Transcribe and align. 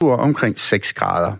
omkring 0.00 0.58
6 0.58 0.92
grader. 0.92 1.36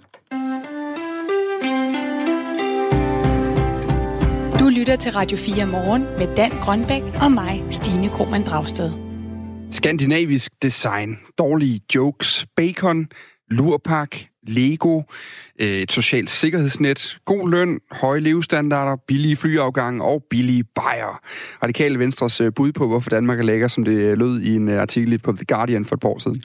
Du 4.58 4.69
lytter 4.69 4.96
til 4.96 5.12
Radio 5.12 5.38
4 5.38 5.66
morgen 5.66 6.03
med 6.03 6.37
Dan 6.37 6.50
Grønbæk 6.60 7.02
og 7.22 7.32
mig, 7.32 7.64
Stine 7.71 8.08
Krohmann 8.08 8.44
Dragsted. 8.44 8.90
Skandinavisk 9.71 10.52
design, 10.62 11.18
dårlige 11.38 11.80
jokes, 11.94 12.46
bacon, 12.56 13.06
lurpak, 13.50 14.16
Lego, 14.42 15.03
øh, 15.61 15.69
et 15.69 15.93
socialt 15.93 16.31
sikkerhedsnet, 16.31 17.19
god 17.25 17.51
løn, 17.51 17.81
høje 17.91 18.21
levestandarder, 18.21 18.97
billige 19.07 19.37
flyafgange 19.37 20.05
og 20.05 20.25
billige 20.31 20.65
bajer. 20.65 21.21
Radikale 21.63 21.99
Venstres 21.99 22.41
øh, 22.41 22.53
bud 22.53 22.73
på, 22.73 22.89
hvorfor 22.89 23.11
Danmark 23.11 23.39
er 23.39 23.43
lækker, 23.43 23.69
som 23.69 23.85
det 23.85 24.19
lød 24.19 24.41
i 24.41 24.57
en 24.57 24.69
artikel 24.69 25.19
på 25.19 25.33
The 25.33 25.45
Guardian 25.45 25.85
for 25.85 25.95
et 25.95 26.01
par 26.01 26.09
år 26.09 26.19
siden. 26.19 26.43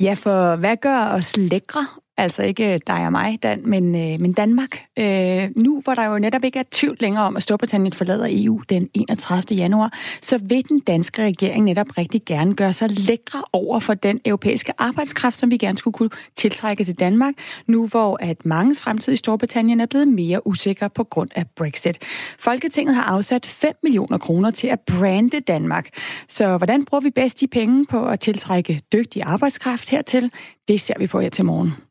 Ja, 0.00 0.14
for 0.14 0.56
hvad 0.56 0.76
gør 0.76 0.98
os 0.98 1.36
lækre? 1.36 1.86
Altså 2.18 2.42
ikke 2.42 2.74
øh, 2.74 2.80
dig 2.86 3.06
og 3.06 3.12
mig, 3.12 3.38
Dan, 3.42 3.62
men, 3.64 3.94
øh, 3.94 4.20
men 4.20 4.32
Danmark. 4.32 4.84
Øh, 4.96 5.48
nu, 5.56 5.80
hvor 5.80 5.94
der 5.94 6.04
jo 6.04 6.18
netop 6.18 6.44
ikke 6.44 6.58
er 6.58 6.62
tvivl 6.70 6.96
længere 7.00 7.24
om, 7.24 7.36
at 7.36 7.42
Storbritannien 7.42 7.92
forlader 7.92 8.26
EU 8.30 8.60
den 8.68 8.88
31. 8.94 9.56
januar, 9.56 9.92
så 10.22 10.38
vil 10.38 10.68
den 10.68 10.80
danske 10.80 11.24
regering 11.24 11.64
netop 11.64 11.98
rigtig 11.98 12.22
gerne 12.26 12.54
gøre 12.54 12.72
sig 12.72 12.90
lækre 12.90 13.42
over 13.52 13.80
for 13.80 13.94
den 13.94 14.20
europæiske 14.24 14.72
arbejdskraft, 14.78 15.36
som 15.36 15.50
vi 15.50 15.56
gerne 15.56 15.78
skulle 15.78 15.94
kunne 15.94 16.10
tiltrække 16.36 16.84
til 16.84 16.94
Danmark, 16.98 17.34
nu 17.66 17.86
hvor 17.86 18.18
at 18.20 18.46
mangens 18.46 18.80
fremtid 18.80 19.12
i 19.12 19.16
Storbritannien 19.16 19.80
er 19.80 19.86
blevet 19.86 20.08
mere 20.08 20.46
usikker 20.46 20.88
på 20.88 21.04
grund 21.04 21.30
af 21.34 21.44
Brexit. 21.56 21.98
Folketinget 22.38 22.94
har 22.94 23.02
afsat 23.02 23.46
5 23.46 23.72
millioner 23.82 24.18
kroner 24.18 24.50
til 24.50 24.66
at 24.66 24.80
brande 24.80 25.40
Danmark. 25.40 25.88
Så 26.28 26.56
hvordan 26.56 26.84
bruger 26.84 27.00
vi 27.00 27.10
bedst 27.10 27.40
de 27.40 27.46
penge 27.46 27.86
på 27.86 28.06
at 28.06 28.20
tiltrække 28.20 28.82
dygtig 28.92 29.22
arbejdskraft 29.22 29.90
hertil? 29.90 30.30
Det 30.68 30.80
ser 30.80 30.94
vi 30.98 31.06
på 31.06 31.20
her 31.20 31.30
til 31.30 31.44
morgen. 31.44 31.87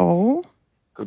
Og? 0.00 0.44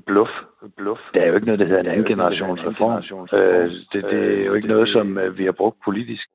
Bluff. 0.06 0.32
Bluff. 0.78 1.02
Der 1.14 1.22
er 1.22 1.28
jo 1.28 1.36
ikke 1.36 1.46
noget, 1.46 1.60
der 1.60 1.66
hedder 1.66 1.80
en 1.80 1.88
anden 1.88 2.06
generations 2.06 2.62
reform. 2.66 3.28
Øh, 3.40 3.72
det, 3.94 4.04
det 4.04 4.42
er 4.42 4.46
jo 4.46 4.54
ikke 4.54 4.68
noget, 4.68 4.90
som 4.90 5.18
øh, 5.18 5.38
vi 5.38 5.46
har 5.46 5.52
brugt 5.52 5.78
politisk. 5.86 6.30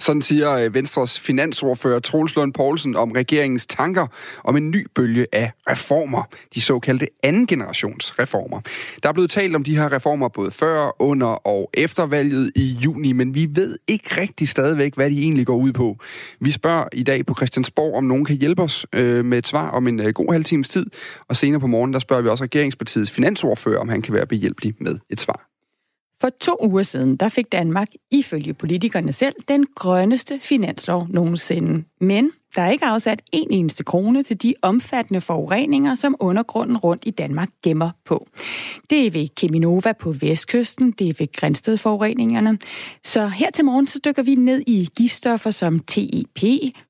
Sådan 0.00 0.22
siger 0.22 0.52
øh, 0.52 0.74
Venstres 0.74 1.20
finansordfører 1.20 2.00
Troels 2.00 2.36
Lund 2.36 2.52
Poulsen 2.52 2.96
om 2.96 3.12
regeringens 3.12 3.66
tanker 3.66 4.06
om 4.44 4.56
en 4.56 4.70
ny 4.70 4.86
bølge 4.94 5.26
af 5.32 5.52
reformer, 5.70 6.22
de 6.54 6.60
såkaldte 6.60 7.06
anden 7.22 7.46
generations 7.46 8.18
reformer. 8.18 8.60
Der 9.02 9.08
er 9.08 9.12
blevet 9.12 9.30
talt 9.30 9.56
om 9.56 9.64
de 9.64 9.76
her 9.76 9.92
reformer 9.92 10.28
både 10.28 10.50
før, 10.50 11.02
under 11.02 11.26
og 11.26 11.70
efter 11.74 12.06
valget 12.06 12.52
i 12.56 12.78
juni, 12.84 13.12
men 13.12 13.34
vi 13.34 13.48
ved 13.54 13.78
ikke 13.88 14.20
rigtig 14.20 14.48
stadigvæk, 14.48 14.94
hvad 14.94 15.10
de 15.10 15.18
egentlig 15.18 15.46
går 15.46 15.56
ud 15.56 15.72
på. 15.72 15.96
Vi 16.40 16.50
spørger 16.50 16.84
i 16.92 17.02
dag 17.02 17.26
på 17.26 17.34
Christiansborg, 17.34 17.94
om 17.94 18.04
nogen 18.04 18.24
kan 18.24 18.36
hjælpe 18.36 18.62
os 18.62 18.86
øh, 18.92 19.24
med 19.24 19.38
et 19.38 19.48
svar 19.48 19.70
om 19.70 19.88
en 19.88 20.00
øh, 20.00 20.08
god 20.08 20.32
halv 20.32 20.44
times 20.44 20.68
tid, 20.68 20.86
og 21.28 21.36
senere 21.36 21.60
på 21.60 21.66
morgen, 21.66 21.92
der 21.92 21.98
spørger 21.98 22.22
vi 22.22 22.28
også 22.28 22.44
regeringspartiets 22.44 23.10
finansordfører, 23.10 23.80
om 23.80 23.88
han 23.88 24.02
kan 24.02 24.14
være 24.14 24.26
behjælpelig 24.26 24.74
med 24.80 24.98
et 25.10 25.20
svar. 25.20 25.57
For 26.20 26.28
to 26.40 26.56
uger 26.62 26.82
siden, 26.82 27.16
der 27.16 27.28
fik 27.28 27.52
Danmark, 27.52 27.88
ifølge 28.10 28.54
politikerne 28.54 29.12
selv, 29.12 29.34
den 29.48 29.66
grønneste 29.74 30.38
finanslov 30.42 31.06
nogensinde. 31.10 31.84
Men 32.00 32.30
der 32.56 32.62
er 32.62 32.70
ikke 32.70 32.84
afsat 32.84 33.22
en 33.32 33.50
eneste 33.50 33.84
krone 33.84 34.22
til 34.22 34.42
de 34.42 34.54
omfattende 34.62 35.20
forureninger, 35.20 35.94
som 35.94 36.16
undergrunden 36.18 36.76
rundt 36.76 37.02
i 37.06 37.10
Danmark 37.10 37.48
gemmer 37.62 37.90
på. 38.04 38.28
Det 38.90 39.06
er 39.06 39.10
ved 39.10 39.28
Keminova 39.36 39.92
på 39.92 40.12
vestkysten, 40.12 40.90
det 40.90 41.08
er 41.08 41.14
ved 41.18 41.32
Grænstedforureningerne. 41.32 42.58
Så 43.04 43.26
her 43.26 43.50
til 43.50 43.64
morgen 43.64 43.86
så 43.86 44.00
dykker 44.04 44.22
vi 44.22 44.34
ned 44.34 44.62
i 44.66 44.88
giftstoffer 44.96 45.50
som 45.50 45.78
TEP, 45.78 46.38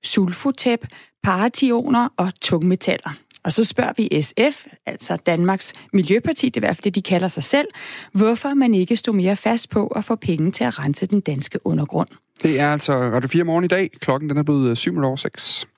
sulfotep, 0.02 0.86
parationer 1.22 2.08
og 2.16 2.32
tungmetaller. 2.40 3.10
Og 3.48 3.52
så 3.52 3.64
spørger 3.64 3.92
vi 3.96 4.22
SF, 4.22 4.66
altså 4.86 5.16
Danmarks 5.16 5.72
Miljøparti, 5.92 6.48
det 6.48 6.56
er 6.56 6.60
i 6.60 6.66
hvert 6.66 6.76
fald 6.76 6.84
det, 6.84 6.94
de 6.94 7.02
kalder 7.02 7.28
sig 7.28 7.44
selv, 7.44 7.66
hvorfor 8.12 8.54
man 8.54 8.74
ikke 8.74 8.96
stod 8.96 9.14
mere 9.14 9.36
fast 9.36 9.70
på 9.70 9.86
at 9.86 10.04
få 10.04 10.16
penge 10.16 10.50
til 10.50 10.64
at 10.64 10.78
rense 10.78 11.06
den 11.06 11.20
danske 11.20 11.58
undergrund. 11.64 12.08
Det 12.42 12.60
er 12.60 12.72
altså 12.72 12.92
Radio 12.92 13.28
4 13.28 13.44
morgen 13.44 13.64
i 13.64 13.68
dag. 13.68 13.90
Klokken 14.00 14.30
den 14.30 14.38
er 14.38 14.42
blevet 14.42 14.70
øh, 14.70 14.76
7 14.76 15.02
over 15.02 15.16
6. 15.16 15.68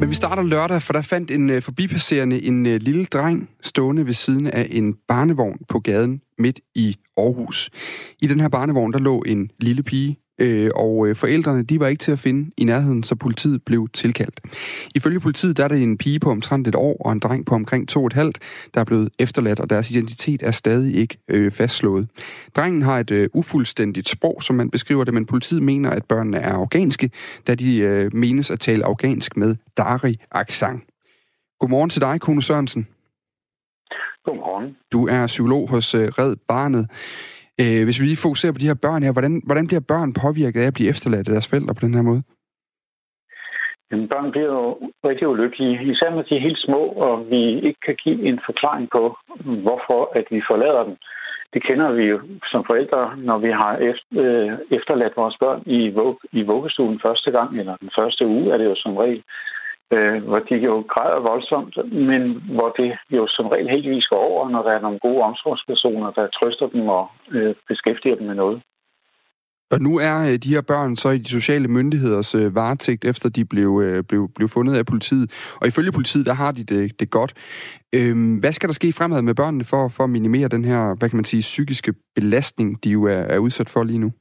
Men 0.00 0.10
vi 0.10 0.14
starter 0.14 0.42
lørdag, 0.42 0.82
for 0.82 0.92
der 0.92 1.02
fandt 1.02 1.30
en 1.30 1.50
øh, 1.50 1.62
forbipasserende 1.62 2.42
en 2.42 2.66
øh, 2.66 2.80
lille 2.80 3.04
dreng 3.04 3.50
stående 3.62 4.06
ved 4.06 4.14
siden 4.14 4.46
af 4.46 4.68
en 4.70 4.94
barnevogn 5.08 5.58
på 5.68 5.78
gaden 5.78 6.20
midt 6.38 6.60
i 6.74 6.96
Aarhus. 7.16 7.70
I 8.20 8.26
den 8.26 8.40
her 8.40 8.48
barnevogn, 8.48 8.92
der 8.92 8.98
lå 8.98 9.22
en 9.26 9.50
lille 9.60 9.82
pige 9.82 10.18
øh, 10.38 10.70
og 10.74 11.08
øh, 11.08 11.16
forældrene 11.16 11.62
de 11.62 11.80
var 11.80 11.86
ikke 11.86 12.00
til 12.00 12.12
at 12.12 12.18
finde 12.18 12.50
i 12.56 12.64
nærheden, 12.64 13.02
så 13.02 13.14
politiet 13.14 13.62
blev 13.64 13.88
tilkaldt. 13.92 14.40
Ifølge 14.94 15.20
politiet 15.20 15.56
der 15.56 15.64
er 15.64 15.68
det 15.68 15.82
en 15.82 15.98
pige 15.98 16.20
på 16.20 16.30
omtrent 16.30 16.68
et 16.68 16.74
år 16.74 16.96
og 17.06 17.12
en 17.12 17.18
dreng 17.18 17.46
på 17.46 17.54
omkring 17.54 17.88
to 17.88 18.00
og 18.00 18.06
et 18.06 18.12
halvt, 18.12 18.38
der 18.74 18.80
er 18.80 18.84
blevet 18.84 19.08
efterladt, 19.18 19.60
og 19.60 19.70
deres 19.70 19.90
identitet 19.90 20.42
er 20.42 20.50
stadig 20.50 20.94
ikke 20.96 21.18
øh, 21.28 21.52
fastslået. 21.52 22.08
Drengen 22.56 22.82
har 22.82 22.98
et 22.98 23.10
øh, 23.10 23.28
ufuldstændigt 23.34 24.08
sprog, 24.08 24.42
som 24.42 24.56
man 24.56 24.70
beskriver 24.70 25.04
det, 25.04 25.14
men 25.14 25.26
politiet 25.26 25.62
mener, 25.62 25.90
at 25.90 26.04
børnene 26.04 26.38
er 26.38 26.52
afghanske, 26.52 27.10
da 27.46 27.54
de 27.54 27.78
øh, 27.78 28.10
menes 28.14 28.50
at 28.50 28.60
tale 28.60 28.84
afghansk 28.84 29.36
med 29.36 29.56
Dari-accent. 29.80 30.84
Godmorgen 31.60 31.90
til 31.90 32.00
dig, 32.00 32.20
Kone 32.20 32.42
Sørensen. 32.42 32.86
Godmorgen. 34.24 34.76
Du 34.92 35.06
er 35.06 35.26
psykolog 35.26 35.70
hos 35.70 35.94
øh, 35.94 36.08
Red 36.08 36.36
Barnet. 36.48 36.88
Øh, 37.60 37.84
hvis 37.84 38.00
vi 38.00 38.04
lige 38.06 38.24
fokuserer 38.26 38.52
på 38.52 38.58
de 38.58 38.70
her 38.70 38.80
børn 38.84 39.02
her, 39.02 39.12
hvordan, 39.12 39.42
hvordan 39.46 39.66
bliver 39.66 39.88
børn 39.92 40.12
påvirket 40.24 40.60
af 40.60 40.66
at 40.66 40.74
blive 40.74 40.90
efterladt 40.90 41.28
af 41.28 41.32
deres 41.32 41.50
forældre 41.50 41.74
på 41.74 41.84
den 41.86 41.94
her 41.94 42.02
måde? 42.02 42.22
Jamen, 43.90 44.08
børn 44.08 44.30
bliver 44.30 44.52
jo 44.58 44.90
rigtig 45.04 45.28
ulykkelige, 45.28 45.74
især 45.92 46.10
når 46.10 46.22
de 46.22 46.36
er 46.36 46.46
helt 46.48 46.58
små, 46.66 46.82
og 47.06 47.30
vi 47.30 47.42
ikke 47.66 47.80
kan 47.86 47.96
give 48.04 48.20
en 48.28 48.40
forklaring 48.48 48.88
på, 48.96 49.02
hvorfor 49.64 50.00
at 50.18 50.26
vi 50.30 50.40
forlader 50.50 50.84
dem. 50.84 50.96
Det 51.54 51.62
kender 51.62 51.92
vi 51.92 52.02
jo 52.02 52.20
som 52.52 52.64
forældre, 52.66 53.16
når 53.16 53.38
vi 53.38 53.50
har 53.50 53.72
øh, 54.22 54.52
efterladt 54.78 55.16
vores 55.16 55.36
børn 55.40 55.62
i, 55.66 55.90
vug, 55.90 56.20
i 56.32 56.42
vuggestuen 56.42 57.00
første 57.06 57.30
gang, 57.30 57.58
eller 57.60 57.76
den 57.76 57.90
første 57.98 58.26
uge 58.26 58.52
er 58.52 58.56
det 58.58 58.64
jo 58.64 58.74
som 58.76 58.96
regel 58.96 59.22
øh, 59.94 60.16
hvor 60.28 60.38
de 60.48 60.54
jo 60.68 60.74
græder 60.92 61.20
voldsomt, 61.30 61.74
men 62.10 62.22
hvor 62.56 62.68
det 62.78 62.88
jo 63.10 63.26
som 63.36 63.46
regel 63.48 63.68
heldigvis 63.68 64.06
går 64.06 64.22
over, 64.30 64.48
når 64.48 64.62
der 64.62 64.72
er 64.72 64.80
nogle 64.80 64.98
gode 64.98 65.22
omsorgspersoner, 65.22 66.10
der 66.10 66.34
trøster 66.38 66.66
dem 66.74 66.88
og 66.88 67.04
øh, 67.30 67.54
beskæftiger 67.68 68.16
dem 68.16 68.26
med 68.26 68.34
noget. 68.34 68.62
Og 69.70 69.80
nu 69.80 69.98
er 69.98 70.16
øh, 70.28 70.36
de 70.38 70.54
her 70.54 70.60
børn 70.60 70.96
så 70.96 71.10
i 71.10 71.18
de 71.18 71.28
sociale 71.28 71.68
myndigheders 71.68 72.34
øh, 72.34 72.54
varetægt, 72.54 73.04
efter 73.04 73.28
de 73.28 73.44
blev, 73.44 73.82
øh, 73.84 74.04
blev, 74.04 74.28
blev 74.36 74.48
fundet 74.48 74.78
af 74.78 74.86
politiet. 74.86 75.56
Og 75.60 75.66
ifølge 75.66 75.92
politiet, 75.92 76.26
der 76.26 76.32
har 76.32 76.52
de 76.52 76.64
det, 76.64 77.00
det 77.00 77.10
godt. 77.10 77.34
Øhm, 77.94 78.36
hvad 78.36 78.52
skal 78.52 78.68
der 78.68 78.72
ske 78.74 78.92
fremad 78.92 79.22
med 79.22 79.34
børnene 79.34 79.64
for, 79.64 79.88
for 79.88 80.04
at 80.04 80.10
minimere 80.10 80.48
den 80.48 80.64
her, 80.64 80.94
hvad 80.98 81.08
kan 81.08 81.16
man 81.16 81.24
sige, 81.24 81.40
psykiske 81.40 81.94
belastning, 82.14 82.84
de 82.84 82.90
jo 82.90 83.04
er, 83.04 83.22
er 83.34 83.38
udsat 83.38 83.70
for 83.70 83.84
lige 83.84 83.98
nu? 83.98 84.12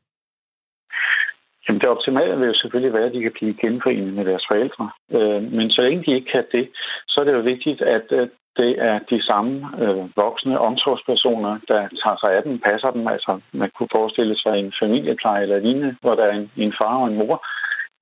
Jamen 1.74 1.82
det 1.82 1.90
optimale 1.90 2.38
vil 2.40 2.48
jo 2.48 2.54
selvfølgelig 2.54 2.94
være, 2.94 3.06
at 3.06 3.14
de 3.14 3.22
kan 3.22 3.38
blive 3.40 3.54
genforenet 3.62 4.14
med 4.14 4.26
deres 4.26 4.46
forældre. 4.52 4.90
Øh, 5.12 5.42
men 5.58 5.72
så 5.72 5.82
længe 5.82 6.04
de 6.06 6.16
ikke 6.16 6.32
kan 6.32 6.46
det, 6.52 6.70
så 7.08 7.22
er 7.22 7.26
det 7.26 7.34
jo 7.34 7.40
vigtigt, 7.40 7.82
at 7.82 8.08
øh, 8.12 8.28
det 8.58 8.72
er 8.90 9.00
de 9.10 9.26
samme 9.30 9.54
øh, 9.82 10.04
voksne 10.16 10.60
omsorgspersoner, 10.60 11.54
der 11.68 11.82
tager 12.02 12.18
sig 12.20 12.32
af 12.38 12.44
dem, 12.44 12.60
passer 12.60 12.92
dem. 12.92 13.08
Altså 13.08 13.40
man 13.54 13.70
kunne 13.76 13.90
forestille 13.92 14.36
sig 14.38 14.54
en 14.60 14.74
familiepleje 14.82 15.42
eller 15.44 15.60
lignende, 15.60 15.96
hvor 16.02 16.16
der 16.16 16.24
er 16.24 16.36
en, 16.40 16.52
en 16.58 16.74
far 16.82 16.96
og 16.98 17.08
en 17.08 17.18
mor, 17.18 17.46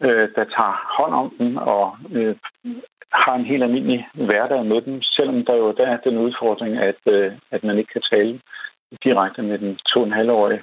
øh, 0.06 0.30
der 0.36 0.44
tager 0.56 0.76
hånd 0.98 1.14
om 1.14 1.34
dem 1.40 1.58
og 1.58 1.98
øh, 2.12 2.36
har 3.26 3.36
en 3.36 3.46
helt 3.46 3.64
almindelig 3.64 4.08
hverdag 4.14 4.66
med 4.66 4.82
dem, 4.82 5.02
selvom 5.02 5.46
der 5.46 5.56
jo 5.56 5.72
der 5.72 5.88
er 5.88 5.98
den 5.98 6.18
udfordring, 6.18 6.78
at, 6.78 7.02
øh, 7.08 7.32
at 7.52 7.64
man 7.64 7.78
ikke 7.78 7.94
kan 7.94 8.06
tale 8.12 8.40
direkte 9.03 9.42
med 9.42 9.58
den 9.58 9.76
to 9.76 10.00
og 10.00 10.06
en 10.08 10.20
halvårige 10.20 10.62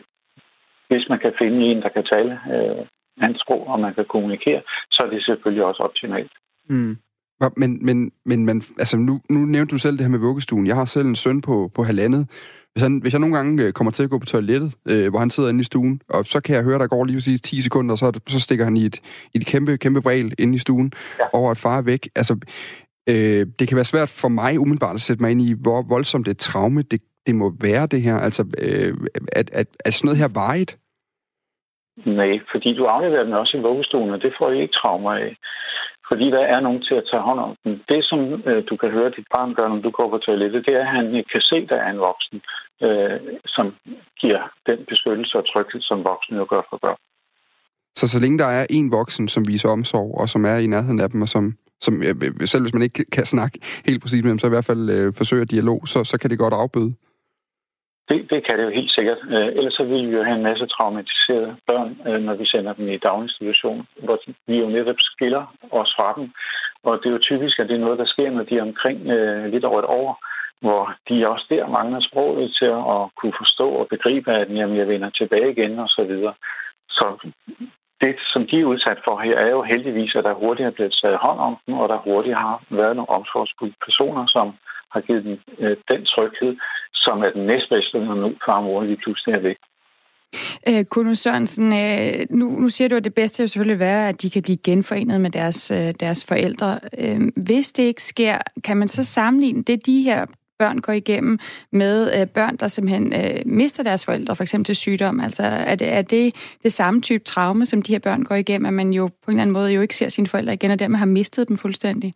hvis 0.89 1.09
man 1.09 1.19
kan 1.19 1.33
finde 1.39 1.67
en, 1.67 1.83
der 1.83 1.89
kan 1.89 2.05
tale 2.05 2.33
øh, 2.55 2.85
hans 3.21 3.41
sprog, 3.41 3.67
og 3.67 3.81
man 3.81 3.95
kan 3.95 4.05
kommunikere, 4.09 4.63
så 4.91 5.03
er 5.07 5.11
det 5.11 5.25
selvfølgelig 5.25 5.65
også 5.65 5.83
optimalt. 5.83 6.33
Mm. 6.71 6.97
Men, 7.57 7.87
men, 7.87 8.13
men 8.25 8.47
man, 8.47 8.63
altså 8.79 8.97
nu, 8.97 9.21
nu 9.31 9.39
nævnte 9.39 9.73
du 9.73 9.79
selv 9.79 9.97
det 9.97 10.05
her 10.05 10.11
med 10.11 10.19
vuggestuen. 10.19 10.67
Jeg 10.67 10.77
har 10.77 10.85
selv 10.85 11.07
en 11.07 11.17
søn 11.17 11.41
på, 11.41 11.71
på 11.75 11.83
halvandet. 11.83 12.27
Hvis, 12.73 12.83
han, 12.83 12.99
hvis 12.99 13.13
jeg 13.13 13.21
nogle 13.21 13.37
gange 13.37 13.65
øh, 13.65 13.73
kommer 13.73 13.91
til 13.91 14.03
at 14.03 14.11
gå 14.11 14.19
på 14.19 14.27
toilettet, 14.27 14.75
øh, 14.89 15.11
hvor 15.11 15.19
han 15.19 15.31
sidder 15.31 15.49
inde 15.49 15.61
i 15.61 15.65
stuen, 15.65 16.03
og 16.09 16.27
så 16.27 16.41
kan 16.41 16.57
jeg 16.57 16.65
høre, 16.65 16.79
der 16.79 16.87
går 16.87 17.05
lige 17.05 17.17
præcis 17.17 17.41
10 17.41 17.61
sekunder, 17.61 17.93
og 17.93 17.99
så, 17.99 18.21
så 18.29 18.41
stikker 18.41 18.65
han 18.65 18.77
i 18.77 18.85
et, 18.85 19.01
i 19.35 19.39
et 19.39 19.47
kæmpe, 19.47 19.79
kæmpe 19.79 20.01
vral 20.05 20.35
inde 20.39 20.55
i 20.55 20.59
stuen, 20.59 20.93
ja. 21.19 21.25
over 21.33 21.51
at 21.51 21.59
far 21.59 21.79
er 21.79 21.83
væk. 21.83 22.09
Altså, 22.17 22.37
øh, 23.09 23.47
det 23.59 23.69
kan 23.69 23.77
være 23.77 23.85
svært 23.85 24.09
for 24.09 24.29
mig 24.29 24.59
umiddelbart 24.59 24.95
at 24.95 25.01
sætte 25.01 25.23
mig 25.23 25.31
ind 25.31 25.43
i, 25.43 25.55
hvor 25.63 25.83
voldsomt 25.83 26.29
et 26.29 26.39
traume 26.39 26.83
det, 26.83 27.01
det 27.27 27.35
må 27.35 27.53
være, 27.61 27.87
det 27.87 28.03
her. 28.03 28.17
Altså, 28.17 28.45
øh, 28.59 28.97
at, 29.33 29.51
at, 29.53 29.67
at 29.85 29.95
sådan 29.95 30.07
noget 30.07 30.19
her 30.19 30.29
varigt? 30.29 30.79
Nej, 32.07 32.41
fordi 32.53 32.75
du 32.75 32.85
afleverer 32.85 33.25
dem 33.25 33.33
også 33.33 33.57
i 33.57 33.61
vuggestuen, 33.61 34.11
og 34.11 34.23
det 34.23 34.33
får 34.39 34.51
I 34.51 34.61
ikke 34.63 34.79
traumer 34.81 35.13
af. 35.13 35.37
Fordi 36.09 36.27
der 36.31 36.45
er 36.55 36.61
nogen 36.61 36.83
til 36.83 36.95
at 36.95 37.09
tage 37.11 37.23
hånd 37.23 37.41
om 37.41 37.57
dem. 37.65 37.73
Det, 37.89 38.05
som 38.05 38.21
øh, 38.49 38.63
du 38.71 38.77
kan 38.77 38.91
høre 38.91 39.11
dit 39.17 39.29
barn 39.35 39.55
gøre, 39.55 39.69
når 39.69 39.83
du 39.83 39.91
går 39.91 40.09
på 40.11 40.19
toilettet, 40.19 40.67
det 40.67 40.75
er, 40.75 40.81
at 40.81 40.95
han 40.97 41.25
kan 41.33 41.41
se, 41.41 41.67
der 41.67 41.77
er 41.77 41.91
en 41.91 42.05
voksen, 42.09 42.41
øh, 42.87 43.19
som 43.47 43.67
giver 44.21 44.43
den 44.67 44.79
beskyttelse 44.89 45.39
og 45.39 45.45
tryghed, 45.53 45.81
som 45.81 45.99
voksne 46.11 46.37
jo 46.37 46.47
gør 46.51 46.63
for 46.71 46.79
børn. 46.83 47.01
Så 47.97 48.09
så 48.09 48.21
længe 48.21 48.39
der 48.39 48.47
er 48.47 48.67
en 48.71 48.93
voksen, 48.93 49.29
som 49.29 49.49
viser 49.49 49.69
omsorg, 49.69 50.21
og 50.21 50.29
som 50.29 50.45
er 50.45 50.57
i 50.57 50.67
nærheden 50.67 51.01
af 51.01 51.11
dem, 51.11 51.23
og 51.23 51.29
som, 51.29 51.55
som 51.81 52.03
øh, 52.03 52.15
øh, 52.25 52.47
selv 52.47 52.63
hvis 52.63 52.75
man 52.75 52.83
ikke 52.83 53.05
kan 53.05 53.25
snakke 53.25 53.61
helt 53.87 54.03
præcis 54.03 54.23
med 54.23 54.31
dem, 54.31 54.39
så 54.39 54.47
i 54.47 54.55
hvert 54.55 54.65
fald 54.71 54.91
øh, 54.91 55.13
forsøger 55.17 55.45
dialog, 55.45 55.89
så, 55.89 56.05
så 56.05 56.19
kan 56.21 56.31
det 56.31 56.39
godt 56.39 56.55
afbøde. 56.55 56.95
Det, 58.09 58.31
det 58.31 58.41
kan 58.47 58.59
det 58.59 58.65
jo 58.65 58.79
helt 58.79 58.93
sikkert. 58.93 59.19
Øh, 59.35 59.49
ellers 59.59 59.75
så 59.75 59.85
vil 59.85 60.09
vi 60.09 60.17
jo 60.17 60.23
have 60.23 60.37
en 60.37 60.49
masse 60.51 60.67
traumatiserede 60.67 61.57
børn, 61.67 61.91
øh, 62.07 62.21
når 62.27 62.35
vi 62.35 62.47
sender 62.47 62.73
dem 62.73 62.89
i 62.89 62.97
daginstitution, 62.97 63.87
hvor 64.05 64.19
vi 64.47 64.57
jo 64.59 64.69
netop 64.69 64.97
skiller 64.99 65.45
os 65.71 65.95
fra 65.99 66.09
dem. 66.17 66.33
Og 66.83 66.99
det 66.99 67.07
er 67.07 67.17
jo 67.17 67.29
typisk, 67.31 67.59
at 67.59 67.69
det 67.69 67.75
er 67.75 67.85
noget, 67.87 67.99
der 67.99 68.07
sker, 68.07 68.31
når 68.31 68.43
de 68.43 68.59
er 68.59 68.63
omkring 68.63 69.07
øh, 69.07 69.53
lidt 69.53 69.65
over 69.65 69.79
et 69.79 69.91
år, 70.01 70.11
hvor 70.61 70.95
de 71.09 71.29
også 71.29 71.47
der 71.51 71.67
mangler 71.67 72.01
sproget 72.01 72.55
til 72.59 72.71
at 72.95 73.01
kunne 73.19 73.37
forstå 73.43 73.69
og 73.71 73.89
begribe, 73.89 74.33
at 74.33 74.49
jamen, 74.57 74.77
jeg 74.77 74.89
vender 74.89 75.11
tilbage 75.11 75.51
igen 75.53 75.79
og 75.79 75.89
så 75.89 76.03
videre. 76.05 76.35
Så 76.91 77.07
det, 78.01 78.17
som 78.33 78.47
de 78.47 78.61
er 78.61 78.71
udsat 78.73 78.99
for 79.05 79.21
her, 79.21 79.37
er 79.37 79.51
jo 79.51 79.63
heldigvis, 79.63 80.15
at 80.15 80.25
der 80.25 80.35
hurtigt 80.43 80.67
er 80.67 80.71
blevet 80.71 80.99
taget 81.03 81.19
hånd 81.27 81.41
om 81.41 81.57
dem, 81.67 81.75
og 81.75 81.89
der 81.89 82.05
hurtigt 82.09 82.37
har 82.37 82.63
været 82.71 82.97
nogle 82.97 83.11
omsorgsfulde 83.19 83.75
personer, 83.87 84.27
som 84.27 84.47
har 84.93 85.01
givet 85.01 85.25
dem 85.25 85.41
øh, 85.59 85.77
den 85.91 86.05
tryghed, 86.05 86.57
som 87.09 87.23
er 87.27 87.31
den 87.31 87.47
næstbedste, 87.47 87.99
når 87.99 88.15
nu 88.15 88.29
far 88.47 88.59
og 88.61 88.65
mor 88.65 88.83
lige 88.83 89.03
pludselig 89.05 89.35
er 89.35 89.43
væk. 89.49 89.61
Øh, 90.69 90.85
Kuno 90.85 91.15
Sørensen, 91.15 91.73
øh, 91.73 92.27
nu, 92.31 92.47
nu 92.63 92.69
siger 92.69 92.89
du, 92.89 92.97
at 92.97 93.05
det 93.05 93.15
bedste 93.15 93.43
vil 93.43 93.49
selvfølgelig 93.49 93.79
være, 93.79 94.09
at 94.09 94.23
de 94.23 94.31
kan 94.31 94.43
blive 94.43 94.57
genforenet 94.57 95.21
med 95.21 95.31
deres, 95.31 95.71
øh, 95.71 95.95
deres 96.01 96.25
forældre. 96.29 96.79
Øh, 96.99 97.21
hvis 97.37 97.73
det 97.73 97.83
ikke 97.83 98.03
sker, 98.03 98.39
kan 98.65 98.77
man 98.77 98.89
så 98.89 99.03
sammenligne 99.03 99.63
det, 99.63 99.87
de 99.87 100.03
her 100.03 100.27
børn 100.59 100.79
går 100.79 100.93
igennem 100.93 101.39
med 101.73 102.21
øh, 102.21 102.27
børn, 102.27 102.57
der 102.57 102.69
simpelthen 102.69 103.13
øh, 103.13 103.43
mister 103.47 103.83
deres 103.83 104.05
forældre, 104.05 104.37
for 104.37 104.43
eksempel 104.43 104.65
til 104.65 104.77
sygdom? 104.77 105.21
Altså 105.21 105.43
er 105.43 105.75
det, 105.75 105.93
er 105.93 106.03
det 106.03 106.35
det 106.63 106.73
samme 106.73 107.01
type 107.01 107.25
traume, 107.25 107.67
som 107.67 107.83
de 107.83 107.93
her 107.93 107.99
børn 107.99 108.23
går 108.23 108.35
igennem, 108.35 108.67
at 108.67 108.75
man 108.75 108.93
jo 108.93 109.07
på 109.09 109.31
en 109.31 109.33
eller 109.33 109.43
anden 109.43 109.53
måde 109.53 109.73
jo 109.73 109.81
ikke 109.81 109.97
ser 109.97 110.09
sine 110.09 110.27
forældre 110.27 110.55
igen, 110.55 110.71
og 110.71 110.79
dermed 110.79 110.99
har 110.99 111.07
mistet 111.07 111.49
dem 111.49 111.57
fuldstændig? 111.57 112.15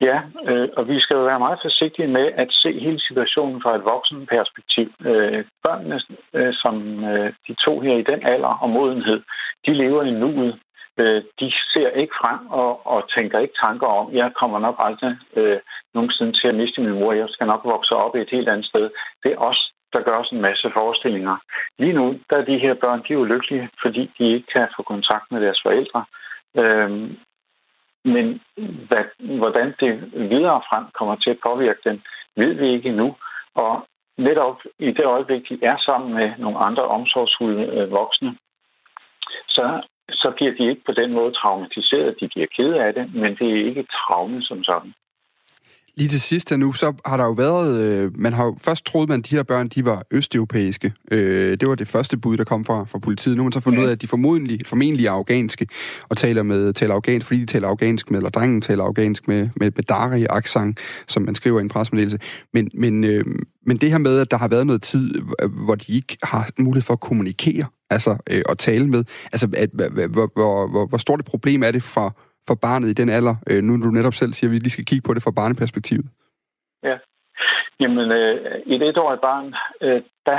Ja, 0.00 0.22
øh, 0.48 0.68
og 0.76 0.88
vi 0.88 1.00
skal 1.00 1.16
jo 1.16 1.24
være 1.24 1.38
meget 1.38 1.58
forsigtige 1.62 2.08
med 2.08 2.26
at 2.42 2.48
se 2.50 2.80
hele 2.80 3.00
situationen 3.00 3.62
fra 3.62 3.76
et 3.76 3.84
voksenperspektiv. 3.84 4.92
Øh, 5.00 5.44
børnene, 5.64 6.00
øh, 6.34 6.54
som 6.54 7.04
øh, 7.04 7.32
de 7.48 7.54
to 7.64 7.80
her 7.80 7.94
i 7.96 8.02
den 8.02 8.26
alder 8.26 8.54
og 8.62 8.70
modenhed, 8.70 9.22
de 9.66 9.74
lever 9.74 10.02
i 10.02 10.10
nuet. 10.10 10.60
Øh, 10.98 11.22
de 11.40 11.52
ser 11.72 11.88
ikke 11.90 12.14
frem 12.22 12.46
og, 12.46 12.86
og 12.86 13.10
tænker 13.18 13.38
ikke 13.38 13.54
tanker 13.64 13.86
om, 13.86 14.14
jeg 14.14 14.32
kommer 14.40 14.58
nok 14.58 14.76
aldrig 14.78 15.16
øh, 15.36 15.58
nogensinde 15.94 16.32
til 16.32 16.48
at 16.48 16.54
miste 16.54 16.80
min 16.80 16.98
mor, 16.98 17.12
jeg 17.12 17.28
skal 17.28 17.46
nok 17.46 17.64
vokse 17.64 17.94
op 17.94 18.16
i 18.16 18.20
et 18.20 18.30
helt 18.30 18.48
andet 18.48 18.66
sted. 18.66 18.90
Det 19.22 19.32
er 19.32 19.38
os, 19.38 19.72
der 19.92 20.00
gør 20.02 20.16
os 20.16 20.30
en 20.32 20.40
masse 20.40 20.70
forestillinger. 20.78 21.36
Lige 21.78 21.92
nu, 21.92 22.18
der 22.30 22.36
er 22.36 22.44
de 22.44 22.58
her 22.58 22.74
børn, 22.74 23.02
de 23.08 23.12
er 23.12 23.16
ulykkelige, 23.16 23.68
fordi 23.82 24.10
de 24.18 24.24
ikke 24.34 24.46
kan 24.52 24.68
få 24.76 24.82
kontakt 24.82 25.26
med 25.30 25.40
deres 25.40 25.60
forældre. 25.62 26.04
Øhm, 26.56 27.16
men 28.04 28.40
hvad, 28.88 29.04
hvordan 29.38 29.74
det 29.80 30.12
videre 30.30 30.62
frem 30.68 30.84
kommer 30.98 31.16
til 31.16 31.30
at 31.30 31.42
påvirke 31.46 31.80
dem, 31.84 32.00
ved 32.36 32.52
vi 32.54 32.68
ikke 32.72 32.88
endnu. 32.88 33.16
Og 33.54 33.86
netop 34.18 34.58
i 34.78 34.90
det 34.90 35.04
øjeblik, 35.04 35.48
de 35.48 35.58
er 35.62 35.76
sammen 35.78 36.14
med 36.14 36.32
nogle 36.38 36.58
andre 36.58 36.82
omsorgsfulde 36.82 37.62
øh, 37.66 37.90
voksne, 37.90 38.36
så, 39.48 39.82
så 40.10 40.32
bliver 40.36 40.52
de 40.52 40.70
ikke 40.70 40.82
på 40.86 40.92
den 40.92 41.12
måde 41.12 41.32
traumatiseret. 41.32 42.20
De 42.20 42.28
bliver 42.28 42.46
ked 42.56 42.72
af 42.72 42.94
det, 42.94 43.14
men 43.14 43.36
det 43.36 43.48
er 43.50 43.66
ikke 43.68 43.86
traume 43.92 44.42
som 44.42 44.64
sådan. 44.64 44.94
Lige 45.96 46.08
til 46.08 46.20
sidst 46.20 46.52
nu, 46.58 46.72
så 46.72 46.92
har 47.06 47.16
der 47.16 47.24
jo 47.24 47.32
været... 47.32 47.80
Øh, 47.80 48.10
man 48.18 48.32
har 48.32 48.44
jo 48.44 48.56
først 48.62 48.86
troet, 48.86 49.08
man, 49.08 49.18
at 49.18 49.30
de 49.30 49.36
her 49.36 49.42
børn, 49.42 49.68
de 49.68 49.84
var 49.84 50.02
østeuropæiske. 50.10 50.92
Øh, 51.10 51.58
det 51.60 51.68
var 51.68 51.74
det 51.74 51.88
første 51.88 52.16
bud, 52.16 52.36
der 52.36 52.44
kom 52.44 52.64
fra, 52.64 52.84
fra 52.84 52.98
politiet. 52.98 53.36
Nu 53.36 53.42
har 53.42 53.44
man 53.44 53.52
så 53.52 53.60
fundet 53.60 53.82
ud 53.82 53.86
af, 53.86 53.92
at 53.92 54.02
de 54.02 54.06
formodentlig, 54.06 54.60
formentlig 54.66 55.06
er 55.06 55.12
afghanske, 55.12 55.66
og 56.08 56.16
taler, 56.16 56.42
med, 56.42 56.72
taler 56.72 56.94
afghansk, 56.94 57.26
fordi 57.26 57.40
de 57.40 57.46
taler 57.46 57.68
afghansk 57.68 58.10
med, 58.10 58.18
eller 58.18 58.30
drengen 58.30 58.60
taler 58.60 58.84
afghansk 58.84 59.28
med, 59.28 59.48
med 59.56 59.70
bedari 59.70 60.26
accent 60.30 60.78
som 61.08 61.22
man 61.22 61.34
skriver 61.34 61.60
i 61.60 61.62
en 61.62 61.68
pressemeddelelse. 61.68 62.18
Men, 62.52 62.70
men, 62.74 63.04
øh, 63.04 63.24
men 63.66 63.76
det 63.76 63.90
her 63.90 63.98
med, 63.98 64.18
at 64.18 64.30
der 64.30 64.36
har 64.36 64.48
været 64.48 64.66
noget 64.66 64.82
tid, 64.82 65.14
hvor 65.64 65.74
de 65.74 65.92
ikke 65.92 66.16
har 66.22 66.50
mulighed 66.58 66.82
for 66.82 66.92
at 66.92 67.00
kommunikere, 67.00 67.66
altså 67.90 68.16
øh, 68.30 68.42
at 68.48 68.58
tale 68.58 68.86
med, 68.86 69.04
altså 69.32 69.48
at, 69.56 69.70
hvor, 70.10 70.30
hvor, 70.34 70.66
hvor, 70.66 70.86
hvor 70.86 70.98
stort 70.98 71.20
et 71.20 71.26
problem 71.26 71.62
er 71.62 71.70
det 71.70 71.82
for 71.82 72.16
for 72.48 72.54
barnet 72.54 72.88
i 72.88 72.92
den 72.92 73.08
alder? 73.08 73.34
Øh, 73.50 73.62
nu 73.62 73.72
du 73.86 73.90
netop 73.90 74.14
selv 74.14 74.32
siger, 74.32 74.48
at 74.48 74.52
vi 74.52 74.56
lige 74.56 74.70
skal 74.76 74.84
kigge 74.84 75.06
på 75.06 75.14
det 75.14 75.22
fra 75.22 75.36
barneperspektivet. 75.40 76.06
Ja. 76.82 76.96
Jamen, 77.80 78.12
øh, 78.12 78.60
i 78.66 78.74
et 78.74 78.82
etårigt 78.82 79.20
barn, 79.20 79.54
øh, 79.80 80.02
der 80.26 80.38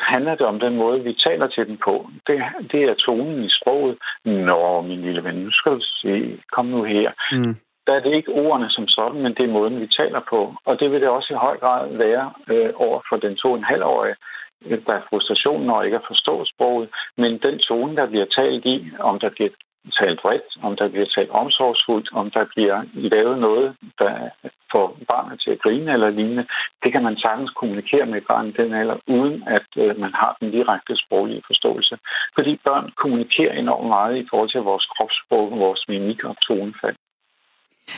handler 0.00 0.34
det 0.34 0.46
om 0.46 0.60
den 0.60 0.76
måde, 0.76 1.04
vi 1.04 1.12
taler 1.12 1.46
til 1.46 1.66
dem 1.66 1.76
på. 1.84 2.10
Det, 2.26 2.42
det 2.72 2.82
er 2.82 2.94
tonen 2.94 3.44
i 3.44 3.50
sproget. 3.60 3.98
Nå, 4.24 4.82
min 4.82 5.02
lille 5.02 5.24
ven, 5.24 5.34
nu 5.34 5.50
skal 5.50 5.72
du 5.72 5.80
se, 5.80 6.40
kom 6.52 6.66
nu 6.66 6.82
her. 6.84 7.10
Mm. 7.32 7.56
Der 7.86 7.92
er 7.94 8.00
det 8.00 8.14
ikke 8.14 8.32
ordene 8.32 8.70
som 8.70 8.88
sådan, 8.88 9.22
men 9.22 9.34
det 9.34 9.44
er 9.44 9.52
måden, 9.52 9.80
vi 9.80 9.86
taler 9.86 10.20
på. 10.30 10.54
Og 10.64 10.80
det 10.80 10.90
vil 10.90 11.00
det 11.00 11.08
også 11.08 11.32
i 11.32 11.42
høj 11.46 11.56
grad 11.58 11.96
være 11.96 12.32
øh, 12.48 12.70
over 12.74 13.00
for 13.08 13.16
den 13.16 13.36
to 13.36 13.52
og 13.52 13.58
en 13.58 13.64
halvårige. 13.64 14.16
Der 14.86 14.92
er 14.92 15.06
frustration 15.10 15.62
når 15.62 15.82
ikke 15.82 15.96
at 15.96 16.08
forstå 16.08 16.44
sproget, 16.44 16.88
men 17.16 17.38
den 17.38 17.58
tone, 17.58 17.96
der 17.96 18.06
bliver 18.06 18.24
talt 18.24 18.64
i, 18.64 18.90
om 18.98 19.18
der 19.18 19.30
bliver 19.30 19.50
talt 19.98 20.20
bredt, 20.22 20.48
om 20.62 20.76
der 20.76 20.88
bliver 20.88 21.06
talt 21.16 21.30
omsorgsfuldt, 21.30 22.08
om 22.12 22.30
der 22.30 22.44
bliver 22.54 22.76
lavet 22.94 23.38
noget, 23.38 23.76
der 23.98 24.12
får 24.72 24.86
barnet 25.12 25.40
til 25.40 25.50
at 25.50 25.62
grine 25.62 25.92
eller 25.92 26.10
lignende, 26.10 26.46
det 26.82 26.92
kan 26.92 27.02
man 27.02 27.16
sagtens 27.24 27.50
kommunikere 27.60 28.06
med 28.06 28.20
barnet 28.30 28.56
den 28.56 28.74
alder, 28.74 28.96
uden 29.06 29.36
at 29.56 29.68
øh, 29.76 30.00
man 30.00 30.12
har 30.20 30.36
den 30.40 30.50
direkte 30.50 30.96
sproglige 30.96 31.42
forståelse. 31.46 31.94
Fordi 32.34 32.52
børn 32.64 32.86
kommunikerer 33.02 33.52
enormt 33.52 33.88
meget 33.88 34.16
i 34.16 34.26
forhold 34.30 34.50
til 34.50 34.60
vores 34.60 34.86
kropssprog, 34.94 35.58
vores 35.58 35.82
mimik 35.88 36.24
og 36.24 36.36
tonefald. 36.46 36.96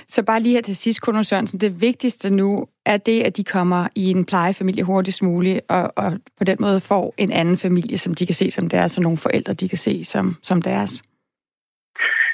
Så 0.08 0.24
bare 0.24 0.40
lige 0.40 0.54
her 0.54 0.62
til 0.62 0.76
sidst, 0.76 1.02
Kuno 1.02 1.22
Sørensen, 1.22 1.60
det 1.60 1.80
vigtigste 1.80 2.30
nu 2.30 2.66
er 2.86 2.96
det, 2.96 3.22
at 3.22 3.36
de 3.36 3.44
kommer 3.44 3.88
i 3.94 4.10
en 4.10 4.24
plejefamilie 4.24 4.84
hurtigst 4.84 5.22
muligt, 5.22 5.60
og, 5.68 5.92
og 5.96 6.12
på 6.38 6.44
den 6.44 6.56
måde 6.60 6.80
får 6.80 7.14
en 7.18 7.32
anden 7.32 7.56
familie, 7.56 7.98
som 7.98 8.14
de 8.14 8.26
kan 8.26 8.34
se 8.34 8.50
som 8.50 8.68
deres, 8.68 8.96
og 8.96 9.02
nogle 9.02 9.18
forældre, 9.18 9.52
de 9.52 9.68
kan 9.68 9.78
se 9.78 10.04
som, 10.04 10.36
som 10.42 10.62
deres. 10.62 11.02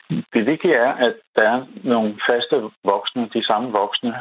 Det 0.08 0.46
vigtige 0.46 0.74
er, 0.74 0.92
at 0.92 1.14
der 1.36 1.42
er 1.42 1.66
nogle 1.84 2.18
faste 2.28 2.70
voksne, 2.84 3.28
de 3.34 3.44
samme 3.44 3.72
voksne 3.72 4.14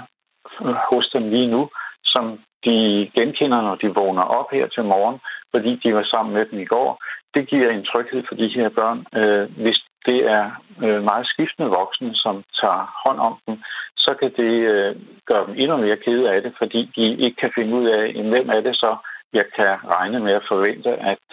hos 0.90 1.10
dem 1.14 1.30
lige 1.30 1.48
nu, 1.48 1.70
som 2.04 2.40
de 2.66 2.76
genkender, 3.16 3.62
når 3.62 3.76
de 3.76 3.96
vågner 3.96 4.22
op 4.22 4.52
her 4.52 4.68
til 4.68 4.84
morgen, 4.84 5.20
fordi 5.52 5.76
de 5.84 5.96
var 5.96 6.04
sammen 6.04 6.34
med 6.34 6.46
dem 6.46 6.60
i 6.60 6.66
går. 6.66 7.04
Det 7.34 7.50
giver 7.50 7.70
en 7.72 7.86
tryghed 7.86 8.24
for 8.28 8.36
de 8.36 8.48
her 8.48 8.70
børn. 8.70 9.06
Øh, 9.20 9.62
hvis 9.64 9.80
det 10.06 10.20
er 10.38 10.46
øh, 10.84 11.04
meget 11.04 11.28
skiftende 11.28 11.70
voksne, 11.70 12.16
som 12.16 12.44
tager 12.62 12.84
hånd 13.04 13.20
om 13.20 13.38
dem, 13.48 13.56
så 13.98 14.16
kan 14.20 14.32
det 14.42 14.54
øh, 14.74 14.96
gøre 15.26 15.46
dem 15.48 15.56
endnu 15.58 15.78
mere 15.78 15.98
kede 15.98 16.32
af 16.32 16.42
det, 16.42 16.54
fordi 16.58 16.92
de 16.96 17.06
ikke 17.26 17.36
kan 17.36 17.52
finde 17.56 17.76
ud 17.76 17.88
af, 17.88 18.14
hvem 18.14 18.50
er 18.50 18.62
det 18.62 18.76
så, 18.76 18.98
jeg 19.34 19.46
kan 19.56 19.72
regne 19.96 20.20
med 20.20 20.34
at 20.34 20.48
forvente, 20.48 20.90
at, 20.90 21.28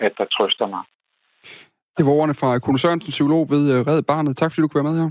at 0.00 0.12
der 0.18 0.24
trøster 0.24 0.66
mig. 0.66 0.82
Det 1.96 2.06
var 2.06 2.12
ordene 2.12 2.34
fra 2.34 2.58
Kuno 2.58 2.78
Sørensen, 2.78 3.10
psykolog 3.10 3.50
ved 3.50 3.72
øh, 3.72 3.86
Red 3.86 4.02
Barnet. 4.02 4.36
Tak 4.36 4.50
fordi 4.50 4.62
du 4.62 4.68
kunne 4.68 4.84
være 4.84 4.92
med 4.92 5.02
her. 5.02 5.10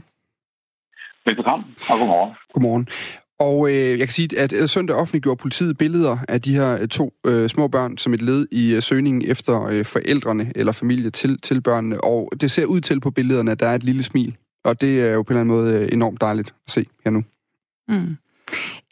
Velbekomme, 1.25 1.65
og 1.89 1.99
godmorgen. 1.99 2.33
Godmorgen. 2.53 2.87
Og 3.39 3.69
øh, 3.69 3.99
jeg 3.99 4.07
kan 4.07 4.11
sige, 4.11 4.39
at 4.39 4.53
øh, 4.53 4.69
søndag 4.69 4.95
offentliggjorde 4.95 5.41
politiet 5.41 5.77
billeder 5.77 6.17
af 6.27 6.41
de 6.41 6.55
her 6.55 6.81
øh, 6.81 6.87
to 6.87 7.13
øh, 7.25 7.49
små 7.49 7.67
børn 7.67 7.97
som 7.97 8.13
et 8.13 8.21
led 8.21 8.47
i 8.51 8.73
øh, 8.75 8.81
søgningen 8.81 9.31
efter 9.31 9.63
øh, 9.63 9.85
forældrene 9.85 10.51
eller 10.55 10.71
familie 10.71 11.09
til, 11.09 11.41
til 11.41 11.61
børnene. 11.61 12.03
Og 12.03 12.29
det 12.41 12.51
ser 12.51 12.65
ud 12.65 12.81
til 12.81 12.99
på 12.99 13.11
billederne, 13.11 13.51
at 13.51 13.59
der 13.59 13.67
er 13.67 13.75
et 13.75 13.83
lille 13.83 14.03
smil. 14.03 14.35
Og 14.63 14.81
det 14.81 15.01
er 15.01 15.11
jo 15.13 15.23
på 15.23 15.33
en 15.33 15.39
eller 15.39 15.41
anden 15.41 15.55
måde 15.55 15.93
enormt 15.93 16.21
dejligt 16.21 16.53
at 16.65 16.71
se 16.71 16.85
her 17.03 17.11
nu. 17.11 17.23
Mm. 17.87 18.17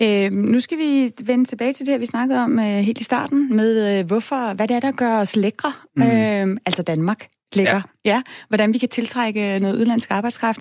Øh, 0.01 0.31
nu 0.31 0.60
skal 0.60 0.77
vi 0.77 1.12
vende 1.24 1.45
tilbage 1.45 1.74
til 1.74 1.86
det 1.86 1.93
her, 1.93 2.00
vi 2.00 2.05
snakkede 2.05 2.43
om 2.43 2.60
øh, 2.60 2.65
helt 2.65 3.00
i 3.00 3.03
starten, 3.03 3.55
med 3.55 4.00
øh, 4.00 4.05
hvorfor, 4.05 4.53
hvad 4.53 4.67
det 4.67 4.75
er, 4.75 4.79
der 4.79 4.91
gør 4.91 5.19
os 5.19 5.36
lækre, 5.36 5.74
mm. 5.95 6.03
øh, 6.03 6.57
altså 6.65 6.83
Danmark 6.83 7.27
lækker. 7.55 7.81
Ja. 8.05 8.12
ja, 8.12 8.22
hvordan 8.48 8.74
vi 8.74 8.77
kan 8.77 8.89
tiltrække 8.89 9.60
noget 9.60 9.75
udenlandsk 9.75 10.12
arbejdskraft. 10.12 10.60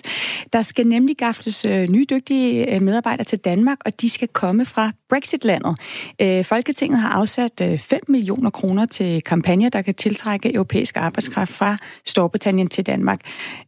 Der 0.53 0.61
skal 0.61 0.87
nemlig 0.87 1.17
gafles 1.17 1.65
øh, 1.65 1.89
nye 1.89 2.05
dygtige 2.09 2.75
øh, 2.75 2.81
medarbejdere 2.81 3.25
til 3.25 3.39
Danmark, 3.39 3.77
og 3.85 4.01
de 4.01 4.09
skal 4.09 4.27
komme 4.27 4.65
fra 4.65 4.91
Brexit-landet. 5.09 5.77
Øh, 6.21 6.45
Folketinget 6.45 6.99
har 6.99 7.09
afsat 7.09 7.61
øh, 7.61 7.79
5 7.79 7.99
millioner 8.07 8.49
kroner 8.49 8.85
til 8.85 9.21
kampagner, 9.21 9.69
der 9.69 9.81
kan 9.81 9.93
tiltrække 9.93 10.53
europæisk 10.53 10.97
arbejdskraft 10.97 11.51
fra 11.51 11.77
Storbritannien 12.05 12.67
til 12.67 12.85
Danmark. 12.85 13.19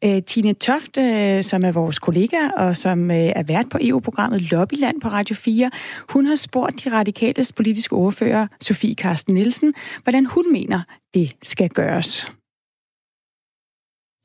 Øh, 0.04 0.24
Tine 0.24 0.54
Toft, 0.54 0.98
øh, 0.98 1.44
som 1.44 1.64
er 1.64 1.72
vores 1.72 2.00
kollega, 2.00 2.50
og 2.58 2.78
som 2.78 3.12
øh, 3.12 3.18
er 3.18 3.44
vært 3.44 3.70
på 3.70 3.78
EU-programmet 3.82 4.52
Lobbyland 4.52 5.02
på 5.02 5.08
Radio 5.08 5.36
4, 5.36 5.72
hun 6.10 6.26
har 6.26 6.36
spurgt 6.36 6.84
de 6.84 6.92
radikales 6.92 7.52
politiske 7.52 7.94
ordfører, 7.94 8.48
Sofie 8.62 8.96
Karsten 8.96 9.34
Nielsen, 9.34 9.74
hvordan 10.04 10.26
hun 10.26 10.52
mener, 10.52 10.82
det 11.14 11.36
skal 11.44 11.70
gøres. 11.70 12.28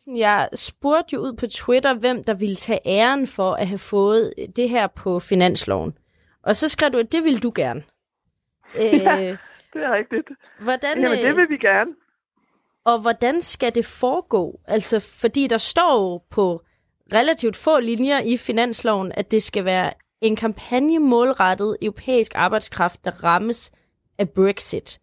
Jeg 0.06 0.48
spurgte 0.54 1.14
jo 1.14 1.20
ud 1.20 1.32
på 1.32 1.46
Twitter, 1.46 1.94
hvem 1.94 2.24
der 2.24 2.34
ville 2.34 2.56
tage 2.56 2.80
æren 2.86 3.26
for 3.26 3.52
at 3.52 3.66
have 3.68 3.78
fået 3.78 4.32
det 4.56 4.70
her 4.70 4.86
på 4.86 5.20
finansloven. 5.20 5.98
Og 6.42 6.56
så 6.56 6.68
skrev 6.68 6.90
du, 6.90 6.98
at 6.98 7.12
det 7.12 7.24
ville 7.24 7.40
du 7.40 7.52
gerne. 7.54 7.82
Ja, 8.74 9.20
øh, 9.20 9.38
det 9.72 9.82
er 9.82 9.94
rigtigt. 9.94 10.28
Hvordan, 10.60 11.00
Jamen, 11.00 11.18
det 11.18 11.30
øh, 11.30 11.36
vil 11.36 11.48
vi 11.48 11.56
gerne. 11.56 11.90
Og 12.84 13.00
hvordan 13.00 13.40
skal 13.40 13.74
det 13.74 13.86
foregå? 13.86 14.60
Altså, 14.64 15.00
fordi 15.20 15.46
der 15.46 15.58
står 15.58 16.26
på 16.30 16.62
relativt 17.12 17.56
få 17.56 17.80
linjer 17.80 18.20
i 18.20 18.36
finansloven, 18.36 19.12
at 19.14 19.30
det 19.30 19.42
skal 19.42 19.64
være 19.64 19.92
en 20.20 20.36
kampagne 20.36 20.98
målrettet 20.98 21.76
europæisk 21.82 22.32
arbejdskraft, 22.34 23.04
der 23.04 23.24
rammes 23.24 23.72
af 24.18 24.30
Brexit. 24.30 25.00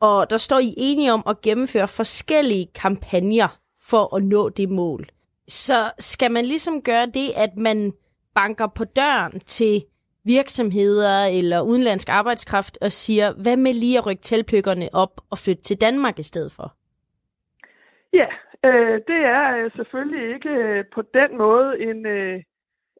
Og 0.00 0.30
der 0.30 0.36
står 0.36 0.58
I 0.58 0.74
enige 0.76 1.12
om 1.12 1.22
at 1.26 1.40
gennemføre 1.40 1.88
forskellige 1.88 2.66
kampagner 2.74 3.58
for 3.90 4.16
at 4.16 4.22
nå 4.22 4.48
det 4.48 4.68
mål. 4.68 5.04
Så 5.48 5.92
skal 5.98 6.30
man 6.30 6.44
ligesom 6.44 6.82
gøre 6.82 7.06
det, 7.06 7.28
at 7.36 7.56
man 7.56 7.92
banker 8.34 8.66
på 8.66 8.84
døren 8.84 9.40
til 9.40 9.82
virksomheder 10.24 11.24
eller 11.38 11.60
udenlandsk 11.60 12.08
arbejdskraft 12.08 12.78
og 12.80 12.92
siger, 12.92 13.32
hvad 13.42 13.56
med 13.56 13.72
lige 13.72 13.98
at 13.98 14.06
rykke 14.06 14.22
teltpykkerne 14.22 14.88
op 14.92 15.20
og 15.30 15.38
flytte 15.44 15.62
til 15.62 15.80
Danmark 15.80 16.18
i 16.18 16.22
stedet 16.22 16.52
for? 16.56 16.68
Ja, 18.12 18.28
øh, 18.64 19.00
det 19.10 19.20
er 19.36 19.56
øh, 19.56 19.70
selvfølgelig 19.76 20.34
ikke 20.34 20.48
øh, 20.48 20.84
på 20.94 21.02
den 21.02 21.38
måde 21.38 21.80
en 21.88 22.06
øh, 22.06 22.42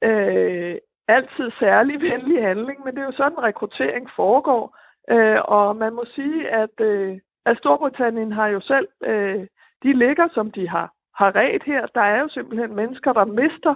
øh, 0.02 0.76
altid 1.08 1.48
særlig 1.58 2.00
venlig 2.08 2.42
handling, 2.42 2.78
men 2.84 2.94
det 2.94 3.00
er 3.00 3.06
jo 3.06 3.20
sådan, 3.22 3.42
rekruttering 3.42 4.10
foregår. 4.16 4.78
Øh, 5.10 5.40
og 5.44 5.76
man 5.76 5.92
må 5.94 6.04
sige, 6.14 6.48
at, 6.48 6.80
øh, 6.80 7.18
at 7.46 7.58
Storbritannien 7.58 8.32
har 8.32 8.46
jo 8.46 8.60
selv, 8.60 8.88
øh, 9.04 9.46
de 9.82 9.92
ligger 9.92 10.28
som 10.34 10.50
de 10.50 10.68
har, 10.68 10.92
har 11.14 11.36
ret 11.36 11.62
her. 11.62 11.86
Der 11.86 12.00
er 12.00 12.20
jo 12.20 12.28
simpelthen 12.28 12.74
mennesker, 12.74 13.12
der 13.12 13.24
mister 13.24 13.74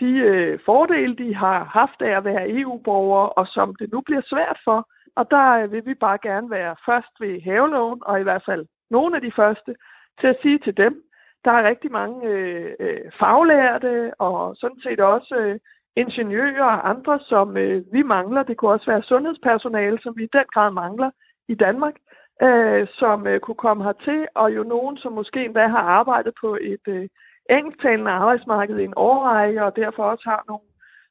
de 0.00 0.10
øh, 0.10 0.58
fordele, 0.64 1.16
de 1.16 1.34
har 1.34 1.64
haft 1.64 2.02
af 2.02 2.16
at 2.16 2.24
være 2.24 2.50
EU-borgere, 2.50 3.28
og 3.28 3.46
som 3.46 3.74
det 3.74 3.92
nu 3.92 4.00
bliver 4.00 4.22
svært 4.24 4.58
for. 4.64 4.88
Og 5.16 5.30
der 5.30 5.50
øh, 5.50 5.72
vil 5.72 5.86
vi 5.86 5.94
bare 5.94 6.18
gerne 6.22 6.50
være 6.50 6.76
først 6.86 7.20
ved 7.20 7.40
haveloven, 7.40 8.00
og 8.02 8.20
i 8.20 8.22
hvert 8.22 8.42
fald 8.46 8.66
nogle 8.90 9.16
af 9.16 9.22
de 9.22 9.32
første, 9.36 9.74
til 10.20 10.26
at 10.26 10.38
sige 10.42 10.58
til 10.58 10.76
dem, 10.76 11.02
der 11.44 11.50
er 11.50 11.68
rigtig 11.68 11.92
mange 11.92 12.28
øh, 12.28 12.72
øh, 12.80 13.00
faglærte, 13.18 14.12
og 14.18 14.56
sådan 14.56 14.80
set 14.80 15.00
også 15.00 15.36
øh, 15.36 15.58
ingeniører 15.96 16.64
og 16.64 16.90
andre, 16.90 17.20
som 17.20 17.56
øh, 17.56 17.82
vi 17.92 18.02
mangler. 18.02 18.42
Det 18.42 18.56
kunne 18.56 18.70
også 18.70 18.86
være 18.86 19.02
sundhedspersonale, 19.02 19.98
som 20.02 20.16
vi 20.16 20.24
i 20.24 20.32
den 20.32 20.44
grad 20.54 20.70
mangler 20.70 21.10
i 21.48 21.54
Danmark, 21.54 21.94
øh, 22.42 22.88
som 22.98 23.26
øh, 23.26 23.40
kunne 23.40 23.62
komme 23.66 23.84
hertil, 23.84 24.26
og 24.34 24.54
jo 24.56 24.62
nogen, 24.62 24.96
som 24.96 25.12
måske 25.12 25.44
endda 25.44 25.66
har 25.66 25.84
arbejdet 26.00 26.32
på 26.40 26.58
et 26.60 26.86
øh, 26.88 27.08
engelsktalende 27.50 28.10
arbejdsmarked 28.10 28.78
i 28.78 28.84
en 28.84 28.94
årrække, 28.96 29.64
og 29.64 29.76
derfor 29.76 30.02
også 30.02 30.24
har 30.26 30.44
nogle 30.48 30.64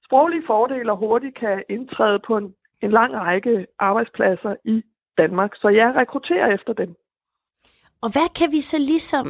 sproglige 0.05 0.43
fordele 0.47 0.91
og 0.91 0.97
hurtigt 0.97 1.39
kan 1.39 1.63
indtræde 1.69 2.19
på 2.27 2.37
en, 2.37 2.55
en 2.81 2.91
lang 2.91 3.13
række 3.15 3.67
arbejdspladser 3.79 4.55
i 4.65 4.83
Danmark. 5.17 5.51
Så 5.55 5.67
jeg 5.69 5.95
rekrutterer 5.95 6.53
efter 6.53 6.73
dem. 6.73 6.95
Og 8.01 8.09
hvad 8.13 8.29
kan 8.39 8.51
vi 8.51 8.61
så 8.61 8.77
ligesom 8.77 9.25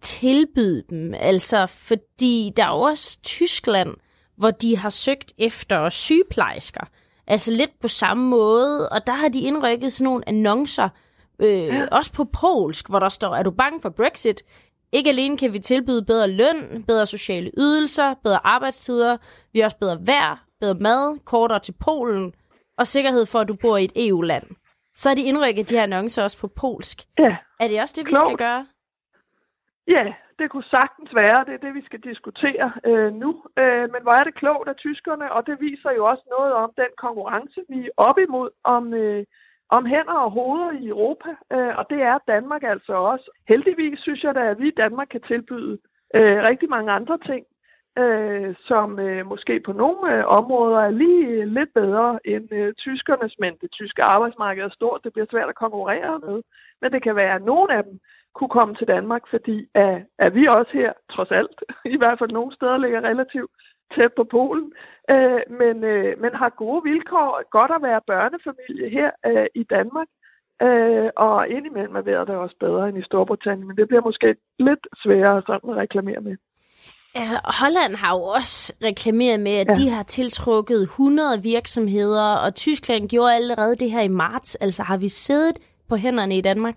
tilbyde 0.00 0.82
dem? 0.90 1.14
Altså, 1.20 1.66
fordi 1.88 2.52
der 2.56 2.64
er 2.64 2.86
også 2.88 3.22
Tyskland, 3.22 3.94
hvor 4.36 4.50
de 4.50 4.76
har 4.76 4.88
søgt 4.88 5.32
efter 5.38 5.88
sygeplejersker. 5.90 6.86
Altså 7.26 7.52
lidt 7.52 7.80
på 7.80 7.88
samme 7.88 8.28
måde, 8.28 8.88
og 8.88 9.06
der 9.06 9.12
har 9.12 9.28
de 9.28 9.40
indrykket 9.40 9.92
sådan 9.92 10.04
nogle 10.04 10.28
annoncer, 10.28 10.88
øh, 11.38 11.48
ja. 11.48 11.86
også 11.92 12.12
på 12.12 12.24
polsk, 12.24 12.90
hvor 12.90 12.98
der 12.98 13.08
står, 13.08 13.34
er 13.34 13.42
du 13.42 13.50
bange 13.50 13.80
for 13.80 13.90
Brexit? 13.90 14.42
Ikke 14.92 15.10
alene 15.10 15.38
kan 15.38 15.52
vi 15.52 15.58
tilbyde 15.58 16.04
bedre 16.04 16.28
løn, 16.30 16.84
bedre 16.86 17.06
sociale 17.06 17.50
ydelser, 17.58 18.14
bedre 18.24 18.46
arbejdstider, 18.46 19.16
vi 19.52 19.58
har 19.58 19.64
også 19.64 19.78
bedre 19.78 19.98
vejr, 20.06 20.44
bedre 20.60 20.74
mad, 20.74 21.24
kortere 21.24 21.58
til 21.58 21.74
Polen, 21.84 22.34
og 22.78 22.86
sikkerhed 22.86 23.26
for, 23.26 23.38
at 23.38 23.48
du 23.48 23.56
bor 23.62 23.76
i 23.76 23.84
et 23.84 23.92
EU-land. 24.08 24.46
Så 24.94 25.10
er 25.10 25.14
de 25.14 25.24
indrykket 25.30 25.70
de 25.70 25.76
her 25.76 25.82
annoncer 25.82 26.22
også 26.22 26.38
på 26.40 26.48
polsk. 26.48 26.98
Ja. 27.18 27.36
Er 27.60 27.68
det 27.68 27.80
også 27.82 27.94
det, 27.98 28.06
vi 28.06 28.10
Klogt. 28.10 28.26
skal 28.26 28.36
gøre? 28.46 28.66
Ja, 29.94 30.04
det 30.38 30.46
kunne 30.50 30.68
sagtens 30.78 31.10
være. 31.22 31.40
Det 31.46 31.54
er 31.54 31.62
det, 31.66 31.74
vi 31.74 31.84
skal 31.88 32.00
diskutere 32.10 32.66
øh, 32.88 33.10
nu. 33.22 33.30
Øh, 33.62 33.84
men 33.92 34.00
hvor 34.04 34.14
er 34.20 34.24
det 34.24 34.34
klogt 34.42 34.68
af 34.68 34.76
tyskerne, 34.76 35.32
og 35.32 35.46
det 35.48 35.56
viser 35.60 35.90
jo 35.98 36.02
også 36.12 36.24
noget 36.36 36.52
om 36.62 36.70
den 36.82 36.92
konkurrence, 37.04 37.60
vi 37.68 37.78
er 37.86 37.92
op 38.08 38.18
imod 38.26 38.50
om, 38.74 38.94
øh, 38.94 39.24
om 39.68 39.86
hænder 39.86 40.18
og 40.26 40.30
hoveder 40.30 40.72
i 40.72 40.88
Europa. 40.88 41.30
Øh, 41.52 41.78
og 41.78 41.84
det 41.90 42.02
er 42.02 42.18
Danmark 42.28 42.62
altså 42.62 42.92
også. 42.92 43.30
Heldigvis 43.48 43.98
synes 43.98 44.22
jeg 44.24 44.34
da, 44.34 44.40
at 44.50 44.58
vi 44.58 44.68
i 44.68 44.78
Danmark 44.82 45.08
kan 45.10 45.20
tilbyde 45.20 45.78
øh, 46.14 46.36
rigtig 46.48 46.68
mange 46.70 46.92
andre 46.92 47.18
ting, 47.18 47.44
øh, 47.98 48.54
som 48.68 48.98
øh, 48.98 49.26
måske 49.26 49.60
på 49.60 49.72
nogle 49.72 50.14
øh, 50.14 50.24
områder 50.26 50.78
er 50.80 50.90
lige 50.90 51.26
øh, 51.26 51.46
lidt 51.46 51.74
bedre 51.74 52.18
end 52.24 52.52
øh, 52.52 52.74
tyskernes, 52.74 53.34
men 53.38 53.52
det 53.60 53.70
tyske 53.72 54.02
arbejdsmarked 54.02 54.64
er 54.64 54.68
stort, 54.68 55.04
det 55.04 55.12
bliver 55.12 55.26
svært 55.30 55.48
at 55.48 55.62
konkurrere 55.64 56.18
med. 56.18 56.42
Men 56.80 56.92
det 56.92 57.02
kan 57.02 57.16
være, 57.16 57.34
at 57.34 57.44
nogle 57.44 57.74
af 57.74 57.84
dem 57.84 58.00
kunne 58.34 58.56
komme 58.58 58.74
til 58.74 58.88
Danmark, 58.88 59.22
fordi 59.30 59.68
at, 59.74 60.02
at 60.18 60.34
vi 60.34 60.46
også 60.46 60.72
her, 60.72 60.92
trods 61.14 61.30
alt, 61.30 61.58
i 61.94 61.96
hvert 61.96 62.18
fald 62.18 62.30
nogle 62.30 62.54
steder 62.54 62.76
ligger 62.76 63.00
relativt 63.00 63.50
tæt 63.94 64.12
på 64.16 64.24
Polen, 64.24 64.72
øh, 65.14 65.40
men, 65.60 65.84
øh, 65.84 66.20
men 66.22 66.32
har 66.34 66.58
gode 66.62 66.82
vilkår. 66.90 67.30
Godt 67.58 67.72
at 67.76 67.82
være 67.88 68.00
børnefamilie 68.12 68.88
her 68.98 69.10
øh, 69.26 69.46
i 69.54 69.62
Danmark. 69.74 70.08
Øh, 70.62 71.10
og 71.16 71.48
indimellem 71.48 71.96
er 71.96 72.02
vejret 72.08 72.28
der 72.28 72.36
også 72.36 72.56
bedre 72.60 72.88
end 72.88 72.98
i 72.98 73.04
Storbritannien, 73.08 73.68
men 73.68 73.76
det 73.76 73.88
bliver 73.88 74.02
måske 74.02 74.36
lidt 74.58 74.84
sværere 75.02 75.42
sådan 75.46 75.70
at 75.70 75.76
reklamere 75.76 76.20
med. 76.20 76.36
Altså, 77.14 77.36
Holland 77.60 77.94
har 77.94 78.12
jo 78.18 78.22
også 78.22 78.74
reklameret 78.82 79.40
med, 79.40 79.56
at 79.62 79.68
ja. 79.68 79.74
de 79.74 79.90
har 79.90 80.02
tiltrukket 80.02 80.82
100 80.82 81.42
virksomheder, 81.42 82.28
og 82.44 82.54
Tyskland 82.54 83.08
gjorde 83.08 83.34
allerede 83.34 83.76
det 83.76 83.90
her 83.90 84.00
i 84.00 84.08
marts. 84.08 84.54
Altså, 84.54 84.82
har 84.82 84.98
vi 84.98 85.08
siddet 85.08 85.56
på 85.88 85.96
hænderne 85.96 86.36
i 86.36 86.40
Danmark? 86.40 86.74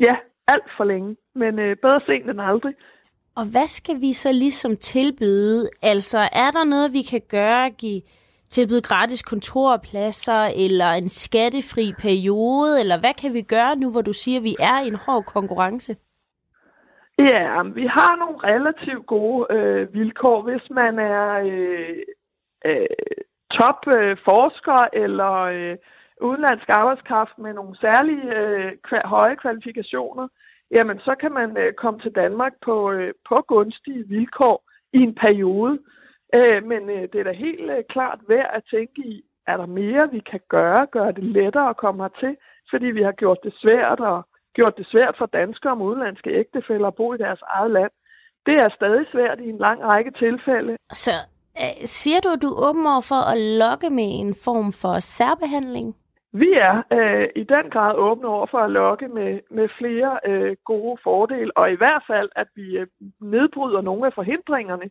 Ja, 0.00 0.14
alt 0.48 0.70
for 0.76 0.84
længe, 0.84 1.16
men 1.34 1.58
øh, 1.58 1.76
bedre 1.82 2.00
sent 2.06 2.30
end 2.30 2.40
aldrig. 2.40 2.74
Og 3.38 3.44
hvad 3.52 3.66
skal 3.66 4.00
vi 4.00 4.12
så 4.12 4.32
ligesom 4.32 4.76
tilbyde? 4.76 5.68
Altså, 5.82 6.18
er 6.18 6.50
der 6.56 6.64
noget, 6.64 6.92
vi 6.92 7.02
kan 7.02 7.22
gøre? 7.28 7.70
Give 7.70 8.02
tilbyde 8.48 8.82
gratis 8.82 9.22
kontorpladser, 9.22 10.42
eller 10.64 10.90
en 10.90 11.08
skattefri 11.08 11.86
periode, 11.98 12.80
eller 12.80 13.00
hvad 13.00 13.14
kan 13.22 13.34
vi 13.34 13.42
gøre 13.42 13.76
nu, 13.76 13.90
hvor 13.90 14.02
du 14.02 14.12
siger, 14.12 14.38
at 14.38 14.44
vi 14.44 14.56
er 14.60 14.80
i 14.80 14.88
en 14.88 15.00
hård 15.06 15.24
konkurrence? 15.24 15.96
Ja, 17.18 17.62
vi 17.62 17.86
har 17.86 18.16
nogle 18.16 18.38
relativt 18.50 19.06
gode 19.06 19.46
øh, 19.56 19.94
vilkår, 19.94 20.42
hvis 20.42 20.70
man 20.70 20.98
er 20.98 21.28
øh, 21.52 21.98
øh, 22.64 22.86
topforsker 23.50 24.10
øh, 24.10 24.16
forsker 24.28 24.80
eller 24.92 25.32
øh, 25.56 25.76
udenlandsk 26.20 26.68
arbejdskraft 26.68 27.38
med 27.38 27.52
nogle 27.54 27.76
særlige 27.76 28.34
øh, 28.40 28.72
kva- 28.86 29.06
høje 29.06 29.36
kvalifikationer. 29.36 30.28
Jamen, 30.70 30.98
så 30.98 31.14
kan 31.20 31.32
man 31.32 31.56
øh, 31.56 31.72
komme 31.72 32.00
til 32.00 32.12
Danmark 32.12 32.52
på, 32.64 32.90
øh, 32.90 33.14
på 33.28 33.36
gunstige 33.48 34.08
vilkår 34.08 34.56
i 34.92 35.00
en 35.02 35.14
periode. 35.14 35.78
Øh, 36.36 36.58
men 36.70 36.90
øh, 36.90 37.02
det 37.12 37.18
er 37.20 37.24
da 37.24 37.32
helt 37.32 37.70
øh, 37.70 37.84
klart 37.88 38.20
værd 38.28 38.50
at 38.54 38.62
tænke 38.70 39.00
i, 39.12 39.24
er 39.46 39.56
der 39.56 39.66
mere, 39.66 40.10
vi 40.10 40.20
kan 40.30 40.40
gøre, 40.48 40.86
gøre 40.96 41.12
det 41.12 41.24
lettere 41.24 41.70
at 41.70 41.76
komme 41.76 42.02
hertil, 42.02 42.36
fordi 42.70 42.86
vi 42.86 43.02
har 43.02 43.12
gjort 43.12 43.38
det 43.44 43.54
svært 43.62 44.00
og 44.00 44.18
gjort 44.54 44.76
det 44.78 44.86
svært 44.92 45.14
for 45.18 45.26
danskere 45.26 45.72
og 45.72 45.80
udenlandske 45.80 46.30
ægtefælder 46.30 46.88
at 46.88 46.94
bo 46.94 47.14
i 47.14 47.18
deres 47.18 47.42
eget 47.46 47.70
land. 47.70 47.92
Det 48.46 48.54
er 48.54 48.68
stadig 48.78 49.06
svært 49.12 49.38
i 49.40 49.48
en 49.48 49.58
lang 49.58 49.78
række 49.82 50.10
tilfælde. 50.10 50.76
Så 50.92 51.14
øh, 51.62 51.76
siger 51.84 52.20
du, 52.20 52.28
at 52.28 52.42
du 52.42 52.48
er 52.48 52.68
åben 52.68 52.86
over 52.86 53.04
for 53.12 53.22
at 53.32 53.38
lokke 53.62 53.90
med 53.90 54.08
en 54.20 54.34
form 54.44 54.72
for 54.82 55.00
særbehandling? 55.00 55.96
Vi 56.32 56.52
er 56.52 56.82
øh, 56.92 57.28
i 57.36 57.44
den 57.44 57.70
grad 57.70 57.94
åbne 57.96 58.28
over 58.28 58.46
for 58.50 58.58
at 58.58 58.70
lokke 58.70 59.08
med, 59.08 59.40
med 59.50 59.68
flere 59.78 60.18
øh, 60.26 60.56
gode 60.64 60.98
fordele, 61.04 61.56
og 61.56 61.72
i 61.72 61.76
hvert 61.76 62.02
fald, 62.06 62.28
at 62.36 62.46
vi 62.54 62.76
øh, 62.76 62.86
nedbryder 63.20 63.80
nogle 63.80 64.06
af 64.06 64.12
forhindringerne. 64.14 64.90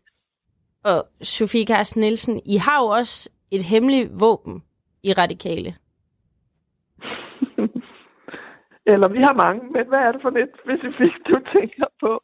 Og 0.83 1.07
Sofie 1.21 1.65
Carsten 1.65 2.01
Nielsen, 2.01 2.41
I 2.45 2.57
har 2.57 2.79
jo 2.83 2.87
også 2.87 3.29
et 3.51 3.63
hemmeligt 3.63 4.11
våben 4.19 4.63
i 5.03 5.13
Radikale. 5.13 5.75
Eller 8.91 9.07
vi 9.07 9.17
har 9.17 9.33
mange, 9.33 9.61
men 9.71 9.87
hvad 9.87 9.99
er 9.99 10.11
det 10.11 10.21
for 10.21 10.29
lidt 10.29 10.49
specifikt, 10.63 11.27
du 11.27 11.39
tænker 11.59 11.85
på? 11.99 12.23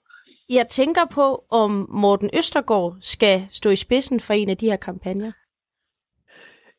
Jeg 0.50 0.67
tænker 0.67 1.05
på, 1.13 1.46
om 1.51 1.88
Morten 1.89 2.29
Østergaard 2.38 2.96
skal 3.01 3.46
stå 3.50 3.70
i 3.70 3.75
spidsen 3.75 4.20
for 4.20 4.34
en 4.34 4.50
af 4.50 4.58
de 4.58 4.70
her 4.70 4.77
kampagner. 4.77 5.32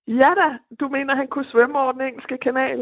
Ja 0.08 0.30
da, 0.40 0.58
du 0.80 0.88
mener, 0.88 1.14
han 1.14 1.28
kunne 1.28 1.44
svømme 1.52 1.78
over 1.78 1.92
den 1.92 2.00
engelske 2.00 2.38
kanal, 2.38 2.80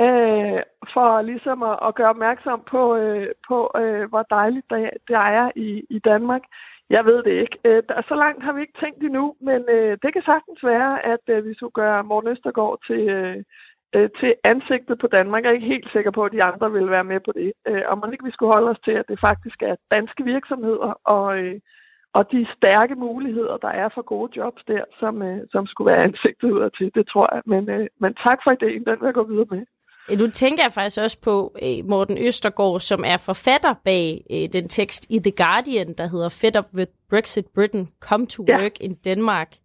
øh, 0.00 0.60
for 0.94 1.22
ligesom 1.22 1.62
at, 1.62 1.78
at 1.86 1.94
gøre 1.94 2.08
opmærksom 2.08 2.62
på, 2.70 2.96
øh, 2.96 3.28
på 3.48 3.70
øh, 3.76 4.08
hvor 4.08 4.22
dejligt 4.22 4.66
det, 4.70 4.90
det 5.08 5.16
er 5.16 5.50
i, 5.56 5.86
i 5.90 5.98
Danmark. 5.98 6.42
Jeg 6.90 7.04
ved 7.04 7.22
det 7.22 7.34
ikke. 7.42 7.58
Øh, 7.64 7.82
der, 7.88 8.02
så 8.08 8.14
langt 8.14 8.44
har 8.44 8.52
vi 8.52 8.60
ikke 8.60 8.80
tænkt 8.80 9.02
endnu, 9.02 9.34
men 9.40 9.60
øh, 9.68 9.98
det 10.02 10.12
kan 10.12 10.22
sagtens 10.22 10.64
være, 10.64 11.06
at 11.06 11.24
øh, 11.28 11.44
vi 11.48 11.54
skulle 11.54 11.78
gøre 11.82 12.04
Morten 12.04 12.30
Østergaard 12.30 12.78
til, 12.86 13.02
øh, 13.08 13.36
øh, 13.94 14.10
til 14.20 14.34
ansigtet 14.44 14.98
på 14.98 15.06
Danmark. 15.06 15.42
Jeg 15.42 15.50
er 15.50 15.58
ikke 15.58 15.74
helt 15.74 15.92
sikker 15.92 16.10
på, 16.10 16.24
at 16.24 16.32
de 16.32 16.44
andre 16.44 16.72
vil 16.72 16.90
være 16.90 17.04
med 17.12 17.20
på 17.20 17.32
det. 17.32 17.52
Øh, 17.68 17.82
og 17.88 17.98
man 17.98 18.12
ikke 18.12 18.24
vi 18.24 18.32
skulle 18.34 18.54
holde 18.54 18.70
os 18.70 18.84
til, 18.84 18.92
at 19.00 19.08
det 19.08 19.18
faktisk 19.28 19.62
er 19.62 19.74
danske 19.90 20.24
virksomheder 20.24 20.92
og, 21.04 21.38
øh, 21.38 21.60
og 22.14 22.22
de 22.32 22.46
stærke 22.56 22.94
muligheder, 22.94 23.56
der 23.56 23.68
er 23.68 23.88
for 23.94 24.02
gode 24.02 24.30
jobs 24.36 24.62
der, 24.66 24.84
som, 25.00 25.22
øh, 25.22 25.40
som 25.50 25.66
skulle 25.66 25.90
være 25.90 26.02
ansigtet 26.08 26.50
ud 26.50 26.70
til. 26.78 26.90
Det 26.94 27.04
tror 27.12 27.34
jeg. 27.34 27.42
Men, 27.46 27.70
øh, 27.70 27.86
men 28.00 28.14
tak 28.14 28.38
for 28.44 28.50
ideen. 28.52 28.84
Den 28.84 28.96
vil 29.00 29.06
jeg 29.06 29.14
gå 29.14 29.24
videre 29.24 29.46
med. 29.50 29.62
Nu 30.20 30.26
tænker 30.30 30.64
jeg 30.64 30.72
faktisk 30.72 31.00
også 31.00 31.20
på 31.20 31.56
øh, 31.62 31.88
Morten 31.88 32.18
Østergaard, 32.18 32.80
som 32.80 33.04
er 33.06 33.16
forfatter 33.16 33.74
bag 33.84 34.24
øh, 34.30 34.48
den 34.52 34.68
tekst 34.68 35.06
i 35.10 35.18
The 35.18 35.32
Guardian, 35.36 35.94
der 35.98 36.06
hedder 36.06 36.28
Fed 36.28 36.56
Up 36.58 36.66
With 36.74 36.92
Brexit 37.10 37.46
Britain, 37.54 37.88
Come 38.00 38.26
to 38.26 38.44
ja. 38.48 38.60
Work 38.60 38.80
in 38.80 38.94
Denmark. 39.04 39.56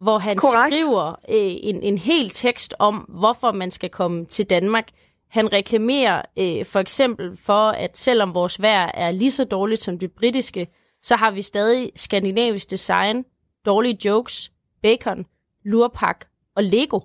Hvor 0.00 0.18
han 0.18 0.36
Correct. 0.36 0.74
skriver 0.74 1.10
øh, 1.10 1.54
en, 1.68 1.82
en 1.82 1.98
hel 1.98 2.28
tekst 2.28 2.74
om, 2.78 2.94
hvorfor 2.94 3.52
man 3.52 3.70
skal 3.70 3.90
komme 3.90 4.24
til 4.24 4.50
Danmark. 4.50 4.88
Han 5.32 5.52
reklamerer 5.52 6.22
øh, 6.38 6.64
for 6.72 6.78
eksempel 6.78 7.36
for, 7.46 7.64
at 7.84 7.96
selvom 7.96 8.34
vores 8.34 8.62
vejr 8.62 8.90
er 8.94 9.10
lige 9.10 9.30
så 9.30 9.44
dårligt 9.44 9.80
som 9.80 9.98
det 9.98 10.12
britiske, 10.12 10.66
så 11.02 11.16
har 11.16 11.30
vi 11.30 11.42
stadig 11.42 11.90
skandinavisk 11.94 12.70
design, 12.70 13.24
dårlige 13.66 13.98
jokes, 14.08 14.52
bacon, 14.82 15.26
lurpak 15.64 16.24
og 16.56 16.62
Lego. 16.62 17.00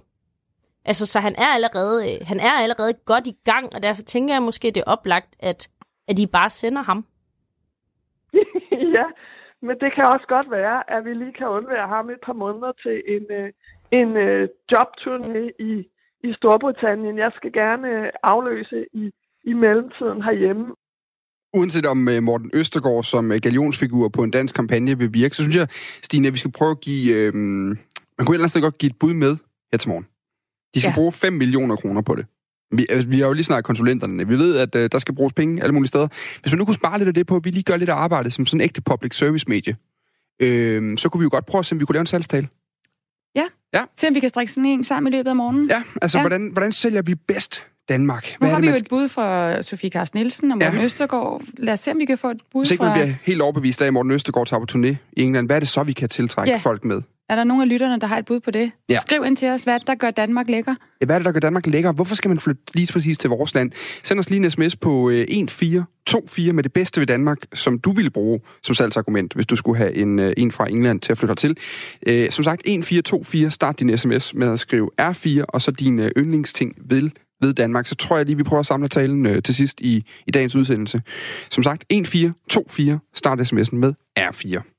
Altså, 0.85 1.05
så 1.05 1.19
han 1.19 1.35
er 1.37 1.47
allerede, 1.47 1.97
øh, 2.13 2.27
han 2.27 2.39
er 2.39 2.51
allerede 2.63 2.93
godt 3.05 3.27
i 3.27 3.35
gang, 3.45 3.65
og 3.75 3.83
derfor 3.83 4.01
tænker 4.01 4.33
jeg 4.33 4.41
måske, 4.41 4.67
det 4.71 4.77
er 4.77 4.91
oplagt, 4.91 5.35
at, 5.39 5.69
at 6.07 6.19
I 6.19 6.25
bare 6.25 6.49
sender 6.49 6.81
ham. 6.81 7.05
ja, 8.97 9.05
men 9.61 9.79
det 9.79 9.93
kan 9.95 10.05
også 10.05 10.25
godt 10.27 10.51
være, 10.51 10.91
at 10.91 11.05
vi 11.05 11.13
lige 11.13 11.33
kan 11.33 11.47
undvære 11.47 11.87
ham 11.87 12.09
et 12.09 12.21
par 12.25 12.33
måneder 12.33 12.71
til 12.83 13.03
en, 13.07 13.25
øh, 13.31 13.51
en 13.91 14.17
øh, 14.17 14.49
jobturné 14.73 15.51
i, 15.59 15.87
i 16.23 16.33
Storbritannien. 16.33 17.17
Jeg 17.17 17.31
skal 17.35 17.51
gerne 17.53 17.87
afløse 18.23 18.85
i, 18.93 19.11
i 19.43 19.53
mellemtiden 19.53 20.21
herhjemme. 20.27 20.65
Uanset 21.53 21.85
om 21.85 21.97
Morten 21.97 22.51
Østergaard 22.53 23.03
som 23.03 23.29
galionsfigur 23.29 24.07
på 24.09 24.23
en 24.23 24.31
dansk 24.31 24.55
kampagne 24.55 24.97
vil 24.97 25.13
virke, 25.13 25.35
så 25.35 25.41
synes 25.41 25.55
jeg, 25.55 25.67
Stine, 26.03 26.27
at 26.27 26.33
vi 26.33 26.37
skal 26.37 26.51
prøve 26.51 26.71
at 26.71 26.81
give... 26.81 27.15
Øh, 27.15 27.33
man 28.17 28.25
kunne 28.25 28.35
ellers 28.35 28.57
godt 28.61 28.77
give 28.77 28.89
et 28.89 28.99
bud 28.99 29.13
med 29.13 29.37
her 29.71 29.77
til 29.77 29.89
morgen. 29.89 30.07
De 30.73 30.79
skal 30.79 30.89
ja. 30.89 30.95
bruge 30.95 31.11
5 31.11 31.33
millioner 31.33 31.75
kroner 31.75 32.01
på 32.01 32.15
det. 32.15 32.25
Vi, 32.71 32.85
altså, 32.89 33.09
vi 33.09 33.19
har 33.19 33.27
jo 33.27 33.33
lige 33.33 33.43
snakket 33.43 33.65
konsulenterne. 33.65 34.27
Vi 34.27 34.35
ved, 34.35 34.57
at 34.57 34.75
uh, 34.75 34.81
der 34.91 34.99
skal 34.99 35.15
bruges 35.15 35.33
penge 35.33 35.63
alle 35.63 35.73
mulige 35.73 35.87
steder. 35.87 36.07
Hvis 36.41 36.51
man 36.51 36.57
nu 36.57 36.65
kunne 36.65 36.75
spare 36.75 36.97
lidt 36.97 37.07
af 37.07 37.13
det 37.13 37.27
på, 37.27 37.35
at 37.35 37.45
vi 37.45 37.49
lige 37.49 37.63
gør 37.63 37.77
lidt 37.77 37.89
af 37.89 37.95
arbejdet 37.95 38.33
som 38.33 38.45
sådan 38.45 38.61
en 38.61 38.63
ægte 38.63 38.81
public 38.81 39.15
service 39.15 39.45
medie, 39.47 39.75
øh, 40.41 40.97
så 40.97 41.09
kunne 41.09 41.19
vi 41.19 41.23
jo 41.23 41.29
godt 41.31 41.45
prøve 41.45 41.59
at 41.59 41.65
se, 41.65 41.73
om 41.75 41.79
vi 41.79 41.85
kunne 41.85 41.93
lave 41.93 42.01
en 42.01 42.07
salgstale. 42.07 42.47
Ja. 43.37 43.45
ja. 43.73 43.83
Se 43.97 44.07
om 44.07 44.15
vi 44.15 44.19
kan 44.19 44.29
strikke 44.29 44.51
sådan 44.51 44.65
en 44.65 44.83
sammen 44.83 45.13
i 45.13 45.15
løbet 45.15 45.29
af 45.29 45.35
morgenen. 45.35 45.69
Ja, 45.69 45.83
altså 46.01 46.17
ja. 46.17 46.23
Hvordan, 46.23 46.49
hvordan 46.51 46.71
sælger 46.71 47.01
vi 47.01 47.15
bedst 47.15 47.63
Danmark? 47.89 48.35
Hvad 48.39 48.49
nu 48.49 48.53
har 48.53 48.61
det, 48.61 48.67
vi 48.67 48.71
jo 48.71 48.75
et 48.75 48.89
bud 48.89 49.09
fra 49.09 49.61
Sofie 49.61 49.89
Carsten 49.89 50.17
Nielsen 50.17 50.51
og 50.51 50.57
Morten 50.57 50.79
ja. 50.79 50.85
Østergaard. 50.85 51.41
Lad 51.57 51.73
os 51.73 51.79
se, 51.79 51.91
om 51.91 51.99
vi 51.99 52.05
kan 52.05 52.17
få 52.17 52.29
et 52.29 52.41
bud 52.51 52.61
Hvis 52.61 52.71
ikke 52.71 52.83
fra... 52.83 52.89
man 52.89 52.99
bliver 52.99 53.15
helt 53.23 53.41
overbevist 53.41 53.81
af, 53.81 53.87
at 53.87 53.93
Morten 53.93 54.11
Østergaard 54.11 54.47
tager 54.47 54.59
på 54.59 54.65
turné 54.71 54.95
i 55.11 55.21
England, 55.23 55.47
hvad 55.47 55.55
er 55.55 55.59
det 55.59 55.69
så, 55.69 55.83
vi 55.83 55.93
kan 55.93 56.09
tiltrække 56.09 56.51
ja. 56.51 56.57
folk 56.57 56.85
med? 56.85 57.01
Er 57.29 57.35
der 57.35 57.43
nogen 57.43 57.61
af 57.61 57.69
lytterne, 57.69 57.99
der 57.99 58.07
har 58.07 58.17
et 58.17 58.25
bud 58.25 58.39
på 58.39 58.51
det? 58.51 58.71
Ja. 58.89 58.99
Skriv 58.99 59.23
ind 59.25 59.37
til 59.37 59.47
os, 59.47 59.63
hvad 59.63 59.79
der 59.87 59.95
gør 59.95 60.11
Danmark 60.11 60.49
lækker. 60.49 60.75
Ja, 61.01 61.05
hvad 61.05 61.15
er 61.15 61.19
det, 61.19 61.25
der 61.25 61.31
gør 61.31 61.39
Danmark 61.39 61.67
lækker? 61.67 61.91
Hvorfor 61.91 62.15
skal 62.15 62.29
man 62.29 62.39
flytte 62.39 62.61
lige 62.73 62.93
præcis 62.93 63.17
til 63.17 63.29
vores 63.29 63.55
land? 63.55 63.71
Send 64.03 64.19
os 64.19 64.29
lige 64.29 64.45
en 64.45 64.51
sms 64.51 64.75
på 64.75 65.09
1424 65.09 66.47
øh, 66.49 66.55
med 66.55 66.63
det 66.63 66.73
bedste 66.73 66.99
ved 66.99 67.07
Danmark, 67.07 67.37
som 67.53 67.79
du 67.79 67.91
ville 67.91 68.11
bruge 68.11 68.39
som 68.63 68.75
salgsargument, 68.75 69.33
hvis 69.33 69.45
du 69.45 69.55
skulle 69.55 69.77
have 69.77 69.95
en, 69.95 70.19
øh, 70.19 70.33
en 70.37 70.51
fra 70.51 70.69
England 70.69 71.01
til 71.01 71.11
at 71.11 71.17
flytte 71.17 71.35
til. 71.35 71.57
Øh, 72.07 72.31
som 72.31 72.43
sagt, 72.43 72.61
1424, 72.65 73.51
start 73.51 73.79
din 73.79 73.97
sms 73.97 74.33
med 74.33 74.51
at 74.51 74.59
skrive 74.59 74.89
R4, 75.01 75.43
og 75.47 75.61
så 75.61 75.71
din 75.71 75.99
yndlingsting 75.99 76.75
ved 76.89 77.09
ved 77.41 77.53
Danmark, 77.53 77.87
så 77.87 77.95
tror 77.95 78.17
jeg 78.17 78.25
lige, 78.25 78.37
vi 78.37 78.43
prøver 78.43 78.59
at 78.59 78.65
samle 78.65 78.87
talen 78.87 79.25
øh, 79.25 79.43
til 79.43 79.55
sidst 79.55 79.81
i, 79.81 80.05
i 80.27 80.31
dagens 80.31 80.55
udsendelse. 80.55 81.01
Som 81.51 81.63
sagt, 81.63 81.85
1424, 81.89 82.99
start 83.13 83.39
sms'en 83.39 83.75
med 83.75 83.93
R4. 84.19 84.76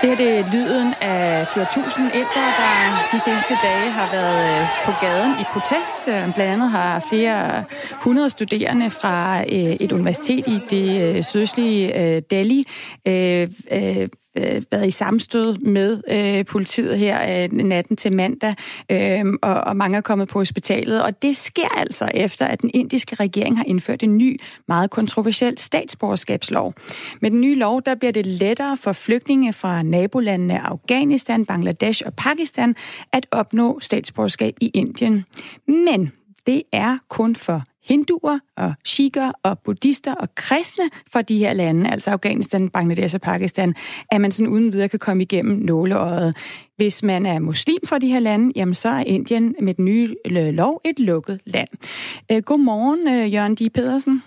Det 0.00 0.08
her 0.08 0.16
det 0.16 0.38
er 0.38 0.52
lyden 0.52 0.94
af 1.00 1.46
flere 1.52 1.66
tusind 1.74 2.10
ældre, 2.14 2.44
der 2.60 2.74
de 3.12 3.20
seneste 3.20 3.54
dage 3.62 3.90
har 3.90 4.08
været 4.12 4.40
øh, 4.50 4.66
på 4.86 4.92
gaden 5.00 5.32
i 5.40 5.44
protest. 5.52 6.08
Øh, 6.08 6.34
blandt 6.34 6.52
andet 6.52 6.70
har 6.70 7.06
flere 7.10 7.64
hundrede 7.92 8.30
studerende 8.30 8.90
fra 8.90 9.40
øh, 9.40 9.76
et 9.80 9.92
universitet 9.92 10.46
i 10.46 10.60
det 10.70 11.26
sydøstlige 11.26 12.20
Delhi 12.20 12.64
øh, 14.36 14.62
været 14.70 14.86
i 14.86 14.90
samstød 14.90 15.58
med 15.58 16.02
øh, 16.10 16.44
politiet 16.44 16.98
her 16.98 17.44
øh, 17.44 17.52
natten 17.52 17.96
til 17.96 18.12
mandag, 18.12 18.54
øh, 18.90 19.24
og, 19.42 19.54
og 19.54 19.76
mange 19.76 19.96
er 19.96 20.00
kommet 20.00 20.28
på 20.28 20.38
hospitalet. 20.38 21.02
Og 21.02 21.22
det 21.22 21.36
sker 21.36 21.68
altså 21.76 22.10
efter, 22.14 22.46
at 22.46 22.62
den 22.62 22.70
indiske 22.74 23.14
regering 23.14 23.56
har 23.56 23.64
indført 23.64 24.02
en 24.02 24.18
ny, 24.18 24.40
meget 24.68 24.90
kontroversiel 24.90 25.58
statsborgerskabslov. 25.58 26.74
Med 27.20 27.30
den 27.30 27.40
nye 27.40 27.54
lov, 27.54 27.82
der 27.82 27.94
bliver 27.94 28.12
det 28.12 28.26
lettere 28.26 28.76
for 28.76 28.92
flygtninge 28.92 29.52
fra 29.52 29.82
nabolandene 29.82 30.60
Afghanistan, 30.60 31.46
Bangladesh 31.46 32.02
og 32.06 32.14
Pakistan 32.14 32.74
at 33.12 33.26
opnå 33.30 33.80
statsborgerskab 33.80 34.54
i 34.60 34.68
Indien. 34.74 35.24
Men 35.66 36.12
det 36.46 36.62
er 36.72 36.98
kun 37.08 37.36
for 37.36 37.62
hinduer 37.90 38.38
og 38.56 38.74
shikker 38.84 39.32
og 39.42 39.58
buddhister 39.58 40.14
og 40.14 40.34
kristne 40.34 40.84
fra 41.12 41.22
de 41.22 41.38
her 41.38 41.52
lande, 41.52 41.90
altså 41.90 42.10
Afghanistan, 42.10 42.68
Bangladesh 42.68 43.14
og 43.14 43.20
Pakistan, 43.20 43.74
at 44.10 44.20
man 44.20 44.32
sådan 44.32 44.52
uden 44.52 44.72
videre 44.72 44.88
kan 44.88 44.98
komme 44.98 45.22
igennem 45.22 45.58
nåleøjet. 45.58 46.36
Hvis 46.76 47.02
man 47.02 47.26
er 47.26 47.38
muslim 47.38 47.78
fra 47.86 47.98
de 47.98 48.08
her 48.08 48.20
lande, 48.20 48.52
jamen 48.56 48.74
så 48.74 48.88
er 48.88 49.00
Indien 49.00 49.54
med 49.60 49.74
den 49.74 49.84
nye 49.84 50.16
øh, 50.26 50.54
lov 50.54 50.80
et 50.84 50.98
lukket 50.98 51.40
land. 51.46 51.68
Øh, 52.32 52.42
godmorgen, 52.42 53.08
øh, 53.08 53.34
Jørgen 53.34 53.54
D. 53.54 53.72
Pedersen. 53.74 54.22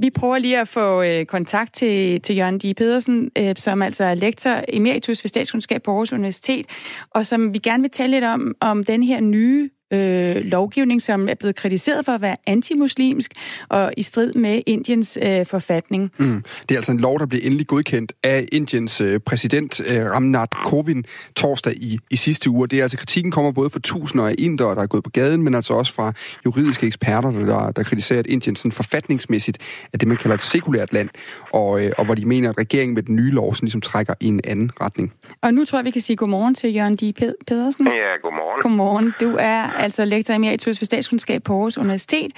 Vi 0.00 0.10
prøver 0.10 0.38
lige 0.38 0.58
at 0.58 0.68
få 0.68 1.02
øh, 1.02 1.26
kontakt 1.26 1.74
til, 1.74 2.20
til 2.20 2.36
Jørgen 2.36 2.58
D. 2.58 2.74
Pedersen, 2.76 3.30
øh, 3.38 3.56
som 3.56 3.82
altså 3.82 4.04
er 4.04 4.14
lektor 4.14 4.60
emeritus 4.68 5.24
ved 5.24 5.28
statskundskab 5.28 5.82
på 5.82 5.90
Aarhus 5.90 6.12
Universitet, 6.12 6.66
og 7.10 7.26
som 7.26 7.52
vi 7.54 7.58
gerne 7.58 7.82
vil 7.82 7.90
tale 7.90 8.10
lidt 8.10 8.24
om, 8.24 8.54
om 8.60 8.84
den 8.84 9.02
her 9.02 9.20
nye 9.20 9.70
øh, 9.90 10.36
lovgivning, 10.36 11.02
som 11.02 11.28
er 11.28 11.34
blevet 11.34 11.56
kritiseret 11.56 12.04
for 12.04 12.12
at 12.12 12.22
være 12.22 12.36
antimuslimsk 12.46 13.32
og 13.68 13.92
i 13.96 14.02
strid 14.02 14.32
med 14.32 14.62
Indiens 14.66 15.18
øh, 15.22 15.46
forfatning. 15.46 16.12
Mm. 16.18 16.42
Det 16.68 16.70
er 16.70 16.76
altså 16.78 16.92
en 16.92 17.00
lov, 17.00 17.18
der 17.18 17.26
blev 17.26 17.40
endelig 17.44 17.66
godkendt 17.66 18.12
af 18.22 18.48
Indiens 18.52 19.00
øh, 19.00 19.20
præsident 19.20 19.80
øh, 19.80 20.04
Ramnath 20.04 20.62
Kovind 20.64 21.04
torsdag 21.36 21.72
i, 21.76 21.98
i 22.10 22.16
sidste 22.16 22.50
uge. 22.50 22.68
Det 22.68 22.78
er 22.78 22.82
altså 22.82 22.96
kritikken 22.96 23.32
kommer 23.32 23.52
både 23.52 23.70
fra 23.70 23.80
tusinder 23.80 24.26
af 24.26 24.34
indere, 24.38 24.74
der 24.74 24.82
er 24.82 24.86
gået 24.86 25.04
på 25.04 25.10
gaden, 25.10 25.42
men 25.42 25.54
altså 25.54 25.74
også 25.74 25.94
fra 25.94 26.12
juridiske 26.44 26.86
eksperter, 26.86 27.30
der, 27.30 27.70
der 27.70 27.82
kritiserer, 27.82 28.18
at 28.18 28.26
Indien 28.26 28.56
sådan 28.56 28.72
forfatningsmæssigt 28.72 29.58
er 29.92 29.98
det, 29.98 30.08
man 30.08 30.16
kalder 30.16 30.34
et 30.34 30.42
sekulært 30.42 30.92
land, 30.92 31.08
og, 31.52 31.84
øh, 31.84 31.92
og 31.98 32.04
hvor 32.04 32.14
de 32.14 32.24
mener, 32.24 32.50
at 32.50 32.58
regeringen 32.58 32.94
med 32.94 33.02
den 33.02 33.16
nye 33.16 33.30
lov 33.30 33.54
sådan 33.54 33.66
ligesom 33.66 33.80
trækker 33.80 34.14
i 34.20 34.26
en 34.26 34.40
anden 34.44 34.70
retning. 34.80 35.12
Og 35.42 35.54
nu 35.54 35.64
tror 35.64 35.78
jeg, 35.78 35.84
vi 35.84 35.90
kan 35.90 36.02
sige 36.02 36.16
godmorgen 36.16 36.54
til 36.54 36.74
Jørgen 36.74 36.94
D. 36.94 37.14
Pedersen. 37.46 37.86
Ja, 37.86 38.16
godmorgen. 38.22 38.62
Godmorgen. 38.62 39.12
Du 39.20 39.36
er 39.38 39.62
altså 39.78 40.04
lektor 40.04 40.34
emeritus 40.34 40.80
ved 40.80 40.86
statskundskab 40.86 41.42
på 41.42 41.52
Aarhus 41.52 41.78
Universitet. 41.78 42.32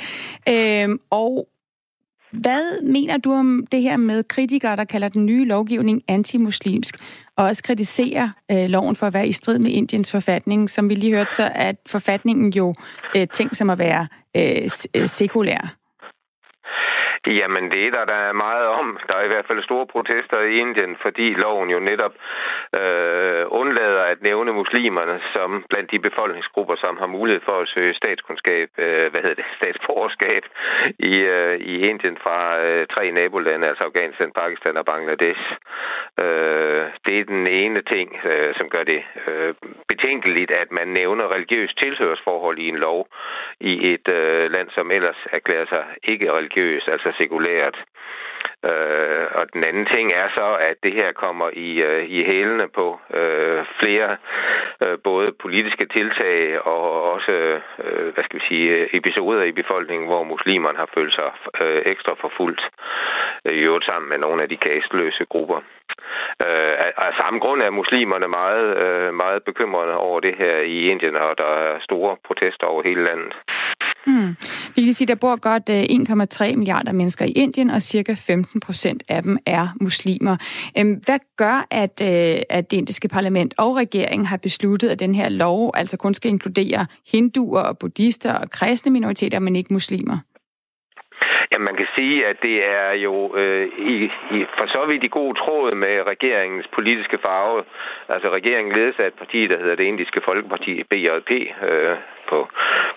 Øhm, 0.49 0.99
og 1.11 1.49
hvad 2.33 2.83
mener 2.83 3.17
du 3.17 3.33
om 3.33 3.67
det 3.73 3.83
her 3.83 3.97
med 3.97 4.25
kritikere, 4.25 4.77
der 4.77 4.85
kalder 4.85 5.09
den 5.09 5.27
nye 5.27 5.45
lovgivning 5.45 6.03
antimuslimsk, 6.09 6.95
og 7.37 7.45
også 7.45 7.63
kritiserer 7.63 8.29
øh, 8.51 8.69
loven 8.69 8.97
for 8.97 9.07
at 9.07 9.15
være 9.15 9.29
i 9.29 9.33
strid 9.33 9.59
med 9.59 9.71
Indiens 9.71 10.11
forfatning, 10.11 10.71
som 10.71 10.89
vi 10.89 10.95
lige 10.95 11.13
hørte, 11.13 11.35
så 11.35 11.53
at 11.55 11.77
forfatningen 11.87 12.53
jo 12.53 12.75
øh, 13.17 13.27
tænkt 13.29 13.57
som 13.57 13.71
at 13.71 13.79
være 13.79 14.07
øh, 14.37 14.71
øh 14.95 15.09
sekulær? 15.09 15.80
Jamen, 17.27 17.71
det 17.71 17.87
er 17.87 17.91
der, 17.91 18.05
der 18.05 18.21
er 18.29 18.33
meget 18.33 18.67
om. 18.67 18.99
Der 19.09 19.17
er 19.17 19.25
i 19.25 19.33
hvert 19.33 19.47
fald 19.47 19.63
store 19.63 19.87
protester 19.87 20.41
i 20.41 20.57
Indien, 20.59 20.97
fordi 21.03 21.35
loven 21.35 21.71
jo 21.71 21.81
netop 21.81 22.15
øh, 22.81 23.45
undlader 23.61 24.03
at 24.03 24.23
nævne 24.23 24.53
muslimerne 24.53 25.21
som 25.35 25.65
blandt 25.71 25.91
de 25.91 25.99
befolkningsgrupper, 25.99 26.77
som 26.77 26.97
har 26.97 27.07
mulighed 27.07 27.43
for 27.45 27.57
at 27.61 27.69
søge 27.69 27.95
statskundskab, 27.95 28.69
øh, 28.79 29.11
hvad 29.11 29.21
hedder 29.23 29.41
det, 29.43 29.45
statsborgerskab 29.59 30.43
i, 30.99 31.15
øh, 31.19 31.57
i 31.61 31.75
Indien 31.91 32.17
fra 32.25 32.39
øh, 32.67 32.87
tre 32.95 33.11
nabolande, 33.11 33.69
altså 33.69 33.85
Afghanistan, 33.85 34.33
Pakistan 34.33 34.77
og 34.77 34.85
Bangladesh. 34.85 35.45
Øh, 36.25 36.85
det 37.07 37.15
er 37.19 37.25
den 37.25 37.47
ene 37.47 37.83
ting, 37.83 38.09
øh, 38.25 38.55
som 38.59 38.69
gør 38.69 38.85
det 38.85 39.03
øh, 39.29 39.55
betænkeligt, 39.89 40.51
at 40.51 40.73
man 40.73 40.89
nævner 40.89 41.35
religiøst 41.35 41.79
tilhørsforhold 41.83 42.59
i 42.59 42.69
en 42.69 42.77
lov 42.77 43.09
i 43.61 43.93
et 43.93 44.09
øh, 44.09 44.51
land, 44.51 44.69
som 44.71 44.91
ellers 44.91 45.21
erklærer 45.33 45.67
sig 45.67 45.85
ikke 46.05 46.33
religiøs, 46.33 46.89
altså 46.89 47.10
sekulært. 47.19 47.77
Øh, 48.65 49.27
og 49.39 49.45
den 49.53 49.65
anden 49.65 49.87
ting 49.95 50.13
er 50.13 50.29
så, 50.35 50.49
at 50.71 50.77
det 50.83 50.93
her 50.93 51.13
kommer 51.13 51.51
i, 51.53 51.71
øh, 51.83 52.05
i 52.11 52.25
hælene 52.25 52.69
på 52.69 53.01
øh, 53.15 53.65
flere 53.83 54.17
øh, 54.83 54.99
både 55.05 55.33
politiske 55.33 55.87
tiltag 55.87 56.67
og 56.67 57.13
også, 57.13 57.33
øh, 57.85 58.15
hvad 58.15 58.25
skal 58.25 58.39
vi 58.41 58.45
sige, 58.49 58.69
øh, 58.71 58.89
episoder 58.93 59.43
i 59.43 59.53
befolkningen, 59.53 60.07
hvor 60.09 60.23
muslimerne 60.25 60.79
har 60.79 60.89
følt 60.95 61.15
sig 61.15 61.31
øh, 61.63 61.83
ekstra 61.87 62.15
forfulgt, 62.21 62.63
øh, 63.45 63.55
i 63.55 63.61
øvrigt 63.61 63.85
sammen 63.85 64.09
med 64.09 64.19
nogle 64.19 64.43
af 64.43 64.49
de 64.49 64.57
kastløse 64.57 65.25
grupper. 65.25 65.61
Øh, 66.47 66.73
af, 66.85 66.93
af 66.97 67.13
samme 67.21 67.39
grund 67.41 67.63
er 67.63 67.71
muslimerne 67.71 68.29
meget, 68.29 68.67
øh, 68.85 69.15
meget 69.15 69.43
bekymrede 69.43 69.95
over 69.97 70.21
det 70.21 70.35
her 70.39 70.57
i 70.61 70.91
Indien, 70.91 71.17
og 71.17 71.39
der 71.39 71.51
er 71.67 71.79
store 71.81 72.17
protester 72.27 72.67
over 72.67 72.83
hele 72.83 73.05
landet. 73.05 73.35
Mm. 74.07 74.37
Vi 74.77 74.85
kan 74.85 74.93
sige, 74.93 75.05
at 75.05 75.09
der 75.09 75.15
bor 75.15 75.37
godt 75.37 75.69
øh, 75.69 76.51
1,3 76.53 76.57
milliarder 76.57 76.93
mennesker 76.93 77.25
i 77.25 77.33
Indien, 77.33 77.71
og 77.71 77.83
cirka 77.83 78.15
15 78.27 78.61
procent 78.61 79.03
af 79.09 79.23
dem 79.23 79.39
er 79.47 79.69
muslimer. 79.81 80.37
Øhm, 80.79 81.01
hvad 81.07 81.19
gør, 81.37 81.67
at, 81.71 82.03
øh, 82.03 82.43
at 82.51 82.71
det 82.71 82.77
indiske 82.77 83.09
parlament 83.09 83.55
og 83.59 83.77
regeringen 83.77 84.27
har 84.27 84.37
besluttet, 84.37 84.89
at 84.89 85.01
den 85.01 85.15
her 85.15 85.29
lov 85.29 85.71
altså 85.75 85.97
kun 85.97 86.15
skal 86.15 86.31
inkludere 86.31 86.87
hinduer 87.13 87.61
og 87.61 87.79
buddhister 87.79 88.33
og 88.33 88.51
kristne 88.51 88.93
minoriteter, 88.93 89.39
men 89.39 89.57
ikke 89.57 89.73
muslimer? 89.73 90.19
Jamen, 91.53 91.65
man 91.65 91.77
kan 91.77 91.87
sige, 91.97 92.27
at 92.27 92.37
det 92.43 92.57
er 92.81 92.93
jo 92.93 93.37
øh, 93.37 93.69
i, 93.79 93.97
i, 94.37 94.39
for 94.59 94.67
så 94.67 94.87
vidt 94.89 95.05
i 95.05 95.09
god 95.09 95.35
tråd 95.35 95.75
med 95.75 95.95
regeringens 96.13 96.69
politiske 96.75 97.19
farve. 97.23 97.65
Altså, 98.09 98.29
regeringen 98.31 98.77
ledes 98.77 98.99
af 98.99 99.07
et 99.07 99.15
parti, 99.23 99.47
der 99.47 99.59
hedder 99.59 99.77
det 99.77 99.85
Indiske 99.85 100.21
Folkeparti, 100.25 100.83
BJP, 100.91 101.31
øh, 101.71 101.97
på, 102.31 102.49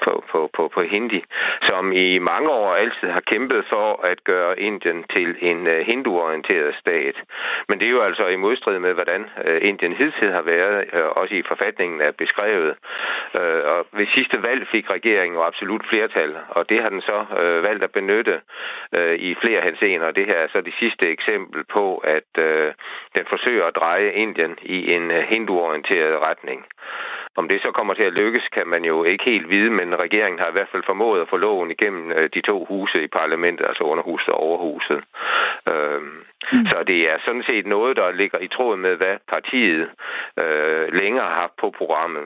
på, 0.03 0.11
på, 0.31 0.39
på, 0.55 0.63
på 0.75 0.81
hindi, 0.81 1.21
som 1.69 1.91
i 1.91 2.17
mange 2.31 2.49
år 2.49 2.75
altid 2.83 3.07
har 3.15 3.23
kæmpet 3.31 3.65
for 3.69 3.87
at 4.11 4.23
gøre 4.23 4.59
Indien 4.59 5.03
til 5.15 5.29
en 5.49 5.67
uh, 5.67 5.79
hinduorienteret 5.91 6.75
stat. 6.81 7.15
Men 7.67 7.79
det 7.79 7.85
er 7.87 7.91
jo 7.97 8.01
altså 8.01 8.27
i 8.27 8.35
modstrid 8.45 8.79
med, 8.79 8.93
hvordan 8.93 9.21
uh, 9.21 9.57
Indien 9.69 9.93
hidtil 9.93 10.31
har 10.31 10.41
været, 10.41 10.77
uh, 10.93 11.09
også 11.21 11.33
i 11.35 11.43
forfatningen 11.47 12.01
er 12.01 12.11
beskrevet. 12.11 12.73
Uh, 13.39 13.61
og 13.73 13.79
ved 13.91 14.07
sidste 14.15 14.37
valg 14.47 14.67
fik 14.71 14.89
regeringen 14.89 15.35
jo 15.37 15.43
absolut 15.43 15.83
flertal, 15.89 16.31
og 16.49 16.69
det 16.69 16.81
har 16.81 16.89
den 16.89 17.01
så 17.01 17.19
uh, 17.31 17.63
valgt 17.67 17.83
at 17.83 17.91
benytte 17.91 18.35
uh, 18.97 19.13
i 19.29 19.35
flere 19.43 19.61
henseender. 19.61 20.11
Det 20.11 20.25
her 20.25 20.39
er 20.43 20.47
så 20.47 20.61
det 20.61 20.73
sidste 20.79 21.05
eksempel 21.09 21.63
på, 21.63 21.97
at 21.97 22.29
uh, 22.37 22.69
den 23.17 23.25
forsøger 23.29 23.65
at 23.65 23.75
dreje 23.75 24.11
Indien 24.11 24.57
i 24.61 24.93
en 24.95 25.11
uh, 25.11 25.17
hinduorienteret 25.17 26.21
retning. 26.27 26.65
Om 27.35 27.47
det 27.47 27.61
så 27.61 27.71
kommer 27.71 27.93
til 27.93 28.03
at 28.03 28.13
lykkes, 28.13 28.47
kan 28.57 28.67
man 28.67 28.83
jo 28.85 29.03
ikke 29.03 29.23
helt 29.23 29.49
vide, 29.49 29.69
men 29.69 29.99
regeringen 29.99 30.39
har 30.39 30.49
i 30.49 30.51
hvert 30.57 30.71
fald 30.71 30.83
formået 30.85 31.21
at 31.21 31.29
få 31.29 31.37
loven 31.37 31.71
igennem 31.71 32.11
øh, 32.11 32.29
de 32.33 32.41
to 32.41 32.65
huse 32.65 33.03
i 33.03 33.07
parlamentet, 33.07 33.65
altså 33.65 33.83
underhuset 33.83 34.29
og 34.29 34.39
overhuset. 34.39 35.03
Øhm, 35.69 36.23
mm. 36.51 36.65
Så 36.71 36.83
det 36.87 36.99
er 37.11 37.17
sådan 37.25 37.43
set 37.49 37.65
noget, 37.65 37.97
der 37.97 38.11
ligger 38.11 38.39
i 38.39 38.47
tråd 38.47 38.77
med, 38.77 38.95
hvad 38.95 39.15
partiet 39.27 39.89
øh, 40.43 40.93
længere 40.93 41.25
har 41.25 41.39
haft 41.41 41.55
på 41.61 41.73
programmet. 41.77 42.23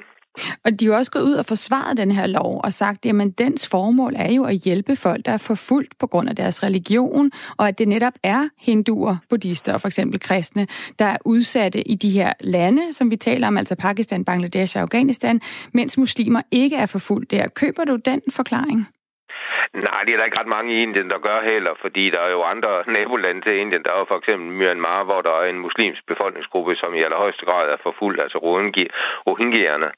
Og 0.66 0.80
de 0.80 0.86
er 0.86 0.88
jo 0.88 0.96
også 0.96 1.12
gået 1.12 1.24
ud 1.24 1.34
og 1.34 1.46
forsvaret 1.46 1.98
den 1.98 2.12
her 2.12 2.28
lov 2.28 2.62
og 2.64 2.74
sagt, 2.74 3.06
at 3.06 3.38
dens 3.38 3.68
formål 3.68 4.14
er 4.16 4.32
jo 4.32 4.44
at 4.44 4.56
hjælpe 4.56 4.96
folk, 4.96 5.26
der 5.26 5.32
er 5.32 5.38
forfulgt 5.38 5.98
på 6.00 6.08
grund 6.08 6.30
af 6.30 6.36
deres 6.36 6.64
religion, 6.64 7.32
og 7.58 7.68
at 7.68 7.78
det 7.78 7.88
netop 7.88 8.14
er 8.24 8.50
hinduer, 8.60 9.18
buddhister 9.30 9.74
og 9.74 9.82
for 9.82 9.88
eksempel 9.88 10.20
kristne, 10.20 10.68
der 11.00 11.06
er 11.06 11.18
udsatte 11.26 11.88
i 11.88 11.96
de 11.96 12.10
her 12.10 12.34
lande, 12.40 12.94
som 12.94 13.12
vi 13.12 13.16
taler 13.16 13.48
om, 13.48 13.58
altså 13.58 13.76
Pakistan, 13.76 14.26
Bangladesh 14.26 14.78
og 14.78 14.82
Afghanistan, 14.82 15.42
mens 15.74 15.98
muslimer 15.98 16.42
ikke 16.52 16.76
er 16.76 16.86
forfulgt 16.86 17.32
der. 17.32 17.48
Køber 17.48 17.84
du 17.84 17.96
den 17.96 18.22
forklaring? 18.30 18.88
Nej, 19.74 20.02
det 20.06 20.14
er 20.14 20.18
der 20.18 20.26
ikke 20.26 20.40
ret 20.40 20.56
mange 20.56 20.74
i 20.74 20.82
Indien, 20.82 21.10
der 21.10 21.20
gør 21.20 21.42
heller, 21.42 21.74
fordi 21.82 22.10
der 22.10 22.20
er 22.20 22.32
jo 22.32 22.42
andre 22.44 22.84
nabolande 22.96 23.42
til 23.42 23.58
Indien. 23.58 23.84
Der 23.84 23.92
er 23.94 24.00
jo 24.00 24.06
for 24.06 24.18
eksempel 24.18 24.48
Myanmar, 24.52 25.04
hvor 25.04 25.22
der 25.22 25.34
er 25.42 25.46
en 25.46 25.60
muslimsk 25.60 26.06
befolkningsgruppe, 26.08 26.76
som 26.76 26.94
i 26.94 27.04
allerhøjeste 27.04 27.46
grad 27.46 27.70
er 27.70 27.78
forfulgt, 27.84 28.22
altså 28.22 28.38
rohingyerne, 29.28 29.90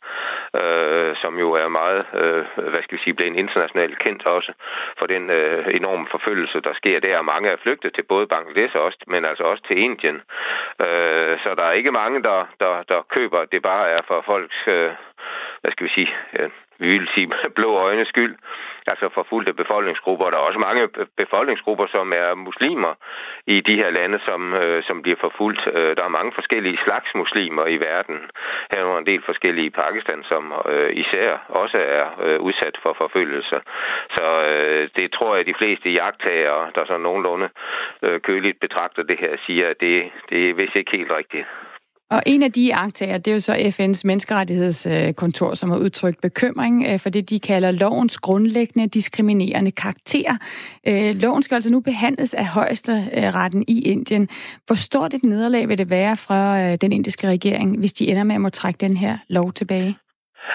øh, 0.62 1.16
som 1.24 1.40
jo 1.40 1.52
er 1.52 1.68
meget, 1.68 2.06
øh, 2.22 2.46
hvad 2.72 2.84
skal 2.84 2.98
vi 2.98 3.04
sige, 3.04 3.14
blevet 3.14 3.36
internationalt 3.36 4.00
kendt 4.00 4.26
også 4.26 4.52
for 5.00 5.06
den 5.06 5.30
øh, 5.30 5.66
enorme 5.80 6.08
forfølgelse, 6.12 6.60
der 6.62 6.74
sker 6.74 7.00
der. 7.00 7.22
Mange 7.22 7.50
er 7.50 7.58
flygtet 7.64 7.94
til 7.94 8.04
både 8.04 8.28
Bangladesh 8.28 8.76
også, 8.76 9.00
men 9.08 9.26
altså 9.26 9.44
også 9.44 9.64
til 9.68 9.78
Indien. 9.78 10.22
Øh, 10.86 11.34
så 11.44 11.50
der 11.58 11.64
er 11.64 11.72
ikke 11.72 11.92
mange, 11.92 12.24
der, 12.24 12.46
der, 12.60 12.84
der 12.84 13.02
køber, 13.16 13.46
det 13.46 13.62
bare 13.62 13.90
er 13.90 14.02
for 14.08 14.24
folks, 14.26 14.60
øh, 14.68 14.92
hvad 15.62 15.72
skal 15.72 15.86
vi 15.86 15.92
sige, 15.98 16.12
øh, 16.40 16.50
vi 16.80 16.88
vil 16.88 17.08
sige 17.14 17.32
blå 17.58 17.70
øjne 17.78 18.06
skyld, 18.06 18.36
altså 18.92 19.10
forfulgte 19.14 19.54
befolkningsgrupper. 19.54 20.30
Der 20.30 20.38
er 20.38 20.48
også 20.50 20.60
mange 20.60 20.84
befolkningsgrupper, 21.18 21.88
som 21.96 22.14
er 22.16 22.36
muslimer 22.36 22.94
i 23.48 23.62
de 23.62 23.76
her 23.82 23.90
lande, 23.90 24.20
som, 24.28 24.54
øh, 24.54 24.84
som 24.84 25.02
bliver 25.02 25.20
forfulgt. 25.26 25.62
Øh, 25.74 25.96
der 25.98 26.04
er 26.04 26.18
mange 26.18 26.32
forskellige 26.40 26.80
slags 26.86 27.10
muslimer 27.16 27.66
i 27.68 27.78
verden. 27.88 28.18
Her 28.72 28.82
er 28.86 28.98
en 28.98 29.06
del 29.12 29.22
forskellige 29.26 29.68
i 29.68 29.78
Pakistan, 29.82 30.24
som 30.32 30.54
øh, 30.74 30.92
især 31.04 31.30
også 31.50 31.78
er 31.78 32.06
øh, 32.26 32.40
udsat 32.40 32.76
for 32.84 32.94
forfølgelse. 32.94 33.58
Så 34.18 34.26
øh, 34.50 34.90
det 34.98 35.12
tror 35.12 35.36
jeg, 35.36 35.46
de 35.46 35.60
fleste 35.62 35.90
jagttagere, 35.90 36.72
der 36.76 36.86
så 36.86 36.98
nogenlunde 36.98 37.50
øh, 38.04 38.20
køligt 38.22 38.60
betragter 38.60 39.04
det 39.04 39.18
her, 39.20 39.34
siger, 39.46 39.70
at 39.70 39.78
det, 39.82 40.12
det 40.30 40.50
er 40.50 40.54
vist 40.54 40.76
ikke 40.76 40.98
helt 40.98 41.12
rigtigt. 41.12 41.46
Og 42.10 42.24
en 42.26 42.44
af 42.44 42.52
de 42.52 42.76
aktager, 42.76 43.18
det 43.18 43.32
er 43.32 43.36
jo 43.36 43.40
så 43.40 43.54
FN's 43.54 44.02
menneskerettighedskontor, 44.06 45.54
som 45.54 45.70
har 45.70 45.78
udtrykt 45.78 46.22
bekymring 46.22 46.86
øh, 46.88 47.00
for 47.00 47.10
det, 47.10 47.30
de 47.30 47.40
kalder 47.40 47.72
lovens 47.72 48.18
grundlæggende 48.18 48.88
diskriminerende 48.88 49.72
karakter. 49.72 50.38
Øh, 50.88 51.16
loven 51.16 51.44
skal 51.44 51.56
altså 51.56 51.70
nu 51.70 51.80
behandles 51.80 52.34
af 52.34 52.46
højesteretten 52.46 53.66
i 53.68 53.82
Indien. 53.82 54.30
Hvor 54.66 54.76
stort 54.76 55.14
et 55.14 55.24
nederlag 55.24 55.68
vil 55.68 55.78
det 55.78 55.90
være 55.90 56.18
fra 56.18 56.62
øh, 56.62 56.78
den 56.82 56.92
indiske 56.92 57.28
regering, 57.28 57.80
hvis 57.80 57.94
de 57.94 58.08
ender 58.08 58.24
med 58.24 58.36
at 58.36 58.42
må 58.42 58.50
trække 58.50 58.78
den 58.78 58.98
her 58.98 59.18
lov 59.28 59.54
tilbage? 59.54 59.98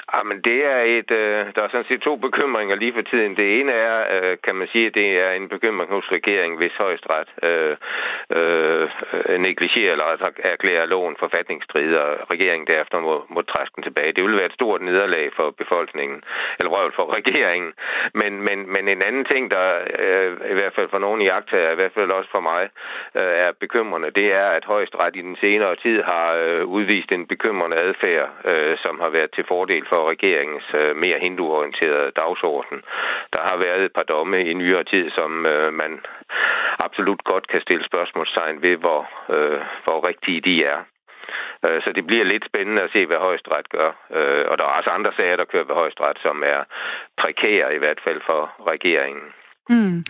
Ah, 0.08 0.24
Jamen, 0.24 0.40
det 0.50 0.60
er 0.74 0.80
et, 0.98 1.10
øh, 1.10 1.40
der 1.54 1.62
er 1.62 1.68
sådan 1.68 1.90
set 1.90 2.02
to 2.02 2.16
bekymringer 2.16 2.76
lige 2.76 2.94
for 2.98 3.02
tiden. 3.02 3.36
Det 3.36 3.60
ene 3.60 3.72
er, 3.72 3.98
øh, 4.14 4.36
kan 4.46 4.54
man 4.56 4.68
sige, 4.72 4.86
at 4.86 4.94
det 4.94 5.08
er 5.24 5.30
en 5.32 5.48
bekymring 5.48 5.90
hos 5.90 6.06
regeringen, 6.12 6.58
hvis 6.58 6.82
højesteret 6.84 7.28
øh, 7.48 7.76
øh, 8.38 8.88
negligerer 9.46 9.92
eller 9.92 10.04
altså 10.04 10.28
erklærer 10.38 10.86
loven 10.86 11.16
forfatningsstridig, 11.18 11.98
og 12.00 12.30
regeringen 12.32 12.66
derefter 12.66 13.00
må, 13.00 13.24
må 13.28 13.40
træske 13.42 13.74
den 13.76 13.82
tilbage. 13.82 14.12
Det 14.12 14.24
vil 14.24 14.38
være 14.40 14.50
et 14.52 14.58
stort 14.60 14.82
nederlag 14.82 15.26
for 15.36 15.50
befolkningen, 15.50 16.22
eller 16.58 16.70
røvel 16.74 16.92
for 16.96 17.16
regeringen. 17.18 17.72
Men, 18.14 18.32
men, 18.46 18.58
men 18.74 18.88
en 18.88 19.02
anden 19.02 19.24
ting, 19.24 19.50
der 19.50 19.66
øh, 20.04 20.32
i 20.52 20.54
hvert 20.58 20.74
fald 20.74 20.88
for 20.88 20.98
nogle 20.98 21.24
i 21.24 21.28
aktager, 21.28 21.72
i 21.72 21.74
hvert 21.74 21.94
fald 21.94 22.10
også 22.10 22.30
for 22.30 22.40
mig, 22.40 22.62
øh, 23.20 23.34
er 23.46 23.52
bekymrende, 23.60 24.10
det 24.10 24.32
er, 24.32 24.48
at 24.58 24.64
højesteret 24.64 25.16
i 25.16 25.20
den 25.20 25.36
senere 25.40 25.76
tid 25.76 26.02
har 26.02 26.34
øh, 26.34 26.64
udvist 26.64 27.12
en 27.12 27.26
bekymrende 27.26 27.76
adfærd, 27.76 28.28
øh, 28.44 28.76
som 28.84 29.00
har 29.00 29.08
været 29.08 29.30
til 29.34 29.44
fordel 29.48 29.83
fordel 29.84 29.92
for 29.92 30.10
regeringens 30.10 30.64
øh, 30.74 30.96
mere 30.96 31.18
hinduorienterede 31.20 32.12
dagsorden. 32.16 32.82
Der 33.34 33.42
har 33.42 33.56
været 33.56 33.84
et 33.84 33.92
par 33.92 34.02
domme 34.02 34.44
i 34.44 34.54
nyere 34.54 34.84
tid, 34.84 35.10
som 35.10 35.46
øh, 35.46 35.72
man 35.72 36.00
absolut 36.84 37.24
godt 37.24 37.48
kan 37.48 37.60
stille 37.60 37.84
spørgsmålstegn 37.84 38.62
ved, 38.62 38.76
hvor, 38.76 39.02
øh, 39.28 39.60
hvor 39.84 40.08
rigtige 40.08 40.40
de 40.40 40.64
er. 40.64 40.78
Øh, 41.64 41.82
så 41.84 41.92
det 41.92 42.06
bliver 42.06 42.24
lidt 42.24 42.44
spændende 42.44 42.82
at 42.82 42.90
se, 42.92 43.06
hvad 43.06 43.16
højesteret 43.16 43.68
gør. 43.68 43.90
Øh, 44.10 44.44
og 44.50 44.58
der 44.58 44.64
er 44.64 44.78
også 44.78 44.90
andre 44.90 45.12
sager, 45.16 45.36
der 45.36 45.44
kører 45.44 45.64
ved 45.64 45.74
højesteret, 45.74 46.18
som 46.22 46.42
er 46.46 46.60
prekære 47.22 47.74
i 47.74 47.78
hvert 47.78 48.00
fald 48.04 48.20
for 48.26 48.42
regeringen. 48.72 49.28
Mm. 49.70 50.04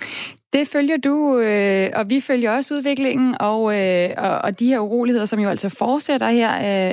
Det 0.52 0.68
følger 0.68 0.96
du, 0.96 1.38
øh, 1.38 1.90
og 1.94 2.10
vi 2.10 2.20
følger 2.20 2.50
også 2.50 2.74
udviklingen, 2.74 3.36
og, 3.40 3.80
øh, 3.80 4.10
og, 4.16 4.38
og 4.38 4.60
de 4.60 4.66
her 4.66 4.78
uroligheder, 4.78 5.26
som 5.26 5.40
jo 5.40 5.48
altså 5.48 5.68
fortsætter 5.68 6.28
her 6.28 6.50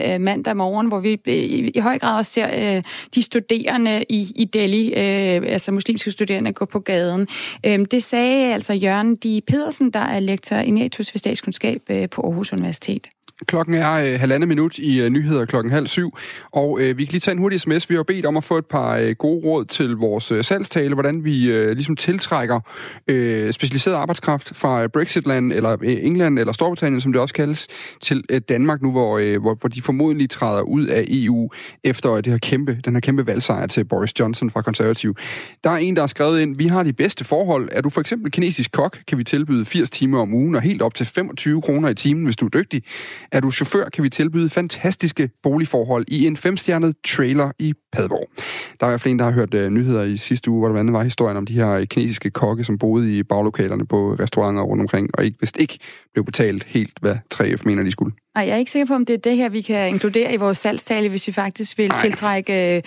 øh, 0.07 0.13
øh, 0.13 0.21
mandag 0.21 0.57
morgen, 0.57 0.87
hvor 0.87 0.99
vi 0.99 1.19
i, 1.25 1.71
i 1.75 1.79
høj 1.79 1.99
grad 1.99 2.17
også 2.17 2.31
ser 2.31 2.75
øh, 2.77 2.83
de 3.15 3.21
studerende 3.21 4.05
i, 4.09 4.31
i 4.35 4.45
Delhi, 4.45 4.87
øh, 4.87 5.53
altså 5.53 5.71
muslimske 5.71 6.11
studerende, 6.11 6.53
gå 6.53 6.65
på 6.65 6.79
gaden. 6.79 7.27
Øh, 7.65 7.85
det 7.91 8.03
sagde 8.03 8.53
altså 8.53 8.73
Jørgen 8.73 9.15
Di 9.15 9.41
Pedersen, 9.47 9.91
der 9.91 9.99
er 9.99 10.19
lektor 10.19 10.55
emeritus 10.55 11.13
ved 11.13 11.19
statskundskab 11.19 11.81
øh, 11.89 12.09
på 12.09 12.21
Aarhus 12.21 12.53
Universitet. 12.53 13.07
Klokken 13.47 13.75
er 13.75 13.91
øh, 13.91 14.19
halvandet 14.19 14.47
minut 14.47 14.77
i 14.77 15.01
øh, 15.01 15.09
nyheder 15.09 15.45
klokken 15.45 15.71
halv 15.71 15.87
syv, 15.87 16.17
og 16.51 16.81
øh, 16.81 16.97
vi 16.97 17.05
kan 17.05 17.11
lige 17.11 17.19
tage 17.19 17.33
en 17.33 17.39
hurtig 17.39 17.61
sms. 17.61 17.89
Vi 17.89 17.95
har 17.95 18.03
bedt 18.03 18.25
om 18.25 18.37
at 18.37 18.43
få 18.43 18.57
et 18.57 18.65
par 18.65 18.95
øh, 18.95 19.15
gode 19.15 19.45
råd 19.45 19.65
til 19.65 19.89
vores 19.89 20.31
øh, 20.31 20.43
salgstale, 20.43 20.93
hvordan 20.93 21.23
vi 21.23 21.51
øh, 21.51 21.71
ligesom 21.71 21.95
tiltrækker 21.95 22.59
øh, 23.07 23.53
specialiseret 23.53 23.95
arbejdskraft 23.95 24.55
fra 24.55 24.83
øh, 24.83 24.89
Brexitland, 24.89 25.53
eller 25.53 25.77
øh, 25.81 26.05
England, 26.05 26.39
eller 26.39 26.53
Storbritannien, 26.53 27.01
som 27.01 27.11
det 27.11 27.21
også 27.21 27.33
kaldes, 27.33 27.67
til 28.01 28.23
øh, 28.29 28.41
Danmark 28.49 28.81
nu, 28.81 28.91
hvor, 28.91 29.17
øh, 29.17 29.41
hvor, 29.41 29.53
hvor 29.53 29.69
de 29.69 29.81
formodentlig 29.81 30.29
træder 30.29 30.61
ud 30.61 30.85
af 30.85 31.05
EU 31.07 31.49
efter 31.83 32.13
øh, 32.13 32.23
det 32.23 32.31
her 32.31 32.39
kæmpe, 32.39 32.79
den 32.85 32.93
her 32.95 33.01
kæmpe 33.01 33.27
valgsejr 33.27 33.67
til 33.67 33.85
Boris 33.85 34.19
Johnson 34.19 34.49
fra 34.49 34.61
Konservativ. 34.61 35.15
Der 35.63 35.69
er 35.69 35.77
en, 35.77 35.95
der 35.95 36.01
har 36.01 36.07
skrevet 36.07 36.41
ind, 36.41 36.57
vi 36.57 36.67
har 36.67 36.83
de 36.83 36.93
bedste 36.93 37.25
forhold. 37.25 37.69
Er 37.71 37.81
du 37.81 37.89
for 37.89 38.01
eksempel 38.01 38.31
kinesisk 38.31 38.71
kok, 38.71 38.97
kan 39.07 39.17
vi 39.17 39.23
tilbyde 39.23 39.65
80 39.65 39.89
timer 39.89 40.21
om 40.21 40.33
ugen 40.33 40.55
og 40.55 40.61
helt 40.61 40.81
op 40.81 40.93
til 40.93 41.05
25 41.05 41.61
kroner 41.61 41.89
i 41.89 41.95
timen, 41.95 42.25
hvis 42.25 42.35
du 42.35 42.45
er 42.45 42.49
dygtig. 42.49 42.83
Er 43.31 43.39
du 43.39 43.51
chauffør, 43.51 43.89
kan 43.89 44.03
vi 44.03 44.09
tilbyde 44.09 44.49
fantastiske 44.49 45.29
boligforhold 45.43 46.05
i 46.07 46.27
en 46.27 46.37
femstjernet 46.37 46.95
trailer 47.05 47.51
i 47.59 47.73
Padborg. 47.91 48.27
Der 48.79 48.85
er 48.85 48.89
i 48.89 48.91
hvert 48.91 49.01
fald 49.01 49.11
en, 49.11 49.19
der 49.19 49.25
har 49.25 49.31
hørt 49.31 49.53
uh, 49.53 49.67
nyheder 49.67 50.03
i 50.03 50.17
sidste 50.17 50.51
uge, 50.51 50.59
hvor 50.59 50.67
der 50.67 50.73
blandt 50.73 50.93
var 50.93 51.03
historien 51.03 51.37
om 51.37 51.45
de 51.45 51.53
her 51.53 51.85
kinesiske 51.85 52.29
kokke, 52.29 52.63
som 52.63 52.77
boede 52.77 53.17
i 53.17 53.23
baglokalerne 53.23 53.85
på 53.85 54.15
restauranter 54.19 54.63
rundt 54.63 54.81
omkring, 54.81 55.09
og 55.13 55.25
ikke, 55.25 55.37
vist 55.39 55.57
ikke 55.57 55.79
blev 56.13 56.25
betalt 56.25 56.63
helt, 56.63 56.93
hvad 57.01 57.15
3F 57.33 57.61
mener, 57.65 57.83
de 57.83 57.91
skulle. 57.91 58.13
Ej, 58.35 58.43
jeg 58.43 58.53
er 58.53 58.57
ikke 58.57 58.71
sikker 58.71 58.85
på, 58.85 58.93
om 58.93 59.05
det 59.05 59.13
er 59.13 59.17
det 59.17 59.37
her, 59.37 59.49
vi 59.49 59.61
kan 59.61 59.89
inkludere 59.89 60.33
i 60.33 60.37
vores 60.37 60.57
salgstale, 60.57 61.09
hvis 61.09 61.27
vi 61.27 61.31
faktisk 61.31 61.77
vil 61.77 61.89
Ej. 61.89 62.01
tiltrække... 62.01 62.75
Øh, 62.75 62.81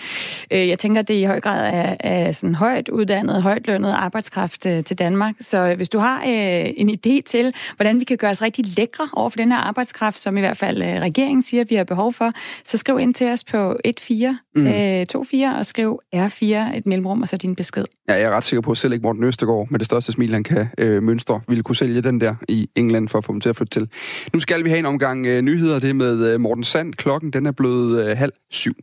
øh, 0.51 0.67
jeg 0.67 0.79
tænker, 0.79 1.01
det 1.01 1.13
i 1.13 1.23
høj 1.23 1.39
grad 1.39 1.73
er, 1.73 1.95
er 1.99 2.31
sådan 2.31 2.55
højt 2.55 2.89
uddannet, 2.89 3.41
højt 3.41 3.67
lønnet 3.67 3.91
arbejdskraft 3.91 4.65
øh, 4.65 4.83
til 4.83 4.99
Danmark. 4.99 5.35
Så 5.41 5.75
hvis 5.75 5.89
du 5.89 5.99
har 5.99 6.19
øh, 6.19 6.73
en 6.77 6.89
idé 6.89 7.21
til, 7.25 7.53
hvordan 7.75 7.99
vi 7.99 8.05
kan 8.05 8.17
gøre 8.17 8.31
os 8.31 8.41
rigtig 8.41 8.65
lækre 8.77 9.09
over 9.13 9.29
for 9.29 9.37
den 9.37 9.51
her 9.51 9.59
arbejdskraft, 9.59 10.19
som 10.19 10.37
i 10.37 10.39
hvert 10.39 10.57
fald 10.57 10.83
øh, 10.83 11.01
regeringen 11.01 11.41
siger, 11.41 11.63
vi 11.63 11.75
har 11.75 11.83
behov 11.83 12.13
for, 12.13 12.31
så 12.63 12.77
skriv 12.77 12.99
ind 12.99 13.13
til 13.13 13.27
os 13.27 13.43
på 13.43 13.77
14 13.99 14.39
mm. 14.55 14.67
øh, 14.67 14.71
24 14.95 15.55
og 15.57 15.65
skriv 15.65 15.99
R4, 16.15 16.45
et 16.77 16.85
mellemrum, 16.85 17.21
og 17.21 17.27
så 17.27 17.37
din 17.37 17.55
besked. 17.55 17.83
Ja, 18.09 18.13
jeg 18.13 18.23
er 18.23 18.29
ret 18.29 18.43
sikker 18.43 18.61
på, 18.61 18.71
at 18.71 18.77
selv 18.77 18.93
ikke 18.93 19.03
Morten 19.03 19.23
Østergaard 19.23 19.67
med 19.69 19.79
det 19.79 19.85
største 19.85 20.11
smil, 20.11 20.33
han 20.33 20.43
kan 20.43 20.67
øh, 20.77 21.03
mønstre, 21.03 21.41
ville 21.47 21.63
kunne 21.63 21.75
sælge 21.75 22.01
den 22.01 22.21
der 22.21 22.35
i 22.49 22.69
England 22.75 23.09
for 23.09 23.17
at 23.17 23.25
få 23.25 23.33
dem 23.33 23.41
til 23.41 23.49
at 23.49 23.55
flytte 23.55 23.79
til. 23.79 23.89
Nu 24.33 24.39
skal 24.39 24.63
vi 24.63 24.69
have 24.69 24.79
en 24.79 24.85
omgang 24.85 25.25
øh, 25.25 25.41
nyheder. 25.41 25.79
Det 25.79 25.95
med 25.95 26.27
øh, 26.27 26.39
Morten 26.39 26.63
Sand. 26.63 26.93
Klokken 26.93 27.33
den 27.33 27.45
er 27.45 27.51
blevet 27.51 28.05
øh, 28.05 28.17
halv 28.17 28.33
syv. 28.51 28.73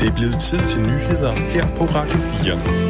Det 0.00 0.08
er 0.08 0.16
blevet 0.16 0.40
tid 0.40 0.58
til 0.68 0.80
nyheder 0.80 1.32
her 1.32 1.66
på 1.76 1.84
Radio 1.84 2.18
4. 2.18 2.87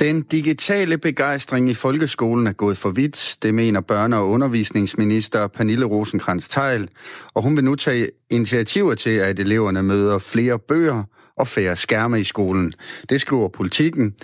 Den 0.00 0.22
digitale 0.22 0.98
begejstring 0.98 1.70
i 1.70 1.74
folkeskolen 1.74 2.46
er 2.46 2.52
gået 2.52 2.76
for 2.76 2.90
vidt, 2.90 3.38
det 3.42 3.54
mener 3.54 3.80
børne- 3.90 4.16
og 4.16 4.28
undervisningsminister 4.28 5.46
Pernille 5.46 5.86
rosenkrantz 5.86 6.48
teil 6.48 6.88
og 7.34 7.42
hun 7.42 7.56
vil 7.56 7.64
nu 7.64 7.74
tage 7.74 8.06
initiativer 8.30 8.94
til, 8.94 9.16
at 9.18 9.38
eleverne 9.38 9.82
møder 9.82 10.18
flere 10.32 10.58
bøger 10.58 11.02
og 11.36 11.46
færre 11.46 11.76
skærme 11.76 12.20
i 12.20 12.24
skolen. 12.24 12.72
Det 13.10 13.20
skriver 13.20 13.48
politikken, 13.48 14.14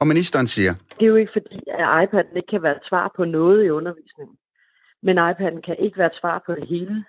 og 0.00 0.06
ministeren 0.06 0.46
siger... 0.46 0.74
Det 0.98 1.04
er 1.04 1.06
jo 1.06 1.16
ikke 1.16 1.32
fordi, 1.32 1.58
at 1.78 1.84
iPad'en 2.02 2.36
ikke 2.36 2.50
kan 2.50 2.62
være 2.62 2.76
et 2.76 2.88
svar 2.88 3.12
på 3.16 3.24
noget 3.24 3.64
i 3.66 3.70
undervisningen. 3.70 4.36
Men 5.02 5.18
iPad'en 5.18 5.60
kan 5.66 5.76
ikke 5.78 5.98
være 5.98 6.12
et 6.14 6.20
svar 6.20 6.42
på 6.46 6.52
det 6.54 6.68
hele. 6.68 7.04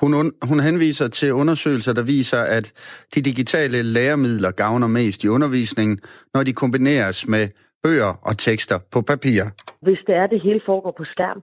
Hun, 0.00 0.10
hun 0.48 0.60
henviser 0.60 1.08
til 1.08 1.32
undersøgelser, 1.32 1.92
der 1.94 2.04
viser, 2.16 2.42
at 2.58 2.66
de 3.14 3.20
digitale 3.30 3.82
læremidler 3.82 4.50
gavner 4.50 4.86
mest 4.86 5.24
i 5.24 5.28
undervisningen, 5.28 5.98
når 6.34 6.42
de 6.42 6.52
kombineres 6.52 7.28
med 7.28 7.44
bøger 7.82 8.12
og 8.28 8.38
tekster 8.38 8.78
på 8.92 9.00
papir. 9.02 9.42
Hvis 9.82 10.00
det 10.06 10.14
er, 10.14 10.26
det 10.26 10.40
hele 10.40 10.60
foregår 10.66 10.94
på 10.98 11.04
skærm, 11.04 11.42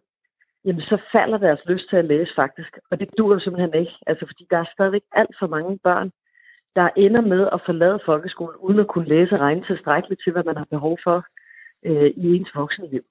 jamen 0.65 0.81
så 0.81 0.97
falder 1.11 1.37
deres 1.37 1.61
lyst 1.65 1.89
til 1.89 1.97
at 1.97 2.05
læse 2.05 2.31
faktisk. 2.35 2.71
Og 2.91 2.99
det 2.99 3.09
dur 3.17 3.39
simpelthen 3.39 3.73
ikke. 3.81 3.95
Altså 4.07 4.25
fordi 4.29 4.43
der 4.49 4.57
er 4.57 4.73
stadigvæk 4.73 5.05
alt 5.11 5.35
for 5.39 5.47
mange 5.47 5.79
børn, 5.83 6.09
der 6.75 6.89
ender 7.05 7.21
med 7.21 7.43
at 7.55 7.61
forlade 7.65 7.99
folkeskolen, 8.05 8.57
uden 8.65 8.79
at 8.79 8.87
kunne 8.87 9.09
læse 9.15 9.35
og 9.35 9.39
regne 9.39 9.63
tilstrækkeligt 9.69 10.21
til, 10.23 10.31
hvad 10.33 10.43
man 10.43 10.57
har 10.57 10.67
behov 10.75 10.97
for 11.03 11.17
øh, 11.85 12.09
i 12.23 12.25
ens 12.35 12.51
voksenliv. 12.55 13.03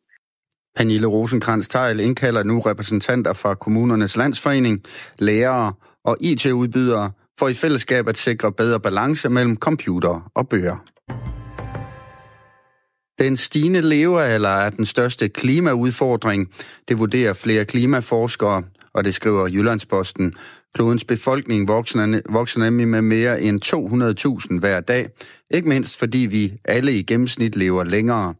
Pernille 0.76 1.06
rosenkrantz 1.06 1.68
teil 1.68 2.00
indkalder 2.00 2.42
nu 2.42 2.60
repræsentanter 2.60 3.32
fra 3.32 3.54
kommunernes 3.54 4.16
landsforening, 4.16 4.80
lærere 5.18 5.72
og 6.04 6.16
IT-udbydere 6.20 7.10
for 7.38 7.48
i 7.48 7.54
fællesskab 7.54 8.08
at 8.08 8.18
sikre 8.18 8.52
bedre 8.52 8.80
balance 8.80 9.28
mellem 9.28 9.56
computer 9.56 10.30
og 10.34 10.48
bøger. 10.48 10.76
Den 13.18 13.36
stigende 13.36 13.80
levealder 13.80 14.48
er 14.48 14.70
den 14.70 14.86
største 14.86 15.28
klimaudfordring. 15.28 16.50
Det 16.88 16.98
vurderer 16.98 17.32
flere 17.32 17.64
klimaforskere, 17.64 18.62
og 18.94 19.04
det 19.04 19.14
skriver 19.14 19.46
Jyllandsposten. 19.46 20.34
Klodens 20.74 21.04
befolkning 21.04 21.68
vokser, 21.68 22.20
vokser 22.28 22.60
nemlig 22.60 22.88
med 22.88 23.02
mere 23.02 23.42
end 23.42 23.60
200.000 24.52 24.58
hver 24.58 24.80
dag. 24.80 25.08
Ikke 25.50 25.68
mindst 25.68 25.98
fordi 25.98 26.18
vi 26.18 26.52
alle 26.64 26.92
i 26.92 27.02
gennemsnit 27.02 27.56
lever 27.56 27.84
længere. 27.84 28.34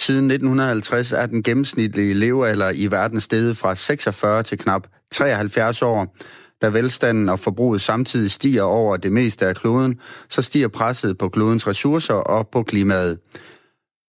Siden 0.00 0.30
1950 0.30 1.12
er 1.12 1.26
den 1.26 1.42
gennemsnitlige 1.42 2.14
levealder 2.14 2.70
i 2.74 2.90
verden 2.90 3.20
steget 3.20 3.56
fra 3.56 3.74
46 3.74 4.42
til 4.42 4.58
knap 4.58 4.86
73 5.12 5.82
år. 5.82 6.16
Da 6.62 6.68
velstanden 6.68 7.28
og 7.28 7.38
forbruget 7.38 7.82
samtidig 7.82 8.30
stiger 8.30 8.62
over 8.62 8.96
det 8.96 9.12
meste 9.12 9.46
af 9.46 9.56
kloden, 9.56 10.00
så 10.28 10.42
stiger 10.42 10.68
presset 10.68 11.18
på 11.18 11.28
klodens 11.28 11.66
ressourcer 11.66 12.14
og 12.14 12.48
på 12.48 12.62
klimaet. 12.62 13.18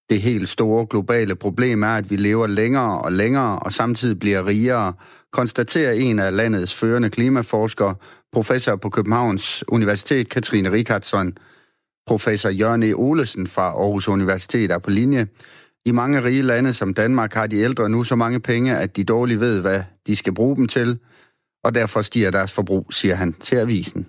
Det 0.10 0.22
helt 0.22 0.50
store 0.50 0.86
globale 0.90 1.36
problem 1.36 1.84
er, 1.84 1.96
at 1.96 2.10
vi 2.10 2.16
lever 2.16 2.48
længere 2.48 3.02
og 3.02 3.12
længere 3.12 3.60
og 3.60 3.74
samtidig 3.74 4.20
bliver 4.20 4.46
rigere, 4.46 4.94
konstaterer 5.32 5.92
en 5.92 6.20
af 6.20 6.36
landets 6.36 6.76
førende 6.76 7.10
klimaforskere, 7.10 7.96
professor 8.34 8.76
på 8.76 8.90
Københavns 8.90 9.64
Universitet, 9.68 10.30
Katrine 10.30 10.72
Rikardsson. 10.72 11.38
Professor 12.08 12.50
Jørgen 12.50 12.84
E. 12.84 12.94
Olesen 12.94 13.48
fra 13.48 13.64
Aarhus 13.64 14.08
Universitet 14.08 14.72
er 14.72 14.78
på 14.78 14.90
linje. 14.90 15.28
I 15.88 15.92
mange 15.92 16.24
rige 16.24 16.42
lande 16.42 16.74
som 16.74 16.94
Danmark 16.94 17.34
har 17.34 17.48
de 17.48 17.58
ældre 17.58 17.90
nu 17.90 18.04
så 18.04 18.16
mange 18.16 18.40
penge, 18.40 18.78
at 18.78 18.98
de 18.98 19.04
dårligt 19.04 19.40
ved, 19.40 19.62
hvad 19.62 19.84
de 20.08 20.16
skal 20.16 20.34
bruge 20.34 20.56
dem 20.56 20.68
til, 20.68 21.00
og 21.64 21.76
derfor 21.76 22.02
stiger 22.02 22.32
deres 22.32 22.52
forbrug, 22.52 22.94
siger 22.94 23.16
han 23.16 23.34
til 23.34 23.56
avisen. 23.56 24.08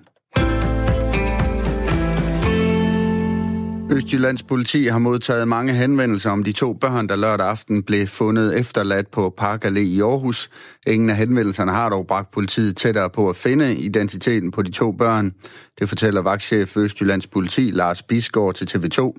Østjyllands 3.91 4.43
politi 4.43 4.87
har 4.87 4.99
modtaget 4.99 5.49
mange 5.49 5.73
henvendelser 5.73 6.31
om 6.31 6.45
de 6.45 6.53
to 6.53 6.73
børn, 6.73 7.09
der 7.09 7.17
lørdag 7.17 7.47
aften 7.47 7.83
blev 7.83 8.07
fundet 8.07 8.59
efterladt 8.59 9.11
på 9.11 9.35
Park 9.37 9.65
Allé 9.65 9.79
i 9.79 10.01
Aarhus. 10.01 10.51
Ingen 10.87 11.11
af 11.11 11.17
henvendelserne 11.17 11.73
har 11.73 11.89
dog 11.89 12.07
bragt 12.07 12.31
politiet 12.31 12.77
tættere 12.77 13.11
på 13.11 13.29
at 13.29 13.37
finde 13.37 13.75
identiteten 13.75 14.51
på 14.51 14.63
de 14.63 14.71
to 14.71 14.93
børn. 14.93 15.35
Det 15.79 15.89
fortæller 15.89 16.23
vagtchef 16.23 16.77
Østjyllands 16.77 17.27
politi 17.27 17.71
Lars 17.75 18.03
Bisgaard 18.03 18.55
til 18.55 18.65
TV2. 18.77 19.13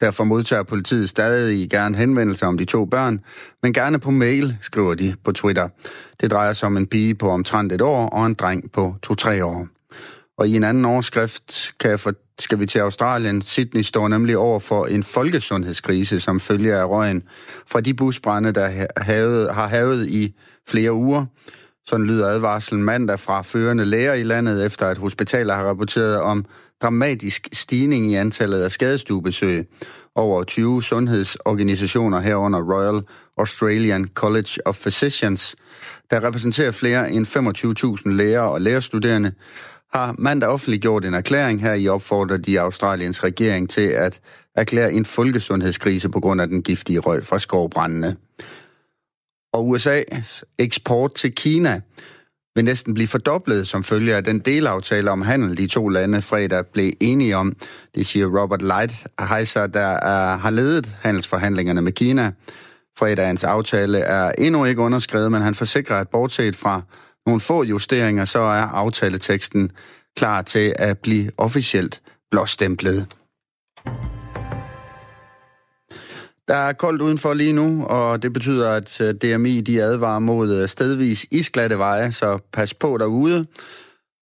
Derfor 0.00 0.24
modtager 0.24 0.62
politiet 0.62 1.10
stadig 1.10 1.70
gerne 1.70 1.96
henvendelser 1.96 2.46
om 2.46 2.58
de 2.58 2.64
to 2.64 2.84
børn, 2.84 3.20
men 3.62 3.72
gerne 3.72 3.98
på 3.98 4.10
mail, 4.10 4.56
skriver 4.60 4.94
de 4.94 5.14
på 5.24 5.32
Twitter. 5.32 5.68
Det 6.20 6.30
drejer 6.30 6.52
sig 6.52 6.66
om 6.66 6.76
en 6.76 6.86
pige 6.86 7.14
på 7.14 7.30
omtrent 7.30 7.72
et 7.72 7.80
år 7.80 8.08
og 8.08 8.26
en 8.26 8.34
dreng 8.34 8.72
på 8.72 8.94
to-tre 9.02 9.44
år. 9.44 9.68
Og 10.38 10.48
i 10.48 10.56
en 10.56 10.64
anden 10.64 10.84
overskrift 10.84 11.72
kan 11.80 11.90
jeg 11.90 12.00
for, 12.00 12.12
skal 12.38 12.60
vi 12.60 12.66
til 12.66 12.78
Australien. 12.78 13.42
Sydney 13.42 13.82
står 13.82 14.08
nemlig 14.08 14.38
over 14.38 14.58
for 14.58 14.86
en 14.86 15.02
folkesundhedskrise, 15.02 16.20
som 16.20 16.40
følger 16.40 16.80
af 16.80 16.88
røgen 16.88 17.22
fra 17.66 17.80
de 17.80 17.94
busbrænde, 17.94 18.52
der 18.52 18.86
havet, 18.96 19.54
har 19.54 19.68
havet 19.68 20.08
i 20.08 20.34
flere 20.68 20.92
uger. 20.92 21.26
Sådan 21.86 22.06
lyder 22.06 22.26
advarslen 22.26 22.84
mandag 22.84 23.20
fra 23.20 23.42
førende 23.42 23.84
læger 23.84 24.14
i 24.14 24.22
landet, 24.22 24.66
efter 24.66 24.86
at 24.86 24.98
hospitaler 24.98 25.54
har 25.54 25.64
rapporteret 25.64 26.20
om 26.20 26.44
dramatisk 26.82 27.48
stigning 27.52 28.10
i 28.10 28.14
antallet 28.14 28.62
af 28.62 28.72
skadestuebesøg. 28.72 29.68
Over 30.14 30.44
20 30.44 30.82
sundhedsorganisationer 30.82 32.20
herunder 32.20 32.74
Royal 32.74 33.02
Australian 33.38 34.08
College 34.14 34.66
of 34.66 34.76
Physicians, 34.76 35.56
der 36.10 36.24
repræsenterer 36.24 36.70
flere 36.70 37.12
end 37.12 37.26
25.000 38.06 38.10
læger 38.12 38.40
og 38.40 38.60
lærerstuderende, 38.60 39.32
har 39.92 40.14
mandag 40.18 40.48
offentliggjort 40.48 41.04
en 41.04 41.14
erklæring 41.14 41.60
her 41.62 41.74
i 41.74 41.88
opfordrer 41.88 42.36
de 42.36 42.60
Australiens 42.60 43.24
regering 43.24 43.70
til 43.70 43.88
at 43.88 44.20
erklære 44.56 44.92
en 44.92 45.04
folkesundhedskrise 45.04 46.08
på 46.08 46.20
grund 46.20 46.40
af 46.40 46.48
den 46.48 46.62
giftige 46.62 46.98
røg 46.98 47.24
fra 47.24 47.38
skovbrændene. 47.38 48.16
Og 49.52 49.76
USA's 49.76 50.42
eksport 50.58 51.14
til 51.14 51.34
Kina 51.34 51.80
vil 52.54 52.64
næsten 52.64 52.94
blive 52.94 53.08
fordoblet 53.08 53.68
som 53.68 53.84
følge 53.84 54.14
af 54.14 54.24
den 54.24 54.38
delaftale 54.38 55.10
om 55.10 55.22
handel, 55.22 55.58
de 55.58 55.66
to 55.66 55.88
lande 55.88 56.22
fredag 56.22 56.66
blev 56.66 56.92
enige 57.00 57.36
om. 57.36 57.56
Det 57.94 58.06
siger 58.06 58.40
Robert 58.42 58.62
Lighthizer, 58.62 59.66
der 59.66 59.86
er, 59.86 60.36
har 60.36 60.50
ledet 60.50 60.96
handelsforhandlingerne 61.02 61.82
med 61.82 61.92
Kina. 61.92 62.32
Fredagens 62.98 63.44
aftale 63.44 63.98
er 63.98 64.32
endnu 64.38 64.64
ikke 64.64 64.80
underskrevet, 64.80 65.32
men 65.32 65.42
han 65.42 65.54
forsikrer, 65.54 65.96
at 65.96 66.08
bortset 66.08 66.56
fra 66.56 66.82
nogle 67.26 67.40
få 67.40 67.62
justeringer, 67.62 68.24
så 68.24 68.40
er 68.40 68.62
aftaleteksten 68.62 69.70
klar 70.16 70.42
til 70.42 70.74
at 70.78 70.98
blive 70.98 71.30
officielt 71.38 72.00
blåstemplet. 72.30 73.06
Der 76.48 76.54
er 76.54 76.72
koldt 76.72 77.02
udenfor 77.02 77.34
lige 77.34 77.52
nu, 77.52 77.84
og 77.84 78.22
det 78.22 78.32
betyder, 78.32 78.70
at 78.70 79.00
øh, 79.00 79.14
DMI 79.14 79.60
de 79.60 79.82
advarer 79.82 80.18
mod 80.18 80.54
øh, 80.54 80.68
stedvis 80.68 81.26
isglatte 81.30 81.78
veje, 81.78 82.12
så 82.12 82.38
pas 82.52 82.74
på 82.74 82.98
derude. 82.98 83.46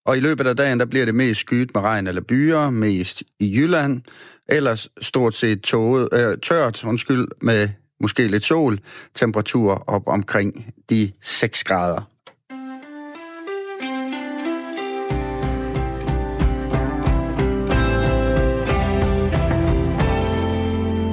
Og 0.06 0.16
i 0.16 0.20
løbet 0.20 0.46
af 0.46 0.56
dagen, 0.56 0.80
der 0.80 0.86
bliver 0.86 1.04
det 1.04 1.14
mest 1.14 1.40
skyet 1.40 1.70
med 1.74 1.82
regn 1.82 2.06
eller 2.06 2.22
byer, 2.28 2.70
mest 2.70 3.22
i 3.40 3.56
Jylland. 3.56 4.02
Ellers 4.48 4.88
stort 5.00 5.34
set 5.34 5.62
tåget, 5.62 6.08
øh, 6.12 6.38
tørt, 6.38 6.84
undskyld, 6.84 7.28
med 7.42 7.68
måske 8.00 8.28
lidt 8.28 8.44
sol. 8.44 8.78
Temperatur 9.14 9.84
op 9.86 10.02
omkring 10.06 10.74
de 10.90 11.12
6 11.20 11.64
grader. 11.64 12.02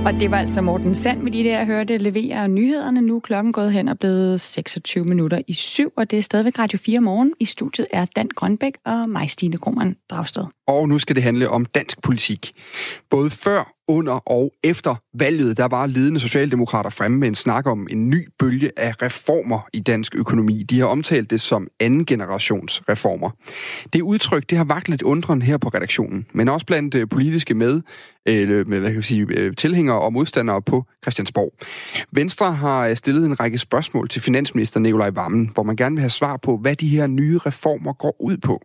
Og 0.07 0.13
det 0.13 0.31
var 0.31 0.37
altså 0.37 0.61
Morten 0.61 0.95
Sand 0.95 1.21
med 1.21 1.31
de 1.31 1.43
der, 1.43 1.57
jeg 1.57 1.65
hørte 1.65 1.97
leverer 1.97 2.47
nyhederne. 2.47 3.01
Nu 3.01 3.19
klokken 3.19 3.53
gået 3.53 3.73
hen 3.73 3.87
og 3.87 3.99
blevet 3.99 4.41
26 4.41 5.05
minutter 5.05 5.41
i 5.47 5.53
syv, 5.53 5.93
og 5.97 6.11
det 6.11 6.19
er 6.19 6.23
stadigvæk 6.23 6.59
Radio 6.59 6.77
4 6.77 6.99
morgen. 6.99 7.33
I 7.39 7.45
studiet 7.45 7.87
er 7.91 8.05
Dan 8.15 8.29
Grønbæk 8.35 8.73
og 8.85 9.09
mig, 9.09 9.29
Stine 9.29 9.57
Krohmann 9.57 9.95
Dragsted. 10.09 10.43
Og 10.67 10.89
nu 10.89 10.99
skal 10.99 11.15
det 11.15 11.23
handle 11.23 11.49
om 11.49 11.65
dansk 11.65 12.01
politik. 12.01 12.51
Både 13.09 13.29
før 13.29 13.76
under 13.87 14.13
og 14.13 14.53
efter 14.63 14.95
valget, 15.13 15.57
der 15.57 15.65
var 15.65 15.85
ledende 15.85 16.19
socialdemokrater 16.19 16.89
fremme 16.89 17.17
med 17.17 17.27
en 17.27 17.35
snak 17.35 17.67
om 17.67 17.87
en 17.89 18.09
ny 18.09 18.29
bølge 18.39 18.71
af 18.77 19.01
reformer 19.01 19.67
i 19.73 19.79
dansk 19.79 20.15
økonomi. 20.15 20.63
De 20.63 20.79
har 20.79 20.85
omtalt 20.85 21.29
det 21.29 21.41
som 21.41 21.67
anden 21.79 22.05
generations 22.05 22.81
reformer. 22.89 23.29
Det 23.93 24.01
udtryk, 24.01 24.49
det 24.49 24.57
har 24.57 24.65
vagt 24.65 24.89
lidt 24.89 25.01
undren 25.01 25.41
her 25.41 25.57
på 25.57 25.69
redaktionen, 25.69 26.25
men 26.33 26.49
også 26.49 26.65
blandt 26.65 26.95
øh, 26.95 27.09
politiske 27.09 27.53
med, 27.53 27.81
øh, 28.25 28.67
med 28.67 28.79
hvad 28.79 28.89
kan 28.89 28.95
jeg 28.95 29.03
sige, 29.03 29.25
øh, 29.29 29.55
tilhængere 29.55 29.99
og 29.99 30.13
modstandere 30.13 30.61
på 30.61 30.85
Christiansborg. 31.03 31.53
Venstre 32.11 32.53
har 32.53 32.87
øh, 32.87 32.95
stillet 32.95 33.25
en 33.25 33.39
række 33.39 33.57
spørgsmål 33.57 34.09
til 34.09 34.21
finansminister 34.21 34.79
Nikolaj 34.79 35.09
Vammen, 35.09 35.51
hvor 35.53 35.63
man 35.63 35.75
gerne 35.75 35.95
vil 35.95 36.01
have 36.01 36.09
svar 36.09 36.37
på, 36.37 36.57
hvad 36.57 36.75
de 36.75 36.87
her 36.87 37.07
nye 37.07 37.37
reformer 37.37 37.93
går 37.93 38.15
ud 38.19 38.37
på. 38.37 38.61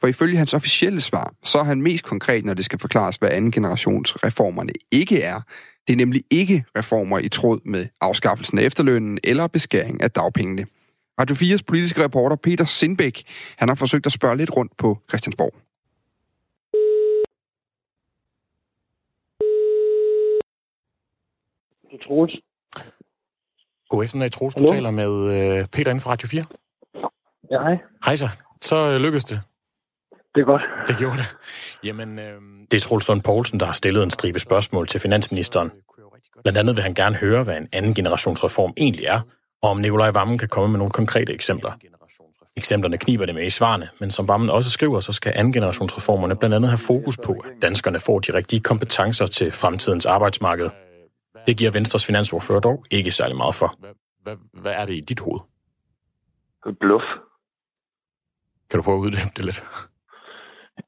For 0.00 0.06
ifølge 0.06 0.38
hans 0.38 0.54
officielle 0.54 1.00
svar, 1.00 1.34
så 1.42 1.58
er 1.58 1.64
han 1.64 1.82
mest 1.82 2.04
konkret, 2.04 2.44
når 2.44 2.54
det 2.54 2.64
skal 2.64 2.78
forklares, 2.78 3.16
hvad 3.16 3.30
anden 3.30 3.50
generations 3.50 4.24
reformer 4.24 4.61
reformerne 4.62 4.72
ikke 4.90 5.22
er. 5.22 5.40
Det 5.86 5.92
er 5.92 5.96
nemlig 5.96 6.24
ikke 6.30 6.64
reformer 6.76 7.18
i 7.18 7.28
tråd 7.28 7.60
med 7.64 7.86
afskaffelsen 8.00 8.58
af 8.58 8.62
efterlønnen 8.62 9.18
eller 9.24 9.46
beskæring 9.46 10.02
af 10.02 10.10
dagpengene. 10.10 10.66
Radio 11.20 11.34
4's 11.34 11.62
politiske 11.66 12.04
reporter 12.04 12.36
Peter 12.36 12.64
Sindbæk, 12.64 13.22
han 13.56 13.68
har 13.68 13.74
forsøgt 13.74 14.06
at 14.06 14.12
spørge 14.12 14.36
lidt 14.36 14.56
rundt 14.56 14.76
på 14.76 14.98
Christiansborg. 15.08 15.54
Det 21.90 22.00
er 22.00 22.04
Troels. 22.06 22.34
God 23.88 24.04
eftermiddag, 24.04 24.32
Troels. 24.32 24.54
Du 24.54 24.66
taler 24.66 24.90
med 24.90 25.12
øh, 25.34 25.66
Peter 25.68 25.90
inden 25.90 26.00
for 26.00 26.10
Radio 26.10 26.28
4. 26.28 26.44
Ja, 27.50 27.58
hej. 27.62 27.76
Hej 28.04 28.16
så. 28.16 28.28
Så 28.60 28.76
øh, 28.76 28.96
lykkedes 29.00 29.24
det. 29.24 29.40
Det 30.34 30.40
er 30.40 30.44
godt. 30.44 30.62
Det 30.88 30.96
gjorde 30.98 31.16
det. 31.16 31.36
Jamen, 31.84 32.18
øh, 32.18 32.40
det 32.70 32.74
er 32.74 32.80
Troels 32.80 33.08
Lund 33.08 33.22
Poulsen, 33.22 33.60
der 33.60 33.66
har 33.66 33.72
stillet 33.72 34.02
en 34.02 34.10
stribe 34.10 34.38
spørgsmål 34.38 34.86
til 34.86 35.00
finansministeren. 35.00 35.72
Blandt 36.42 36.58
andet 36.58 36.76
vil 36.76 36.82
han 36.82 36.94
gerne 36.94 37.16
høre, 37.16 37.44
hvad 37.44 37.56
en 37.56 37.68
anden 37.72 37.94
generationsreform 37.94 38.72
egentlig 38.76 39.04
er, 39.04 39.20
og 39.62 39.70
om 39.70 39.76
Nikolaj 39.76 40.10
Vammen 40.10 40.38
kan 40.38 40.48
komme 40.48 40.68
med 40.68 40.78
nogle 40.78 40.92
konkrete 40.92 41.32
eksempler. 41.32 41.72
Eksemplerne 42.56 42.98
kniber 42.98 43.26
det 43.26 43.34
med 43.34 43.46
i 43.46 43.50
svarene, 43.50 43.88
men 44.00 44.10
som 44.10 44.28
Vammen 44.28 44.50
også 44.50 44.70
skriver, 44.70 45.00
så 45.00 45.12
skal 45.12 45.32
anden 45.36 45.52
generationsreformerne 45.52 46.36
blandt 46.36 46.54
andet 46.54 46.70
have 46.70 46.78
fokus 46.78 47.18
på, 47.24 47.32
at 47.32 47.62
danskerne 47.62 48.00
får 48.00 48.18
de 48.18 48.34
rigtige 48.34 48.60
kompetencer 48.60 49.26
til 49.26 49.52
fremtidens 49.52 50.06
arbejdsmarked. 50.06 50.70
Det 51.46 51.56
giver 51.56 51.70
Venstres 51.70 52.06
finansordfører 52.06 52.60
dog 52.60 52.84
ikke 52.90 53.10
særlig 53.10 53.36
meget 53.36 53.54
for. 53.54 53.74
Hvad, 54.22 54.36
hvad 54.52 54.72
er 54.72 54.86
det 54.86 54.94
i 54.94 55.00
dit 55.00 55.20
hoved? 55.20 55.40
Bluff. 56.80 57.04
Kan 58.70 58.78
du 58.78 58.82
prøve 58.82 58.96
at 58.96 59.00
uddybe 59.00 59.30
det 59.36 59.44
lidt? 59.44 59.64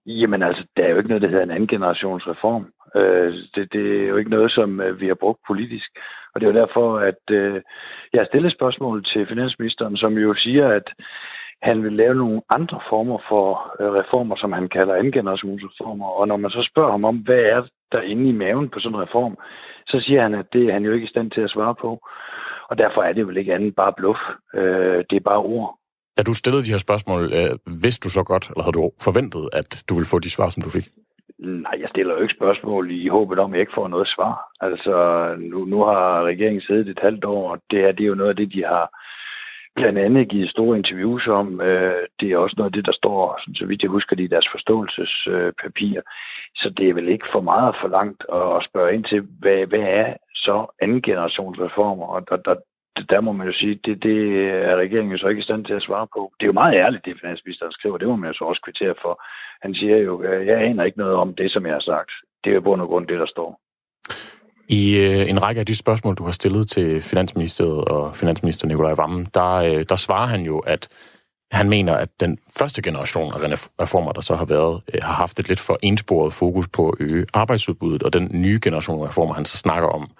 Jamen 0.06 0.42
altså, 0.42 0.64
der 0.76 0.82
er 0.84 0.90
jo 0.90 0.96
ikke 0.96 1.08
noget, 1.08 1.22
der 1.22 1.28
hedder 1.28 1.42
en 1.42 1.50
anden 1.50 1.68
generations 1.68 2.28
reform. 2.28 2.72
Øh, 2.96 3.34
det, 3.54 3.72
det 3.72 4.02
er 4.02 4.08
jo 4.08 4.16
ikke 4.16 4.30
noget, 4.30 4.50
som 4.52 4.80
øh, 4.80 5.00
vi 5.00 5.06
har 5.06 5.14
brugt 5.14 5.40
politisk. 5.46 5.90
Og 6.34 6.40
det 6.40 6.46
er 6.46 6.52
jo 6.52 6.60
derfor, 6.60 6.98
at 6.98 7.30
øh, 7.30 7.62
jeg 8.12 8.20
har 8.20 8.26
stillet 8.26 8.52
spørgsmål 8.52 9.04
til 9.04 9.26
finansministeren, 9.26 9.96
som 9.96 10.18
jo 10.18 10.34
siger, 10.34 10.68
at 10.68 10.92
han 11.62 11.82
vil 11.82 11.92
lave 11.92 12.14
nogle 12.14 12.42
andre 12.50 12.80
former 12.88 13.18
for 13.28 13.74
øh, 13.80 13.92
reformer, 13.92 14.36
som 14.36 14.52
han 14.52 14.68
kalder 14.68 14.94
anden 14.94 15.12
generationsreformer. 15.12 16.06
Og 16.06 16.28
når 16.28 16.36
man 16.36 16.50
så 16.50 16.62
spørger 16.70 16.90
ham 16.90 17.04
om, 17.04 17.16
hvad 17.16 17.42
er 17.54 17.62
der 17.92 18.00
inde 18.00 18.28
i 18.28 18.32
maven 18.32 18.68
på 18.68 18.80
sådan 18.80 18.96
en 18.96 19.02
reform, 19.02 19.36
så 19.86 20.00
siger 20.00 20.22
han, 20.22 20.34
at 20.34 20.46
det 20.52 20.68
er 20.68 20.72
han 20.72 20.84
jo 20.84 20.92
ikke 20.92 21.06
i 21.06 21.14
stand 21.14 21.30
til 21.30 21.40
at 21.40 21.50
svare 21.50 21.74
på. 21.74 22.08
Og 22.68 22.78
derfor 22.78 23.02
er 23.02 23.12
det 23.12 23.26
vel 23.26 23.36
ikke 23.36 23.54
andet 23.54 23.74
bare 23.74 23.92
bluff. 23.96 24.20
Øh, 24.54 25.04
det 25.10 25.16
er 25.16 25.30
bare 25.30 25.38
ord. 25.38 25.78
Da 26.16 26.22
du 26.22 26.34
stillede 26.34 26.64
de 26.64 26.70
her 26.70 26.78
spørgsmål, 26.78 27.22
øh, 27.38 27.82
vidste 27.82 28.04
du 28.04 28.10
så 28.12 28.22
godt, 28.22 28.44
eller 28.48 28.62
havde 28.62 28.78
du 28.80 28.90
forventet, 29.06 29.44
at 29.52 29.70
du 29.88 29.94
ville 29.94 30.12
få 30.12 30.18
de 30.18 30.30
svar, 30.30 30.48
som 30.48 30.62
du 30.62 30.70
fik? 30.70 30.86
Nej, 31.38 31.76
jeg 31.80 31.88
stiller 31.88 32.14
jo 32.14 32.22
ikke 32.22 32.34
spørgsmål 32.34 32.90
i 32.90 33.08
håbet 33.08 33.38
om, 33.38 33.50
at 33.50 33.56
jeg 33.56 33.60
ikke 33.60 33.78
får 33.80 33.88
noget 33.88 34.08
svar. 34.08 34.34
Altså, 34.60 34.94
nu, 35.38 35.64
nu 35.64 35.78
har 35.84 36.22
regeringen 36.22 36.62
siddet 36.62 36.88
et 36.88 36.98
halvt 37.02 37.24
år, 37.24 37.50
og 37.50 37.58
det, 37.70 37.80
er, 37.84 37.92
det 37.92 38.04
er 38.04 38.08
jo 38.08 38.14
noget 38.14 38.30
af 38.30 38.36
det, 38.36 38.52
de 38.52 38.64
har 38.64 38.86
blandt 39.76 39.98
andet 39.98 40.28
givet 40.28 40.50
store 40.50 40.78
interviews 40.78 41.26
om. 41.26 41.60
Øh, 41.60 42.06
det 42.20 42.32
er 42.32 42.36
også 42.36 42.54
noget 42.58 42.70
af 42.70 42.72
det, 42.72 42.86
der 42.86 42.92
står, 42.92 43.40
så 43.54 43.66
vidt 43.66 43.82
jeg 43.82 43.90
husker, 43.90 44.16
i 44.16 44.26
deres 44.26 44.48
forståelsespapir. 44.52 46.00
Så 46.56 46.70
det 46.76 46.88
er 46.88 46.94
vel 46.94 47.08
ikke 47.08 47.26
for 47.32 47.40
meget 47.40 47.74
for 47.80 47.88
langt 47.88 48.22
at 48.32 48.64
spørge 48.68 48.94
ind 48.94 49.04
til, 49.04 49.20
hvad, 49.40 49.66
hvad 49.66 49.86
er 50.02 50.14
så 50.34 50.66
anden 50.82 51.02
generations 51.02 51.58
reformer? 51.60 52.06
Og 52.06 52.28
der, 52.28 52.36
der, 52.36 52.54
der 53.12 53.20
må 53.20 53.32
man 53.32 53.46
jo 53.46 53.52
sige, 53.52 53.74
det, 53.84 54.02
det 54.02 54.18
er 54.70 54.76
regeringen 54.76 55.12
jo 55.12 55.18
så 55.18 55.28
ikke 55.28 55.40
i 55.40 55.48
stand 55.48 55.64
til 55.64 55.74
at 55.74 55.82
svare 55.82 56.06
på. 56.14 56.32
Det 56.36 56.44
er 56.44 56.52
jo 56.52 56.60
meget 56.62 56.74
ærligt, 56.74 57.04
det 57.04 57.20
finansministeren 57.20 57.72
skriver. 57.72 57.98
Det 57.98 58.08
må 58.08 58.16
man 58.16 58.30
jo 58.30 58.34
så 58.34 58.44
også 58.44 58.62
kvittere 58.64 58.94
for. 59.02 59.22
Han 59.62 59.74
siger 59.74 59.96
jo, 59.96 60.22
jeg 60.22 60.62
aner 60.62 60.84
ikke 60.84 60.98
noget 60.98 61.14
om 61.14 61.34
det, 61.34 61.52
som 61.52 61.66
jeg 61.66 61.74
har 61.74 61.80
sagt. 61.92 62.10
Det 62.44 62.50
er 62.50 62.54
jo 62.54 62.60
bund 62.60 62.80
og 62.80 62.88
grund 62.88 63.06
det, 63.06 63.18
der 63.18 63.26
står. 63.26 63.60
I 64.68 64.82
øh, 64.98 65.30
en 65.30 65.42
række 65.42 65.60
af 65.60 65.66
de 65.66 65.76
spørgsmål, 65.76 66.14
du 66.14 66.24
har 66.24 66.32
stillet 66.32 66.68
til 66.68 67.02
Finansministeriet 67.02 67.84
og 67.84 68.16
Finansminister 68.16 68.66
Nikolaj 68.66 68.94
Vammen, 68.94 69.26
der, 69.34 69.54
øh, 69.54 69.84
der 69.88 69.96
svarer 69.96 70.26
han 70.26 70.42
jo, 70.42 70.58
at 70.58 70.88
han 71.52 71.68
mener, 71.68 71.94
at 71.94 72.08
den 72.20 72.38
første 72.58 72.82
generation 72.82 73.32
af 73.34 73.38
reformer, 73.80 74.12
der 74.12 74.20
så 74.20 74.34
har 74.34 74.44
været, 74.44 74.82
øh, 74.94 75.00
har 75.02 75.14
haft 75.14 75.38
et 75.40 75.48
lidt 75.48 75.60
for 75.60 75.78
ensporet 75.82 76.32
fokus 76.32 76.68
på 76.68 76.88
at 76.88 76.94
øge 77.00 77.26
arbejdsudbuddet, 77.34 78.02
og 78.02 78.12
den 78.12 78.30
nye 78.32 78.58
generation 78.62 79.02
af 79.02 79.08
reformer, 79.08 79.34
han 79.34 79.44
så 79.44 79.56
snakker 79.56 79.88
om, 79.88 80.10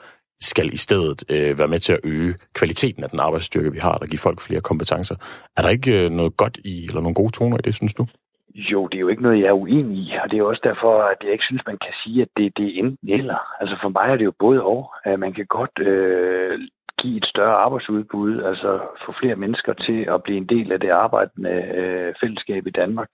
skal 0.53 0.69
i 0.79 0.81
stedet 0.87 1.19
øh, 1.35 1.59
være 1.59 1.73
med 1.75 1.81
til 1.87 1.93
at 1.93 2.01
øge 2.05 2.35
kvaliteten 2.59 3.03
af 3.05 3.11
den 3.11 3.21
arbejdsstyrke, 3.21 3.73
vi 3.73 3.79
har, 3.87 3.95
og 4.03 4.07
give 4.07 4.27
folk 4.27 4.41
flere 4.41 4.61
kompetencer. 4.71 5.17
Er 5.57 5.63
der 5.63 5.69
ikke 5.77 6.05
øh, 6.05 6.11
noget 6.11 6.37
godt 6.37 6.57
i, 6.65 6.75
eller 6.89 7.01
nogle 7.01 7.21
gode 7.21 7.33
toner 7.33 7.57
i 7.59 7.65
det, 7.67 7.75
synes 7.75 7.95
du? 7.95 8.07
Jo, 8.55 8.87
det 8.87 8.97
er 8.97 9.01
jo 9.01 9.09
ikke 9.09 9.23
noget, 9.23 9.41
jeg 9.41 9.49
er 9.49 9.63
uenig 9.63 9.99
i, 9.99 10.13
og 10.23 10.31
det 10.31 10.39
er 10.39 10.43
også 10.43 10.61
derfor, 10.65 11.03
at 11.03 11.17
jeg 11.23 11.33
ikke 11.33 11.45
synes, 11.45 11.63
man 11.67 11.79
kan 11.85 11.95
sige, 12.05 12.23
at 12.23 12.29
det, 12.37 12.57
det 12.57 12.67
er 12.67 12.79
enten 12.83 13.09
eller. 13.09 13.39
Altså 13.61 13.77
for 13.83 13.89
mig 13.89 14.07
er 14.13 14.17
det 14.17 14.25
jo 14.25 14.33
både 14.39 14.63
og. 14.63 14.95
At 15.05 15.21
man 15.21 15.33
kan 15.33 15.47
godt 15.47 15.79
øh, 15.79 16.59
give 17.01 17.17
et 17.17 17.27
større 17.27 17.57
arbejdsudbud, 17.67 18.43
altså 18.43 18.81
få 19.07 19.15
flere 19.21 19.37
mennesker 19.37 19.73
til 19.73 20.07
at 20.15 20.23
blive 20.23 20.39
en 20.39 20.49
del 20.55 20.73
af 20.73 20.81
det 20.81 20.91
arbejdende 20.91 21.51
øh, 21.51 22.15
fællesskab 22.21 22.67
i 22.67 22.71
Danmark, 22.71 23.09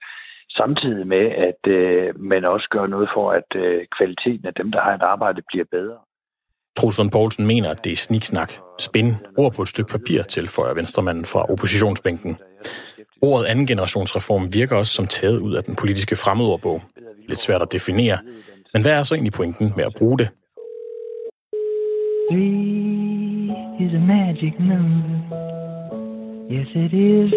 samtidig 0.49 1.07
med, 1.07 1.25
at 1.47 1.67
øh, 1.67 2.19
man 2.19 2.45
også 2.45 2.67
gør 2.69 2.85
noget 2.87 3.09
for, 3.13 3.31
at 3.31 3.49
øh, 3.55 3.85
kvaliteten 3.97 4.45
af 4.45 4.53
dem, 4.53 4.71
der 4.71 4.81
har 4.81 4.93
et 4.93 5.01
arbejde, 5.01 5.41
bliver 5.47 5.65
bedre. 5.71 5.97
Trulsund 6.79 7.11
Poulsen 7.11 7.47
mener, 7.47 7.69
at 7.69 7.83
det 7.83 7.91
er 7.91 7.97
sniksnak. 7.97 8.53
Spin 8.79 9.15
ord 9.37 9.53
på 9.53 9.61
et 9.61 9.67
stykke 9.69 9.91
papir 9.91 10.23
tilføjer 10.23 10.73
venstremanden 10.73 11.25
fra 11.25 11.51
oppositionsbænken. 11.51 12.37
Ordet 13.21 13.45
anden 13.45 13.67
generationsreform 13.67 14.53
virker 14.53 14.75
også 14.75 14.93
som 14.93 15.07
taget 15.07 15.39
ud 15.39 15.53
af 15.53 15.63
den 15.63 15.75
politiske 15.75 16.15
fremmedordbog. 16.15 16.81
Lidt 17.27 17.39
svært 17.39 17.61
at 17.61 17.71
definere. 17.71 18.17
Men 18.73 18.81
hvad 18.81 18.91
er 18.91 19.03
så 19.03 19.15
egentlig 19.15 19.33
pointen 19.33 19.73
med 19.75 19.83
at 19.83 19.93
bruge 19.97 20.17
det? 20.17 20.29
is 23.85 23.93
a 23.93 24.03
magic 24.15 24.53
number. 24.59 25.17
Yes, 26.55 26.69
it 26.75 26.93
is. 26.93 27.29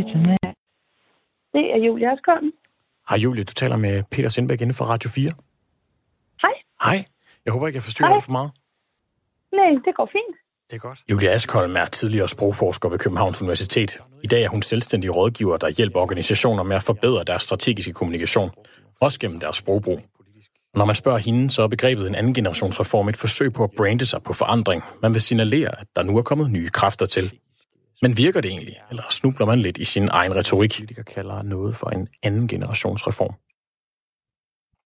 It's 0.00 0.12
a 0.18 0.20
magic. 0.30 0.54
Det 1.54 1.64
er 1.74 1.78
Julie 1.86 2.12
Askholm. 2.12 2.52
Hej 3.08 3.18
Julie, 3.18 3.44
du 3.44 3.52
taler 3.52 3.76
med 3.76 4.02
Peter 4.10 4.28
Sindbæk 4.28 4.60
inden 4.60 4.74
for 4.74 4.84
Radio 4.84 5.10
4. 5.10 5.30
Hej. 6.42 6.54
Hej. 6.84 7.04
Jeg 7.44 7.52
håber 7.52 7.66
ikke, 7.66 7.76
jeg 7.76 7.82
forstyrrer 7.82 8.12
dig 8.12 8.22
for 8.22 8.32
meget. 8.32 8.50
Nej, 9.52 9.70
det 9.84 9.94
går 9.96 10.08
fint. 10.12 10.36
Det 10.70 10.76
er 10.76 10.80
godt. 10.80 10.98
Julia 11.10 11.30
Askholm 11.30 11.76
er 11.76 11.86
tidligere 11.86 12.28
sprogforsker 12.28 12.88
ved 12.88 12.98
Københavns 12.98 13.42
Universitet. 13.42 13.98
I 14.24 14.26
dag 14.26 14.42
er 14.42 14.48
hun 14.48 14.62
selvstændig 14.62 15.16
rådgiver, 15.16 15.56
der 15.56 15.68
hjælper 15.68 16.00
organisationer 16.00 16.62
med 16.62 16.76
at 16.76 16.82
forbedre 16.82 17.24
deres 17.24 17.42
strategiske 17.42 17.92
kommunikation, 17.92 18.50
også 19.00 19.20
gennem 19.20 19.40
deres 19.40 19.56
sprogbrug. 19.56 20.00
Når 20.74 20.84
man 20.84 20.94
spørger 20.94 21.18
hende, 21.18 21.50
så 21.50 21.62
er 21.62 21.68
begrebet 21.68 22.06
en 22.06 22.14
anden 22.14 22.34
generationsreform 22.34 23.08
et 23.08 23.16
forsøg 23.16 23.52
på 23.52 23.64
at 23.64 23.70
brande 23.76 24.06
sig 24.06 24.22
på 24.22 24.32
forandring. 24.32 24.82
Man 25.02 25.12
vil 25.12 25.20
signalere, 25.20 25.80
at 25.80 25.86
der 25.96 26.02
nu 26.02 26.18
er 26.18 26.22
kommet 26.22 26.50
nye 26.50 26.68
kræfter 26.68 27.06
til. 27.06 27.32
Men 28.02 28.16
virker 28.18 28.40
det 28.40 28.50
egentlig, 28.50 28.74
eller 28.90 29.02
snubler 29.10 29.46
man 29.46 29.58
lidt 29.58 29.78
i 29.78 29.84
sin 29.84 30.08
egen 30.10 30.34
retorik? 30.34 30.72
Politikere 30.78 31.04
kalder 31.04 31.42
noget 31.42 31.76
for 31.76 31.90
en 31.90 32.08
anden 32.22 32.48
generationsreform. 32.48 33.34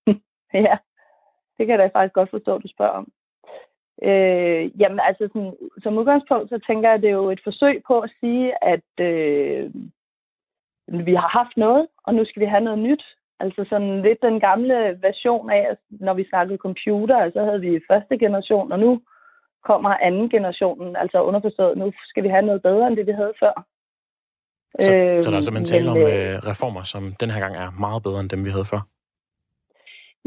ja, 0.66 0.76
det 1.58 1.66
kan 1.66 1.70
jeg 1.74 1.78
da 1.78 1.98
faktisk 1.98 2.14
godt 2.14 2.30
forstå, 2.30 2.54
at 2.54 2.62
du 2.62 2.68
spørger 2.68 2.92
om. 2.92 3.08
Øh, 4.02 4.80
jamen 4.80 5.00
altså, 5.08 5.28
sådan, 5.32 5.54
som 5.82 5.98
udgangspunkt, 5.98 6.48
så 6.48 6.58
tænker 6.66 6.88
jeg, 6.88 6.96
at 6.96 7.02
det 7.02 7.10
er 7.10 7.20
jo 7.22 7.30
et 7.30 7.40
forsøg 7.44 7.82
på 7.86 8.00
at 8.00 8.10
sige, 8.20 8.64
at 8.72 8.90
øh, 9.10 9.70
vi 11.08 11.14
har 11.14 11.30
haft 11.38 11.56
noget, 11.56 11.86
og 12.04 12.14
nu 12.14 12.24
skal 12.24 12.40
vi 12.40 12.46
have 12.46 12.64
noget 12.64 12.78
nyt. 12.78 13.04
Altså 13.40 13.64
sådan 13.68 14.02
lidt 14.02 14.18
den 14.22 14.40
gamle 14.40 14.98
version 15.02 15.50
af, 15.50 15.76
når 15.90 16.14
vi 16.14 16.28
snakkede 16.28 16.58
computer, 16.58 17.30
så 17.30 17.44
havde 17.44 17.60
vi 17.60 17.80
første 17.90 18.18
generation, 18.18 18.72
og 18.72 18.78
nu 18.78 19.00
kommer 19.64 19.90
anden 19.90 20.30
generationen, 20.30 20.96
altså 20.96 21.22
underforstået, 21.22 21.78
nu 21.78 21.92
skal 22.08 22.22
vi 22.22 22.28
have 22.28 22.46
noget 22.46 22.62
bedre, 22.62 22.86
end 22.86 22.96
det 22.96 23.06
vi 23.06 23.12
havde 23.12 23.34
før. 23.40 23.66
Så, 24.80 24.94
øh, 24.94 25.22
så 25.22 25.30
der 25.30 25.36
er 25.36 25.40
simpelthen 25.40 25.78
tale 25.78 25.90
om 25.90 25.96
øh, 25.96 26.04
øh, 26.04 26.38
reformer, 26.50 26.82
som 26.82 27.02
den 27.20 27.30
her 27.30 27.40
gang 27.40 27.56
er 27.56 27.70
meget 27.80 28.02
bedre 28.02 28.20
end 28.20 28.28
dem, 28.28 28.44
vi 28.44 28.50
havde 28.50 28.64
før? 28.64 28.80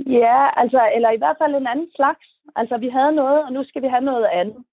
Ja, 0.07 0.39
altså, 0.62 0.89
eller 0.95 1.12
i 1.12 1.17
hvert 1.17 1.38
fald 1.41 1.55
en 1.55 1.67
anden 1.67 1.89
slags. 1.95 2.25
Altså, 2.55 2.77
vi 2.77 2.89
havde 2.89 3.12
noget, 3.12 3.43
og 3.45 3.53
nu 3.53 3.63
skal 3.63 3.81
vi 3.81 3.88
have 3.88 4.01
noget 4.01 4.27
andet. 4.33 4.63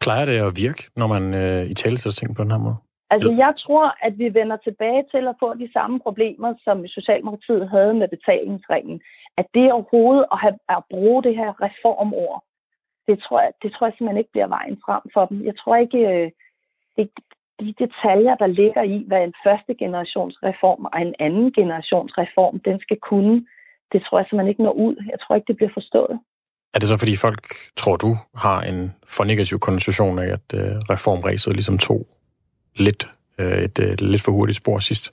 Plejer 0.00 0.24
det 0.24 0.38
at 0.48 0.56
virke, 0.64 0.82
når 0.96 1.06
man 1.06 1.34
øh, 1.42 1.62
i 1.72 1.74
tale 1.74 1.96
sætter 1.98 2.18
ting 2.18 2.36
på 2.36 2.42
den 2.42 2.50
her 2.50 2.58
måde? 2.58 2.76
Altså, 3.10 3.30
jeg 3.44 3.52
tror, 3.64 3.86
at 4.06 4.18
vi 4.18 4.34
vender 4.34 4.56
tilbage 4.56 5.04
til 5.10 5.28
at 5.28 5.36
få 5.42 5.54
de 5.54 5.72
samme 5.72 6.00
problemer, 6.00 6.54
som 6.64 6.86
Socialdemokratiet 6.86 7.70
havde 7.70 7.94
med 7.94 8.08
betalingsringen. 8.08 9.00
At 9.36 9.46
det 9.54 9.72
overhovedet 9.72 10.24
at, 10.32 10.38
have, 10.44 10.58
at 10.68 10.82
bruge 10.90 11.22
det 11.22 11.36
her 11.36 11.50
reformord, 11.66 12.44
det 13.08 13.16
tror, 13.22 13.40
jeg, 13.40 13.52
det 13.62 13.72
tror 13.72 13.86
jeg 13.86 13.94
simpelthen 13.94 14.22
ikke 14.22 14.32
bliver 14.32 14.46
vejen 14.46 14.78
frem 14.86 15.02
for 15.14 15.24
dem. 15.26 15.44
Jeg 15.44 15.56
tror 15.56 15.76
ikke, 15.76 15.98
øh, 15.98 16.30
det, 16.96 17.10
de 17.60 17.74
detaljer, 17.84 18.34
der 18.34 18.46
ligger 18.46 18.82
i, 18.82 19.04
hvad 19.06 19.22
en 19.24 19.34
første 19.46 19.74
generations 19.74 20.42
reform 20.42 20.84
og 20.92 21.00
en 21.00 21.14
anden 21.18 21.52
generations 21.52 22.18
reform, 22.18 22.60
den 22.60 22.80
skal 22.80 22.98
kunne, 23.10 23.46
det 23.92 24.00
tror 24.02 24.18
jeg 24.18 24.26
simpelthen 24.26 24.52
ikke 24.52 24.62
når 24.62 24.72
ud. 24.86 24.96
Jeg 25.12 25.18
tror 25.20 25.34
ikke, 25.34 25.48
det 25.50 25.56
bliver 25.56 25.74
forstået. 25.74 26.14
Er 26.74 26.78
det 26.78 26.88
så, 26.88 26.96
fordi 27.02 27.16
folk, 27.16 27.42
tror 27.76 27.96
du, 27.96 28.10
har 28.44 28.58
en 28.70 28.80
for 29.16 29.24
negativ 29.24 29.58
konnotation 29.58 30.18
af, 30.18 30.28
at 30.38 30.46
øh, 30.60 30.74
reformræset 30.92 31.52
ligesom 31.52 31.78
tog 31.78 32.00
lidt, 32.86 33.02
øh, 33.40 33.58
et 33.66 33.76
øh, 33.84 33.92
lidt 34.12 34.22
for 34.24 34.32
hurtigt 34.32 34.58
spor 34.58 34.78
sidst? 34.78 35.04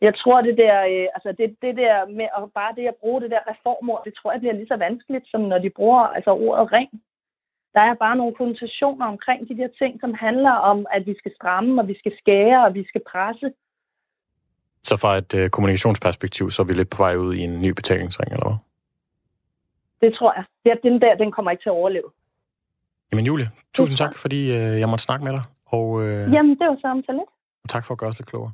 Jeg 0.00 0.14
tror, 0.20 0.38
det 0.48 0.56
der, 0.64 0.76
øh, 0.92 1.06
altså 1.16 1.30
det, 1.38 1.48
det 1.64 1.74
der 1.82 1.96
med 2.18 2.28
at 2.36 2.42
bare 2.58 2.72
det 2.78 2.86
at 2.92 3.00
bruge 3.02 3.20
det 3.22 3.30
der 3.30 3.48
reformord, 3.52 4.02
det 4.06 4.12
tror 4.14 4.32
jeg 4.32 4.40
bliver 4.40 4.58
lige 4.58 4.72
så 4.72 4.76
vanskeligt, 4.86 5.26
som 5.32 5.40
når 5.40 5.58
de 5.58 5.70
bruger 5.78 6.02
altså 6.16 6.30
ordet 6.30 6.72
ring. 6.72 6.90
Der 7.74 7.82
er 7.90 7.94
bare 8.04 8.16
nogle 8.16 8.34
konnotationer 8.34 9.06
omkring 9.06 9.48
de 9.48 9.56
der 9.60 9.68
ting, 9.80 9.92
som 10.00 10.12
handler 10.14 10.54
om, 10.70 10.86
at 10.96 11.06
vi 11.06 11.14
skal 11.18 11.32
stramme, 11.38 11.80
og 11.80 11.88
vi 11.88 11.96
skal 11.98 12.12
skære, 12.20 12.60
og 12.66 12.74
vi 12.74 12.84
skal 12.88 13.02
presse. 13.12 13.46
Så 14.82 14.96
fra 14.96 15.16
et 15.16 15.34
øh, 15.34 15.50
kommunikationsperspektiv, 15.50 16.50
så 16.50 16.62
er 16.62 16.66
vi 16.66 16.72
lidt 16.72 16.90
på 16.90 17.02
vej 17.02 17.16
ud 17.16 17.34
i 17.34 17.40
en 17.40 17.60
ny 17.62 17.68
betalingsring, 17.68 18.32
eller 18.32 18.46
hvad? 18.46 18.56
Det 20.00 20.16
tror 20.18 20.32
jeg. 20.36 20.44
Ja, 20.66 20.88
den 20.88 21.00
der, 21.00 21.14
den 21.16 21.32
kommer 21.32 21.50
ikke 21.50 21.62
til 21.62 21.68
at 21.68 21.72
overleve. 21.72 22.08
Jamen 23.12 23.26
Julie, 23.26 23.50
tusind 23.74 23.96
tak, 23.96 24.16
fordi 24.16 24.50
øh, 24.52 24.80
jeg 24.80 24.88
måtte 24.88 25.04
snakke 25.04 25.24
med 25.24 25.32
dig. 25.32 25.42
Og, 25.66 26.02
øh, 26.02 26.32
Jamen, 26.32 26.50
det 26.50 26.66
var 26.70 26.76
samme 26.80 27.02
så 27.06 27.12
lidt. 27.12 27.30
tak 27.68 27.84
for 27.86 27.94
at 27.94 27.98
gøre 27.98 28.08
os 28.08 28.18
lidt 28.18 28.28
klogere. 28.28 28.52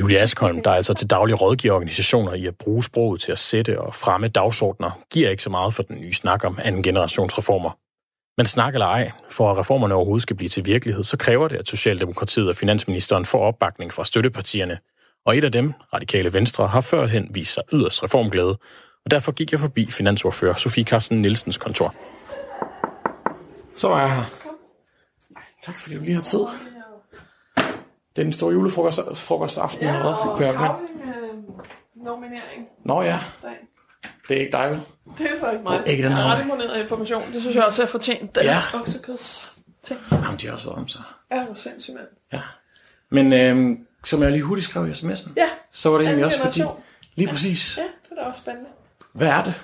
Julie 0.00 0.18
Askholm, 0.18 0.62
der 0.62 0.70
er 0.70 0.74
altså 0.74 0.94
til 0.94 1.10
daglig 1.10 1.42
rådgiver 1.42 1.74
organisationer 1.74 2.32
i 2.34 2.46
at 2.46 2.56
bruge 2.56 2.82
sproget 2.82 3.20
til 3.20 3.32
at 3.32 3.38
sætte 3.38 3.80
og 3.80 3.94
fremme 3.94 4.28
dagsordner, 4.28 4.90
giver 5.12 5.30
ikke 5.30 5.42
så 5.42 5.50
meget 5.50 5.74
for 5.74 5.82
den 5.82 6.00
nye 6.00 6.12
snak 6.12 6.44
om 6.44 6.58
anden 6.64 6.82
generationsreformer. 6.82 7.70
Men 8.36 8.46
snak 8.46 8.74
eller 8.74 8.86
ej, 8.86 9.10
for 9.30 9.50
at 9.50 9.58
reformerne 9.58 9.94
overhovedet 9.94 10.22
skal 10.22 10.36
blive 10.36 10.48
til 10.48 10.66
virkelighed, 10.66 11.04
så 11.04 11.16
kræver 11.16 11.48
det, 11.48 11.56
at 11.56 11.68
Socialdemokratiet 11.68 12.48
og 12.48 12.56
Finansministeren 12.56 13.24
får 13.24 13.38
opbakning 13.38 13.92
fra 13.92 14.04
støttepartierne. 14.04 14.78
Og 15.28 15.36
et 15.38 15.44
af 15.44 15.52
dem, 15.52 15.72
Radikale 15.94 16.32
Venstre, 16.32 16.66
har 16.66 16.80
førhen 16.80 17.28
vist 17.34 17.54
sig 17.54 17.62
yderst 17.72 18.02
reformglæde, 18.02 18.58
og 19.04 19.10
derfor 19.10 19.32
gik 19.32 19.52
jeg 19.52 19.60
forbi 19.60 19.90
finansordfører 19.90 20.54
Sofie 20.54 20.84
Carsten 20.84 21.22
Nielsens 21.22 21.56
kontor. 21.58 21.94
Så 23.76 23.88
var 23.88 24.00
jeg 24.00 24.14
her. 24.16 24.22
Tak 25.62 25.78
fordi 25.80 25.94
du 25.96 26.00
lige 26.02 26.14
har 26.14 26.22
tid. 26.22 26.38
Det 26.38 26.46
er 28.16 28.22
den 28.22 28.32
store 28.32 28.52
julefrokost 28.52 29.00
frokost 29.14 29.58
aften 29.58 29.86
eller 29.86 30.02
hvad? 30.02 30.12
Kunne 30.36 30.46
jeg 30.46 30.60
med? 30.60 32.04
nominering. 32.04 32.66
Nå 32.84 33.02
ja, 33.02 33.18
det 34.28 34.36
er 34.36 34.40
ikke 34.40 34.52
dig, 34.52 34.70
vel? 34.70 34.80
Det 35.18 35.26
er 35.30 35.36
så 35.40 35.50
ikke 35.50 35.62
mig. 35.62 35.82
Ikke 35.86 36.02
den 36.02 36.10
jeg 36.10 36.18
her. 36.18 36.26
har 36.26 36.36
ret 36.72 36.80
information. 36.80 37.22
Det 37.32 37.40
synes 37.42 37.56
jeg 37.56 37.64
også 37.64 37.82
er 37.82 37.86
fortjent. 37.86 38.34
Deres 38.34 38.46
Ja. 38.46 38.80
oksekøds. 38.80 39.52
Ting. 39.86 40.00
Jamen, 40.12 40.36
de 40.40 40.46
har 40.46 40.54
også 40.54 40.70
om 40.70 40.88
sig. 40.88 41.00
Er 41.30 41.46
du 41.46 41.54
sindssyg, 41.54 41.92
mand? 41.94 42.42
Men 43.10 43.32
øhm, 43.32 43.86
som 44.04 44.22
jeg 44.22 44.30
lige 44.32 44.42
hurtigt 44.42 44.68
skrev 44.68 44.88
i 44.88 44.90
sms'en, 44.90 45.30
Ja. 45.36 45.48
så 45.70 45.90
var 45.90 45.98
det 45.98 46.04
egentlig 46.06 46.26
også 46.26 46.38
fordi... 46.42 46.62
Lige 47.14 47.28
præcis. 47.28 47.76
Ja, 47.78 47.82
det 47.82 47.90
er 48.18 48.22
da 48.22 48.28
også 48.28 48.40
spændende. 48.40 48.70
Hvad 49.12 49.28
er 49.28 49.44
det? 49.44 49.54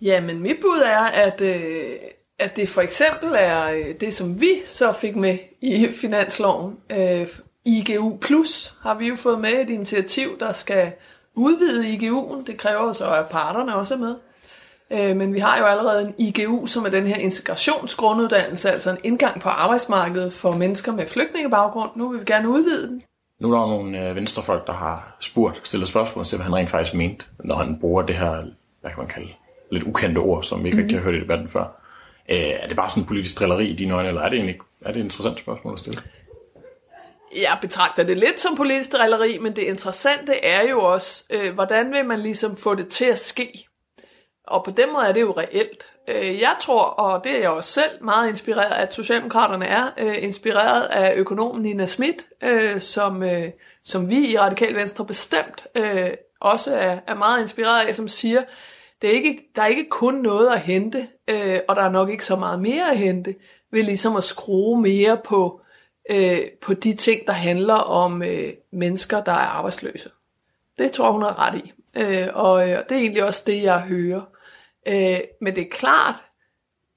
Jamen, 0.00 0.40
mit 0.42 0.56
bud 0.60 0.82
er, 0.84 0.98
at, 1.00 1.40
øh, 1.40 1.92
at 2.38 2.56
det 2.56 2.68
for 2.68 2.80
eksempel 2.82 3.28
er 3.34 3.64
øh, 3.70 3.94
det, 4.00 4.14
som 4.14 4.40
vi 4.40 4.50
så 4.66 4.92
fik 4.92 5.16
med 5.16 5.38
i 5.60 5.88
finansloven. 5.92 6.76
Øh, 6.92 7.26
IGU 7.64 8.16
Plus 8.20 8.74
har 8.82 8.94
vi 8.94 9.08
jo 9.08 9.16
fået 9.16 9.40
med 9.40 9.52
et 9.52 9.70
initiativ, 9.70 10.38
der 10.40 10.52
skal 10.52 10.92
udvide 11.34 11.88
IGU'en. 11.94 12.44
Det 12.46 12.56
kræver 12.58 12.92
så, 12.92 13.10
at 13.10 13.28
parterne 13.28 13.74
også 13.76 13.94
er 13.94 13.98
med. 13.98 14.14
Øh, 14.90 15.16
men 15.16 15.34
vi 15.34 15.38
har 15.38 15.58
jo 15.58 15.64
allerede 15.64 16.02
en 16.02 16.14
IGU, 16.18 16.66
som 16.66 16.84
er 16.84 16.88
den 16.90 17.06
her 17.06 17.16
integrationsgrunduddannelse, 17.16 18.70
altså 18.70 18.90
en 18.90 18.98
indgang 19.04 19.40
på 19.40 19.48
arbejdsmarkedet 19.48 20.32
for 20.32 20.52
mennesker 20.52 20.92
med 20.92 21.06
flygtningebaggrund. 21.06 21.90
Nu 21.96 22.08
vil 22.08 22.20
vi 22.20 22.24
gerne 22.24 22.48
udvide 22.48 22.88
den. 22.88 23.02
Nu 23.42 23.52
er 23.52 23.58
der 23.58 23.66
nogle 23.66 24.08
øh, 24.08 24.16
venstrefolk, 24.16 24.66
der 24.66 24.72
har 24.72 25.16
spurgt, 25.20 25.60
stillet 25.64 25.88
spørgsmål 25.88 26.24
til, 26.24 26.36
hvad 26.36 26.44
han 26.44 26.54
rent 26.54 26.70
faktisk 26.70 26.94
mente, 26.94 27.26
når 27.38 27.56
han 27.56 27.78
bruger 27.80 28.02
det 28.02 28.16
her, 28.16 28.30
hvad 28.80 28.90
kan 28.90 28.98
man 28.98 29.06
kalde, 29.06 29.28
lidt 29.70 29.84
ukendte 29.84 30.18
ord, 30.18 30.42
som 30.42 30.64
vi 30.64 30.68
ikke 30.68 30.76
mm. 30.76 30.82
rigtig 30.82 30.98
har 30.98 31.04
hørt 31.04 31.14
i 31.14 31.20
debatten 31.20 31.48
før. 31.48 31.64
Øh, 32.28 32.36
er 32.36 32.66
det 32.66 32.76
bare 32.76 32.90
sådan 32.90 33.02
en 33.02 33.06
politisk 33.06 33.38
drilleri 33.38 33.66
i 33.66 33.76
dine 33.76 33.94
øjne, 33.94 34.08
eller 34.08 34.20
er 34.20 34.28
det 34.28 34.36
egentlig 34.36 34.58
er 34.80 34.92
det 34.92 35.00
et 35.00 35.04
interessant 35.04 35.38
spørgsmål 35.38 35.72
at 35.72 35.78
stille? 35.78 36.02
Jeg 37.36 37.58
betragter 37.60 38.02
det 38.02 38.18
lidt 38.18 38.40
som 38.40 38.56
politisk 38.56 38.92
drilleri, 38.92 39.38
men 39.38 39.56
det 39.56 39.62
interessante 39.62 40.44
er 40.44 40.68
jo 40.68 40.80
også, 40.80 41.24
øh, 41.30 41.54
hvordan 41.54 41.92
vil 41.92 42.04
man 42.04 42.20
ligesom 42.20 42.56
få 42.56 42.74
det 42.74 42.88
til 42.88 43.04
at 43.04 43.18
ske? 43.18 43.68
Og 44.46 44.64
på 44.64 44.70
den 44.70 44.92
måde 44.92 45.06
er 45.06 45.12
det 45.12 45.20
jo 45.20 45.34
reelt. 45.36 45.91
Øh, 46.08 46.40
jeg 46.40 46.56
tror, 46.60 46.82
og 46.82 47.24
det 47.24 47.36
er 47.36 47.40
jeg 47.40 47.50
også 47.50 47.72
selv 47.72 48.04
meget 48.04 48.28
inspireret 48.28 48.72
af, 48.72 48.82
at 48.82 48.94
Socialdemokraterne 48.94 49.66
er 49.66 49.90
øh, 49.98 50.22
inspireret 50.22 50.82
af 50.82 51.14
økonomen 51.16 51.62
Nina 51.62 51.86
Schmidt, 51.86 52.26
øh, 52.42 52.80
som, 52.80 53.22
øh, 53.22 53.48
som 53.84 54.08
vi 54.08 54.28
i 54.28 54.38
Radikal 54.38 54.74
Venstre 54.74 55.06
bestemt 55.06 55.66
øh, 55.74 56.10
også 56.40 56.76
er, 56.76 56.98
er 57.06 57.14
meget 57.14 57.40
inspireret 57.40 57.86
af, 57.86 57.94
som 57.94 58.08
siger, 58.08 58.42
det 59.02 59.10
er 59.10 59.14
ikke, 59.14 59.38
der 59.56 59.62
er 59.62 59.66
ikke 59.66 59.88
kun 59.90 60.14
noget 60.14 60.48
at 60.48 60.60
hente, 60.60 61.08
øh, 61.30 61.58
og 61.68 61.76
der 61.76 61.82
er 61.82 61.90
nok 61.90 62.10
ikke 62.10 62.24
så 62.24 62.36
meget 62.36 62.60
mere 62.60 62.90
at 62.90 62.98
hente, 62.98 63.34
ved 63.72 63.82
ligesom 63.82 64.16
at 64.16 64.24
skrue 64.24 64.80
mere 64.80 65.18
på, 65.24 65.60
øh, 66.10 66.38
på 66.60 66.74
de 66.74 66.94
ting, 66.94 67.26
der 67.26 67.32
handler 67.32 67.74
om 67.74 68.22
øh, 68.22 68.52
mennesker, 68.72 69.24
der 69.24 69.32
er 69.32 69.36
arbejdsløse. 69.46 70.10
Det 70.78 70.92
tror 70.92 71.10
hun 71.10 71.22
har 71.22 71.38
ret 71.38 71.58
i. 71.58 71.72
Øh, 71.96 72.28
og 72.34 72.70
øh, 72.70 72.78
det 72.88 72.92
er 72.92 73.00
egentlig 73.00 73.24
også 73.24 73.42
det, 73.46 73.62
jeg 73.62 73.80
hører. 73.80 74.22
Øh, 74.86 75.20
men 75.40 75.56
det 75.56 75.62
er 75.62 75.70
klart, 75.70 76.24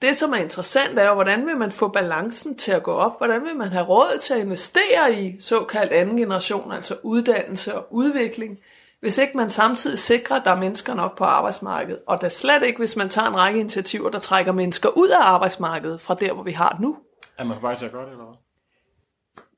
det 0.02 0.18
som 0.18 0.34
er 0.34 0.38
interessant 0.38 1.00
er 1.00 1.08
jo, 1.08 1.14
hvordan 1.14 1.46
vil 1.46 1.58
man 1.58 1.72
få 1.72 1.88
balancen 1.88 2.58
til 2.58 2.72
at 2.72 2.84
gå 2.84 2.92
op? 2.92 3.18
Hvordan 3.18 3.44
vil 3.44 3.56
man 3.56 3.68
have 3.68 3.86
råd 3.86 4.20
til 4.22 4.34
at 4.34 4.40
investere 4.40 5.14
i 5.14 5.40
såkaldt 5.40 5.92
anden 5.92 6.18
generation, 6.18 6.72
altså 6.72 6.98
uddannelse 7.04 7.76
og 7.76 7.88
udvikling, 7.92 8.60
hvis 9.00 9.18
ikke 9.18 9.38
man 9.38 9.50
samtidig 9.50 10.00
sikrer, 10.00 10.36
at 10.36 10.42
der 10.46 10.52
er 10.52 10.60
mennesker 10.60 10.94
nok 10.94 11.18
på 11.18 11.24
arbejdsmarkedet? 11.24 12.02
Og 12.08 12.22
da 12.22 12.30
slet 12.30 12.64
ikke, 12.64 12.80
hvis 12.80 12.96
man 12.96 13.10
tager 13.10 13.28
en 13.28 13.36
række 13.36 13.60
initiativer, 13.60 14.10
der 14.10 14.20
trækker 14.20 14.52
mennesker 14.52 14.90
ud 14.90 15.08
af 15.08 15.22
arbejdsmarkedet 15.22 16.02
fra 16.02 16.16
der, 16.16 16.34
hvor 16.34 16.44
vi 16.44 16.52
har 16.52 16.70
det 16.70 16.80
nu. 16.80 16.98
Er 17.38 17.44
man 17.44 17.56
på 17.56 17.62
vej 17.62 17.76
til 17.76 17.86
at 17.86 17.92
gøre 17.92 18.06
det, 18.06 18.12
eller 18.12 18.26
hvad? 18.26 18.36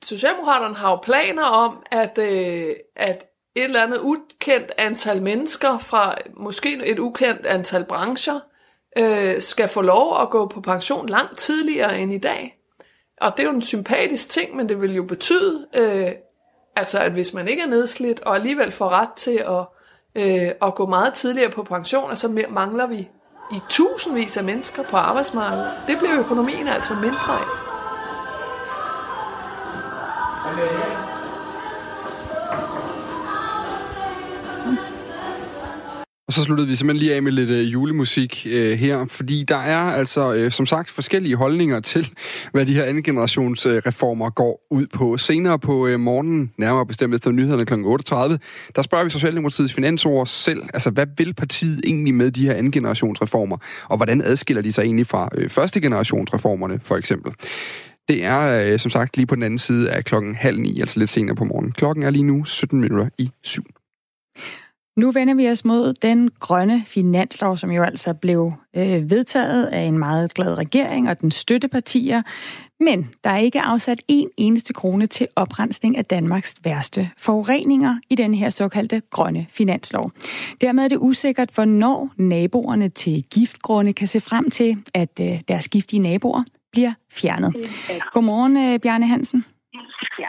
Socialdemokraterne 0.03 0.75
har 0.75 0.89
jo 0.89 0.95
planer 0.95 1.43
om, 1.43 1.83
at, 1.91 2.17
øh, 2.17 2.75
at 2.95 3.25
et 3.57 3.63
eller 3.63 3.83
andet 3.83 3.99
ukendt 3.99 4.71
antal 4.77 5.21
mennesker 5.21 5.77
fra 5.77 6.15
måske 6.33 6.85
et 6.85 6.99
ukendt 6.99 7.45
antal 7.45 7.83
brancher 7.83 8.39
øh, 8.97 9.41
skal 9.41 9.67
få 9.67 9.81
lov 9.81 10.21
at 10.21 10.29
gå 10.29 10.47
på 10.47 10.61
pension 10.61 11.09
langt 11.09 11.37
tidligere 11.37 11.99
end 11.99 12.13
i 12.13 12.17
dag. 12.17 12.57
Og 13.21 13.33
det 13.37 13.43
er 13.43 13.47
jo 13.47 13.55
en 13.55 13.61
sympatisk 13.61 14.29
ting, 14.29 14.55
men 14.55 14.69
det 14.69 14.81
vil 14.81 14.95
jo 14.95 15.03
betyde, 15.03 15.67
øh, 15.75 16.11
altså 16.75 16.99
at 16.99 17.11
hvis 17.11 17.33
man 17.33 17.47
ikke 17.47 17.61
er 17.61 17.67
nedslidt 17.67 18.19
og 18.19 18.35
alligevel 18.35 18.71
får 18.71 18.89
ret 18.89 19.13
til 19.15 19.43
at, 19.47 19.65
øh, 20.15 20.51
at 20.61 20.75
gå 20.75 20.85
meget 20.85 21.13
tidligere 21.13 21.51
på 21.51 21.63
pension, 21.63 22.15
så 22.15 22.45
mangler 22.49 22.87
vi 22.87 23.09
i 23.51 23.59
tusindvis 23.69 24.37
af 24.37 24.43
mennesker 24.43 24.83
på 24.83 24.97
arbejdsmarkedet. 24.97 25.71
Det 25.87 25.97
bliver 25.97 26.19
økonomien 26.19 26.67
altså 26.67 26.93
mindre 26.93 27.33
af. 27.33 27.67
Og 36.27 36.33
så 36.33 36.43
sluttede 36.43 36.67
vi 36.67 36.75
simpelthen 36.75 36.99
lige 36.99 37.15
af 37.15 37.21
med 37.21 37.31
lidt 37.31 37.49
øh, 37.49 37.73
julemusik 37.73 38.47
øh, 38.49 38.77
her, 38.77 39.05
fordi 39.05 39.43
der 39.43 39.57
er 39.57 39.77
altså 39.77 40.33
øh, 40.33 40.51
som 40.51 40.65
sagt 40.65 40.89
forskellige 40.89 41.35
holdninger 41.35 41.79
til, 41.79 42.09
hvad 42.51 42.65
de 42.65 42.73
her 42.73 42.83
anden 42.83 43.03
generations 43.03 43.65
øh, 43.65 43.81
reformer 43.85 44.29
går 44.29 44.67
ud 44.71 44.87
på. 44.87 45.17
Senere 45.17 45.59
på 45.59 45.87
øh, 45.87 45.99
morgenen, 45.99 46.51
nærmere 46.57 46.85
bestemt 46.85 47.15
efter 47.15 47.31
nyhederne 47.31 47.65
kl. 47.65 47.73
38, 47.73 48.39
der 48.75 48.81
spørger 48.81 49.03
vi 49.03 49.09
Socialdemokratiets 49.09 49.73
finansord 49.73 50.25
selv, 50.25 50.63
altså 50.73 50.89
hvad 50.89 51.05
vil 51.17 51.33
partiet 51.33 51.81
egentlig 51.85 52.13
med 52.13 52.31
de 52.31 52.45
her 52.45 52.53
anden 52.53 52.71
generations 52.71 53.21
reformer, 53.21 53.57
og 53.89 53.97
hvordan 53.97 54.21
adskiller 54.21 54.61
de 54.61 54.71
sig 54.71 54.83
egentlig 54.83 55.07
fra 55.07 55.29
øh, 55.35 55.49
første 55.49 55.81
generations 55.81 56.33
reformerne, 56.33 56.79
for 56.83 56.95
eksempel. 56.95 57.33
Det 58.07 58.25
er 58.25 58.71
øh, 58.73 58.79
som 58.79 58.91
sagt 58.91 59.17
lige 59.17 59.27
på 59.27 59.35
den 59.35 59.43
anden 59.43 59.59
side 59.59 59.91
af 59.91 60.05
klokken 60.05 60.35
halv 60.35 60.59
ni, 60.59 60.79
altså 60.79 60.99
lidt 60.99 61.09
senere 61.09 61.35
på 61.35 61.43
morgenen. 61.43 61.71
Klokken 61.71 62.03
er 62.03 62.09
lige 62.09 62.23
nu 62.23 62.45
17 62.45 62.81
minutter 62.81 63.09
i 63.17 63.29
syv. 63.43 63.63
Nu 64.97 65.11
vender 65.11 65.33
vi 65.33 65.49
os 65.49 65.65
mod 65.65 65.93
den 65.93 66.31
grønne 66.39 66.83
finanslov, 66.87 67.57
som 67.57 67.71
jo 67.71 67.83
altså 67.83 68.13
blev 68.13 68.53
øh, 68.75 69.09
vedtaget 69.09 69.65
af 69.65 69.81
en 69.81 69.99
meget 69.99 70.33
glad 70.33 70.57
regering 70.57 71.09
og 71.09 71.21
den 71.21 71.31
støttepartier. 71.31 72.21
Men 72.79 73.09
der 73.23 73.29
er 73.29 73.37
ikke 73.37 73.61
afsat 73.61 74.01
en 74.07 74.29
eneste 74.37 74.73
krone 74.73 75.07
til 75.07 75.27
oprensning 75.35 75.97
af 75.97 76.05
Danmarks 76.05 76.55
værste 76.63 77.09
forureninger 77.17 77.95
i 78.09 78.15
den 78.15 78.33
her 78.33 78.49
såkaldte 78.49 79.01
grønne 79.09 79.45
finanslov. 79.49 80.11
Dermed 80.61 80.83
er 80.83 80.87
det 80.87 80.97
usikkert, 81.01 81.49
hvornår 81.55 82.09
naboerne 82.17 82.89
til 82.89 83.23
giftgrunde 83.31 83.93
kan 83.93 84.07
se 84.07 84.21
frem 84.21 84.49
til, 84.49 84.77
at 84.93 85.19
øh, 85.21 85.41
deres 85.47 85.69
giftige 85.69 85.99
naboer 85.99 86.43
bliver 86.71 86.93
fjernet. 87.11 87.55
Godmorgen, 88.13 88.57
øh, 88.57 88.79
Bjarne 88.79 89.07
Hansen. 89.07 89.45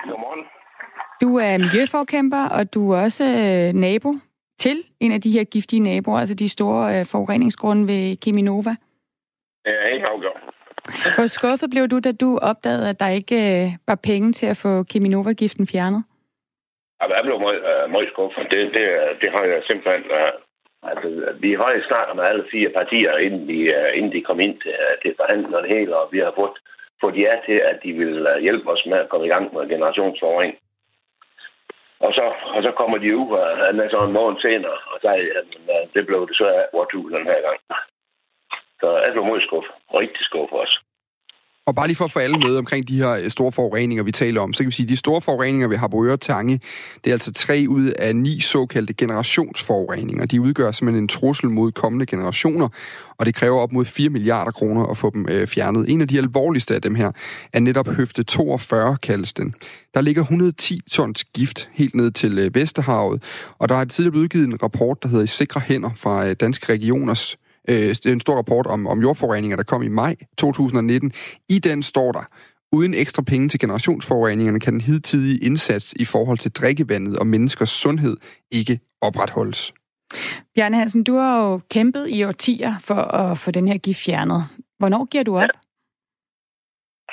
Godmorgen. 0.05 0.45
Du 1.21 1.37
er 1.37 1.59
miljøforkæmper, 1.59 2.45
og 2.45 2.75
du 2.75 2.91
er 2.91 3.01
også 3.01 3.25
øh, 3.25 3.75
nabo 3.75 4.15
til 4.59 4.85
en 5.01 5.13
af 5.13 5.21
de 5.21 5.31
her 5.31 5.45
giftige 5.45 5.81
naboer, 5.81 6.19
altså 6.19 6.35
de 6.35 6.49
store 6.49 6.99
øh, 6.99 7.07
forureningsgrunde 7.07 7.87
ved 7.93 8.17
Cheminova. 8.23 8.75
Ja, 9.67 9.87
ikke 9.95 10.07
afgjort. 10.07 10.41
Hvor 11.17 11.27
skuffet 11.27 11.71
blev 11.71 11.89
du, 11.89 11.99
da 11.99 12.13
du 12.13 12.39
opdagede, 12.51 12.89
at 12.89 13.01
der 13.01 13.09
ikke 13.09 13.37
øh, 13.49 13.67
var 13.87 13.99
penge 14.11 14.33
til 14.33 14.47
at 14.47 14.57
få 14.57 14.85
Cheminova-giften 14.85 15.67
fjernet? 15.67 16.03
Jeg 17.01 17.21
blev 17.25 17.41
meget, 17.41 17.63
uh, 17.71 17.91
meget 17.91 18.09
skuffet. 18.13 18.45
Det, 18.51 18.61
det, 18.77 18.87
det 19.21 19.29
har 19.35 19.45
jeg 19.53 19.61
simpelthen... 19.67 20.05
Uh, 20.21 20.33
altså, 20.91 21.09
vi 21.45 21.51
har 21.61 21.71
jo 21.77 21.81
snakket 21.89 22.17
med 22.17 22.25
alle 22.25 22.45
fire 22.53 22.71
partier, 22.79 23.17
inden 23.27 23.49
de, 23.51 23.59
uh, 23.79 23.91
inden 23.99 24.13
de 24.13 24.23
kom 24.29 24.41
ind 24.41 24.57
til, 24.65 24.75
til 25.03 25.15
forhandling 25.21 25.57
og 25.57 25.63
det 25.63 25.71
hele, 25.77 25.97
og 26.01 26.09
vi 26.13 26.19
har 26.19 26.33
fået, 26.39 26.57
fået 27.03 27.17
ja 27.25 27.33
til, 27.47 27.59
at 27.71 27.79
de 27.85 27.93
vil 27.93 28.15
hjælpe 28.41 28.71
os 28.71 28.87
med 28.87 28.99
at 28.99 29.09
komme 29.09 29.27
i 29.27 29.33
gang 29.35 29.55
med 29.55 29.69
generationsforurening. 29.75 30.57
Og 32.01 32.15
så, 32.15 32.25
og 32.55 32.63
så 32.63 32.71
kommer 32.71 32.99
de 32.99 33.17
ud, 33.17 33.31
og 33.31 33.67
han 33.67 33.81
er 33.81 33.89
så 33.91 33.99
en 34.05 34.13
morgen 34.13 34.41
senere, 34.41 34.79
og 34.93 34.97
så 35.03 35.09
at 35.41 35.49
øh, 35.73 35.85
det 35.95 36.07
blev 36.07 36.29
det 36.29 36.37
så 36.37 36.47
af 36.47 36.67
vores 36.73 36.93
den 36.93 37.27
her 37.33 37.41
gang. 37.47 37.59
Så 38.81 38.89
jeg 39.05 39.13
blev 39.13 39.25
meget 39.25 39.43
skuffet. 39.43 39.75
Rigtig 39.95 40.25
skuffet 40.25 40.59
også. 40.59 40.79
Og 41.69 41.75
bare 41.75 41.87
lige 41.87 41.97
for 41.97 42.05
at 42.05 42.13
få 42.13 42.19
alle 42.19 42.39
med 42.39 42.57
omkring 42.57 42.89
de 42.89 42.97
her 42.97 43.11
øh, 43.11 43.31
store 43.31 43.53
forureninger, 43.53 44.05
vi 44.05 44.13
taler 44.13 44.41
om, 44.41 44.53
så 44.53 44.59
kan 44.59 44.67
vi 44.67 44.73
sige, 44.73 44.85
at 44.85 44.89
de 44.89 44.97
store 44.97 45.21
forureninger 45.21 45.69
ved 45.69 45.77
Harboøre 45.77 46.17
Tange, 46.17 46.61
det 47.05 47.11
er 47.11 47.15
altså 47.15 47.33
tre 47.33 47.65
ud 47.69 47.87
af 47.87 48.17
ni 48.17 48.41
såkaldte 48.41 48.95
generationsforureninger. 48.95 50.27
De 50.27 50.41
udgør 50.41 50.73
simpelthen 50.73 51.05
en 51.05 51.09
trussel 51.09 51.51
mod 51.51 51.73
kommende 51.73 52.07
generationer, 52.07 52.69
og 53.19 53.27
det 53.27 53.35
kræver 53.35 53.61
op 53.61 53.73
mod 53.73 53.85
4 53.85 54.11
milliarder 54.11 54.51
kroner 54.51 54.85
at 54.87 54.97
få 54.97 55.11
dem 55.11 55.27
øh, 55.29 55.47
fjernet. 55.47 55.91
En 55.91 56.01
af 56.01 56.09
de 56.09 56.19
alvorligste 56.19 56.75
af 56.75 56.83
dem 56.83 56.95
her 56.95 57.13
er 57.53 57.61
netop 57.61 57.89
høfte 57.89 58.23
42, 58.23 58.97
kaldes 58.97 59.33
den. 59.33 59.55
Der 59.95 60.01
ligger 60.01 60.23
110 60.23 60.81
tons 60.91 61.25
gift 61.25 61.69
helt 61.73 61.95
ned 61.95 62.11
til 62.11 62.39
øh, 62.39 62.55
Vesterhavet, 62.55 63.23
og 63.59 63.69
der 63.69 63.75
er 63.75 63.85
tidligere 63.85 64.11
blevet 64.11 64.25
udgivet 64.25 64.47
en 64.47 64.63
rapport, 64.63 65.03
der 65.03 65.09
hedder 65.09 65.25
I 65.25 65.27
sikre 65.27 65.61
hænder 65.61 65.91
fra 65.97 66.27
øh, 66.27 66.37
Danske 66.41 66.73
Regioners 66.73 67.37
øh, 67.71 68.13
en 68.13 68.21
stor 68.21 68.37
rapport 68.37 68.67
om, 68.67 68.87
om 68.87 68.99
jordforureninger, 69.01 69.57
der 69.57 69.65
kom 69.65 69.83
i 69.83 69.89
maj 69.89 70.15
2019. 70.39 71.13
I 71.49 71.59
den 71.59 71.83
står 71.83 72.13
der, 72.13 72.25
uden 72.73 72.95
ekstra 72.95 73.23
penge 73.23 73.49
til 73.49 73.61
generationsforureningerne 73.61 74.61
kan 74.61 74.73
den 74.73 74.81
hidtidige 74.81 75.39
indsats 75.47 75.93
i 75.93 76.05
forhold 76.05 76.39
til 76.39 76.53
drikkevandet 76.53 77.19
og 77.19 77.27
menneskers 77.27 77.71
sundhed 77.71 78.17
ikke 78.53 78.81
opretholdes. 79.03 79.73
Bjarne 80.55 80.77
Hansen, 80.77 81.05
du 81.05 81.15
har 81.15 81.35
jo 81.45 81.61
kæmpet 81.71 82.09
i 82.09 82.25
årtier 82.25 82.73
for 82.89 83.01
at 83.21 83.39
få 83.39 83.51
den 83.51 83.69
her 83.69 83.79
gift 83.79 84.05
fjernet. 84.07 84.43
Hvornår 84.79 85.05
giver 85.13 85.25
du 85.25 85.37
op? 85.39 85.53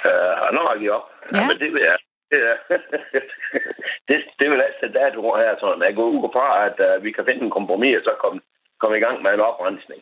Uh, 0.08 0.48
når 0.56 0.72
jeg 0.72 0.80
giver 0.80 0.94
op? 0.94 1.08
Ja. 1.32 1.38
Jamen, 1.38 1.58
det 1.64 1.70
vil 1.74 1.84
jeg. 1.90 1.98
Det, 2.32 2.40
det, 4.08 4.18
det 4.40 4.48
vil 4.52 4.62
altså 4.68 4.86
dato 5.00 5.22
her 5.42 5.56
sådan. 5.60 5.88
Jeg 5.88 5.96
går 5.96 6.08
ud 6.14 6.30
fra, 6.36 6.48
at 6.68 6.78
uh, 6.88 7.04
vi 7.04 7.12
kan 7.12 7.26
finde 7.26 7.42
en 7.46 7.56
kompromis, 7.58 7.98
og 7.98 8.04
så 8.04 8.14
komme 8.24 8.40
kom 8.82 8.94
i 8.94 9.04
gang 9.06 9.18
med 9.24 9.32
en 9.34 9.48
oprensning 9.50 10.02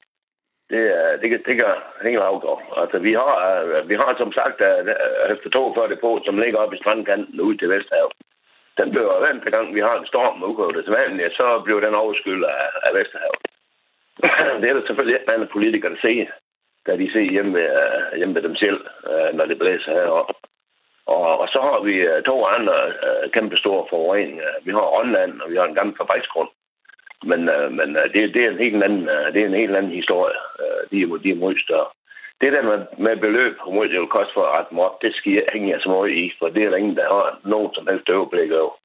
det, 0.74 0.84
det, 1.22 1.28
kan, 1.30 1.40
det 1.48 1.56
kan 1.60 1.72
ingen 2.08 2.22
afgå. 2.32 2.62
Altså, 2.82 2.98
vi 3.08 3.14
har, 3.14 3.36
øh, 3.62 3.90
vi 3.90 3.96
har 4.02 4.16
som 4.18 4.32
sagt 4.40 4.58
efter 5.34 5.50
42 5.50 5.90
depot, 5.90 6.26
som 6.26 6.40
ligger 6.40 6.60
oppe 6.60 6.76
i 6.76 6.82
strandkanten 6.84 7.42
ude 7.42 7.58
til 7.58 7.70
Vesthavet. 7.70 8.14
Den 8.80 8.90
bliver 8.92 9.20
hver 9.20 9.52
gang, 9.56 9.76
vi 9.76 9.80
har 9.80 9.96
en 9.98 10.12
storm 10.12 10.40
med 10.40 10.48
ukåret 10.48 11.20
ja, 11.24 11.30
så 11.30 11.62
bliver 11.66 11.80
den 11.80 11.96
overskyldt 11.96 12.46
af, 12.46 12.66
af 12.88 12.92
Vesterhavet. 12.98 13.42
det 14.62 14.70
er 14.70 14.74
der 14.74 14.86
selvfølgelig 14.88 15.16
ikke 15.16 15.32
mange 15.32 15.54
politikere, 15.56 15.92
der 15.92 16.02
ser, 16.02 16.26
da 16.88 16.98
de 16.98 17.12
ser 17.14 17.32
hjemme 17.34 17.54
ved, 17.60 17.70
øh, 17.82 18.18
hjemme 18.18 18.36
ved 18.36 18.42
dem 18.42 18.56
selv, 18.56 18.80
øh, 19.10 19.30
når 19.38 19.46
det 19.46 19.60
blæser 19.60 19.92
heroppe. 19.92 20.34
Og, 21.06 21.40
og 21.42 21.48
så 21.48 21.60
har 21.62 21.80
vi 21.88 21.96
to 22.26 22.46
andre 22.46 22.76
kæmpe 23.34 23.58
store 23.58 23.86
forureninger. 23.90 24.44
Vi 24.66 24.72
har 24.72 24.92
Rønland, 24.96 25.42
og 25.42 25.52
vi 25.52 25.56
har 25.56 25.66
en 25.66 25.76
gammel 25.76 25.96
fabriksgrund. 25.98 26.50
Men, 27.32 27.50
øh, 27.50 27.72
men 27.80 27.90
øh, 27.96 28.06
det, 28.14 28.34
det, 28.34 28.42
er 28.44 28.52
en 28.52 28.66
helt 28.66 28.84
anden, 28.84 29.10
øh, 29.10 29.34
det 29.34 29.42
er 29.42 29.46
en 29.46 29.62
helt 29.64 29.76
anden 29.76 29.92
historie. 29.92 30.40
Øh, 30.62 30.82
de, 30.92 31.02
er, 31.02 31.18
de 31.24 31.32
er 31.32 31.44
meget 31.44 31.60
større. 31.66 31.90
Det 32.42 32.54
der 32.54 32.64
med, 32.70 32.80
med 32.98 33.18
beløb, 33.18 33.54
hvor 33.64 33.74
meget 33.74 33.92
det 33.92 34.00
vil 34.00 34.16
koste 34.18 34.34
for 34.34 34.44
at 34.46 34.54
rette 34.56 34.76
mig 34.76 34.84
op, 34.86 35.02
det 35.02 35.16
skal 35.16 35.32
jeg 35.34 35.46
hænge 35.54 35.80
så 35.80 35.90
meget 35.90 36.12
i, 36.12 36.34
for 36.40 36.50
det 36.50 36.64
er 36.64 36.70
der 36.70 36.78
ingen, 36.78 36.96
der 36.96 37.08
har 37.14 37.40
nogen 37.44 37.74
som 37.74 37.88
helst 37.88 38.10
overblik 38.10 38.52
over. 38.52 38.76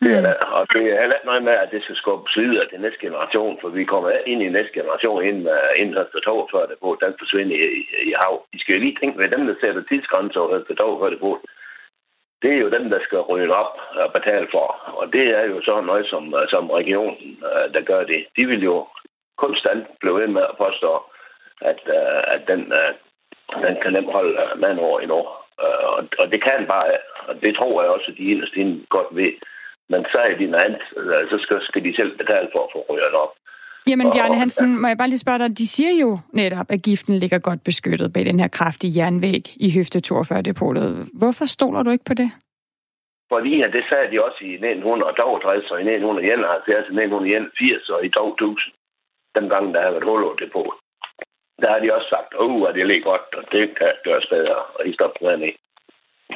Mm. 0.00 0.08
Det 0.08 0.12
er 0.18 0.22
der. 0.28 0.34
Og 0.58 0.62
det 0.72 0.82
er 0.82 1.00
heller 1.00 1.16
ikke 1.16 1.30
noget 1.30 1.44
med, 1.48 1.56
at 1.62 1.72
det 1.74 1.82
skal 1.82 1.96
skubbe 1.96 2.24
videre 2.36 2.68
til 2.68 2.80
næste 2.80 3.00
generation, 3.06 3.58
for 3.60 3.68
vi 3.68 3.84
kommer 3.84 4.10
ind 4.32 4.42
i 4.42 4.48
næste 4.48 4.74
generation 4.78 5.24
inden, 5.28 5.46
uh, 5.56 5.72
inden 5.80 5.94
høst 5.98 6.14
og 6.18 6.22
tog, 6.22 6.48
før 6.52 6.66
det 6.66 6.78
på, 6.80 6.88
den 7.04 7.14
forsvinder 7.20 7.56
i, 7.56 7.66
i, 7.80 7.82
i 8.10 8.12
hav. 8.22 8.34
I 8.56 8.58
skal 8.58 8.80
lige 8.80 8.96
tænke 9.00 9.18
ved 9.18 9.28
dem, 9.34 9.46
der 9.46 9.54
sætter 9.60 9.82
tidsgrænser 9.82 10.40
og 10.40 10.50
høst 10.52 10.70
og 10.70 10.76
tog, 10.76 10.92
før 11.00 11.10
det 11.10 11.20
på 11.20 11.32
det 12.42 12.50
er 12.52 12.60
jo 12.64 12.70
dem, 12.70 12.90
der 12.90 13.00
skal 13.02 13.18
rydde 13.18 13.54
op 13.54 13.78
og 13.94 14.12
betale 14.12 14.48
for. 14.50 14.66
Og 15.00 15.12
det 15.12 15.26
er 15.38 15.44
jo 15.44 15.62
sådan 15.62 15.84
noget, 15.84 16.06
som, 16.06 16.34
øh, 16.34 16.48
som 16.48 16.70
regionen, 16.70 17.44
øh, 17.48 17.74
der 17.74 17.80
gør 17.80 18.04
det. 18.04 18.26
De 18.36 18.46
vil 18.46 18.62
jo 18.62 18.86
konstant 19.38 19.86
blive 20.00 20.16
ved 20.20 20.26
med 20.26 20.42
at 20.42 20.56
påstå, 20.58 21.02
at, 21.60 21.80
øh, 21.86 22.22
at 22.34 22.42
den, 22.46 22.72
den 23.64 23.76
kan 23.82 23.92
nemt 23.92 24.12
holde 24.12 24.38
mand 24.56 24.78
over 24.78 25.00
i 25.00 25.08
år. 25.10 25.38
Og, 26.18 26.32
det 26.32 26.42
kan 26.42 26.66
bare, 26.66 26.86
og 27.28 27.34
det 27.42 27.56
tror 27.56 27.82
jeg 27.82 27.90
også, 27.90 28.10
at 28.10 28.16
de 28.18 28.30
inderst 28.30 28.88
godt 28.88 29.06
ved. 29.10 29.32
Men 29.88 30.06
så 30.12 30.18
er 30.18 30.34
de 30.34 30.46
noget 30.46 30.64
andet, 30.64 30.82
så 31.30 31.38
skal, 31.42 31.62
skal 31.62 31.84
de 31.84 31.96
selv 31.96 32.16
betale 32.16 32.48
for 32.52 32.64
at 32.64 32.72
få 32.72 32.86
ryddet 32.90 33.14
op. 33.14 33.32
Jamen, 33.90 34.06
Bjarne 34.14 34.38
Hansen, 34.38 34.80
må 34.80 34.86
jeg 34.88 34.98
bare 34.98 35.08
lige 35.08 35.24
spørge 35.26 35.38
dig, 35.38 35.58
de 35.58 35.66
siger 35.68 35.92
jo 36.02 36.18
netop, 36.32 36.66
at 36.74 36.82
giften 36.82 37.14
ligger 37.22 37.38
godt 37.38 37.64
beskyttet 37.64 38.12
bag 38.12 38.24
den 38.24 38.40
her 38.40 38.48
kraftige 38.48 38.92
jernvæg 38.96 39.44
i 39.66 39.68
høfte 39.76 39.98
42-depotet. 40.06 41.08
Hvorfor 41.20 41.46
stoler 41.46 41.82
du 41.82 41.90
ikke 41.90 42.04
på 42.04 42.14
det? 42.14 42.30
Fordi 43.32 43.54
at 43.62 43.72
det 43.76 43.84
sagde 43.88 44.10
de 44.12 44.24
også 44.26 44.40
i 44.50 44.52
1962 44.52 45.70
og 45.72 45.78
i 45.82 45.86
1971 45.88 46.76
og 46.90 46.94
1981 47.02 47.88
og 47.94 48.00
i 48.06 48.08
2000. 48.08 48.72
Den 49.36 49.48
gang, 49.52 49.74
der 49.74 49.80
har 49.82 49.90
været 49.90 50.08
hul 50.10 50.22
depot. 50.42 50.74
Der 51.62 51.68
har 51.72 51.80
de 51.80 51.94
også 51.96 52.08
sagt, 52.14 52.30
oh, 52.44 52.68
at 52.68 52.74
det 52.74 52.86
ligger 52.86 53.10
godt, 53.10 53.28
og 53.38 53.44
det 53.52 53.64
kan 53.78 53.92
gøres 54.04 54.26
bedre, 54.34 54.58
og 54.76 54.80
I 54.88 54.92
står 54.94 55.12
på 55.18 55.24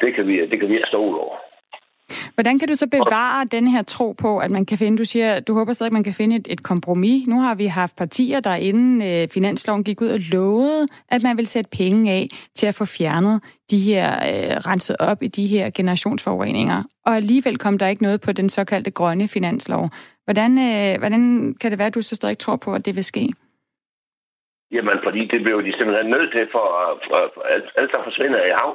det 0.01 0.09
kan 0.15 0.27
vi, 0.27 0.35
det 0.51 0.59
kan 0.59 0.69
vi 0.69 0.83
stole 0.87 1.17
over. 1.19 1.37
Hvordan 2.37 2.59
kan 2.59 2.67
du 2.67 2.75
så 2.75 2.87
bevare 2.87 3.45
den 3.45 3.67
her 3.67 3.81
tro 3.81 4.11
på, 4.11 4.39
at 4.39 4.51
man 4.51 4.65
kan 4.65 4.77
finde, 4.77 4.97
du 4.97 5.05
siger, 5.05 5.39
du 5.39 5.53
håber 5.53 5.73
stadig, 5.73 5.89
at 5.89 5.93
man 5.93 6.03
kan 6.03 6.13
finde 6.13 6.35
et, 6.35 6.47
et 6.49 6.63
kompromis. 6.63 7.27
Nu 7.27 7.39
har 7.41 7.55
vi 7.55 7.65
haft 7.65 7.95
partier, 7.95 8.39
der 8.39 8.55
inden 8.55 9.01
øh, 9.01 9.27
finansloven 9.33 9.83
gik 9.83 10.01
ud 10.01 10.07
og 10.07 10.19
lovede, 10.31 10.87
at 11.09 11.23
man 11.23 11.37
vil 11.37 11.47
sætte 11.47 11.69
penge 11.77 12.11
af 12.11 12.27
til 12.55 12.67
at 12.67 12.75
få 12.75 12.85
fjernet 12.85 13.43
de 13.71 13.79
her, 13.79 14.07
øh, 14.29 14.55
renset 14.69 14.95
op 14.99 15.23
i 15.23 15.27
de 15.27 15.47
her 15.47 15.69
generationsforureninger. 15.69 16.83
Og 17.05 17.15
alligevel 17.15 17.57
kom 17.57 17.77
der 17.77 17.87
ikke 17.87 18.03
noget 18.03 18.21
på 18.21 18.31
den 18.31 18.49
såkaldte 18.49 18.91
grønne 18.91 19.27
finanslov. 19.27 19.89
Hvordan, 20.25 20.51
øh, 20.67 20.99
hvordan 20.99 21.21
kan 21.61 21.71
det 21.71 21.79
være, 21.79 21.87
at 21.87 21.95
du 21.95 22.01
så 22.01 22.15
stadig 22.15 22.37
tror 22.37 22.55
på, 22.55 22.73
at 22.73 22.85
det 22.85 22.95
vil 22.95 23.03
ske? 23.03 23.25
Jamen, 24.71 24.97
fordi 25.03 25.21
det 25.33 25.43
blev 25.43 25.63
de 25.63 25.73
simpelthen 25.77 26.09
nødt 26.15 26.31
til, 26.31 26.47
for, 26.51 26.67
for, 27.07 27.31
for 27.33 27.41
alt, 27.79 27.91
der 27.93 28.03
forsvinder 28.03 28.39
i 28.45 28.53
hav. 28.59 28.71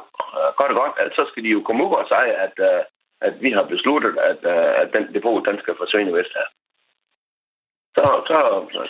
Godt 0.58 0.72
og 0.72 0.78
godt, 0.82 0.92
altså, 1.00 1.16
så 1.16 1.24
skal 1.30 1.42
de 1.44 1.48
jo 1.48 1.60
komme 1.66 1.84
ud 1.84 1.92
og 2.02 2.06
sige, 2.12 2.32
at, 2.46 2.56
øh, 2.70 2.80
at 3.26 3.34
vi 3.44 3.50
har 3.50 3.62
besluttet, 3.62 4.18
at, 4.30 4.40
øh, 4.54 4.72
at 4.82 4.88
den 4.92 5.14
depot 5.14 5.46
den 5.48 5.58
skal 5.58 5.74
forsvinde 5.76 6.14
vest 6.14 6.32
her. 6.34 6.48
Så, 7.96 8.04
så, 8.28 8.36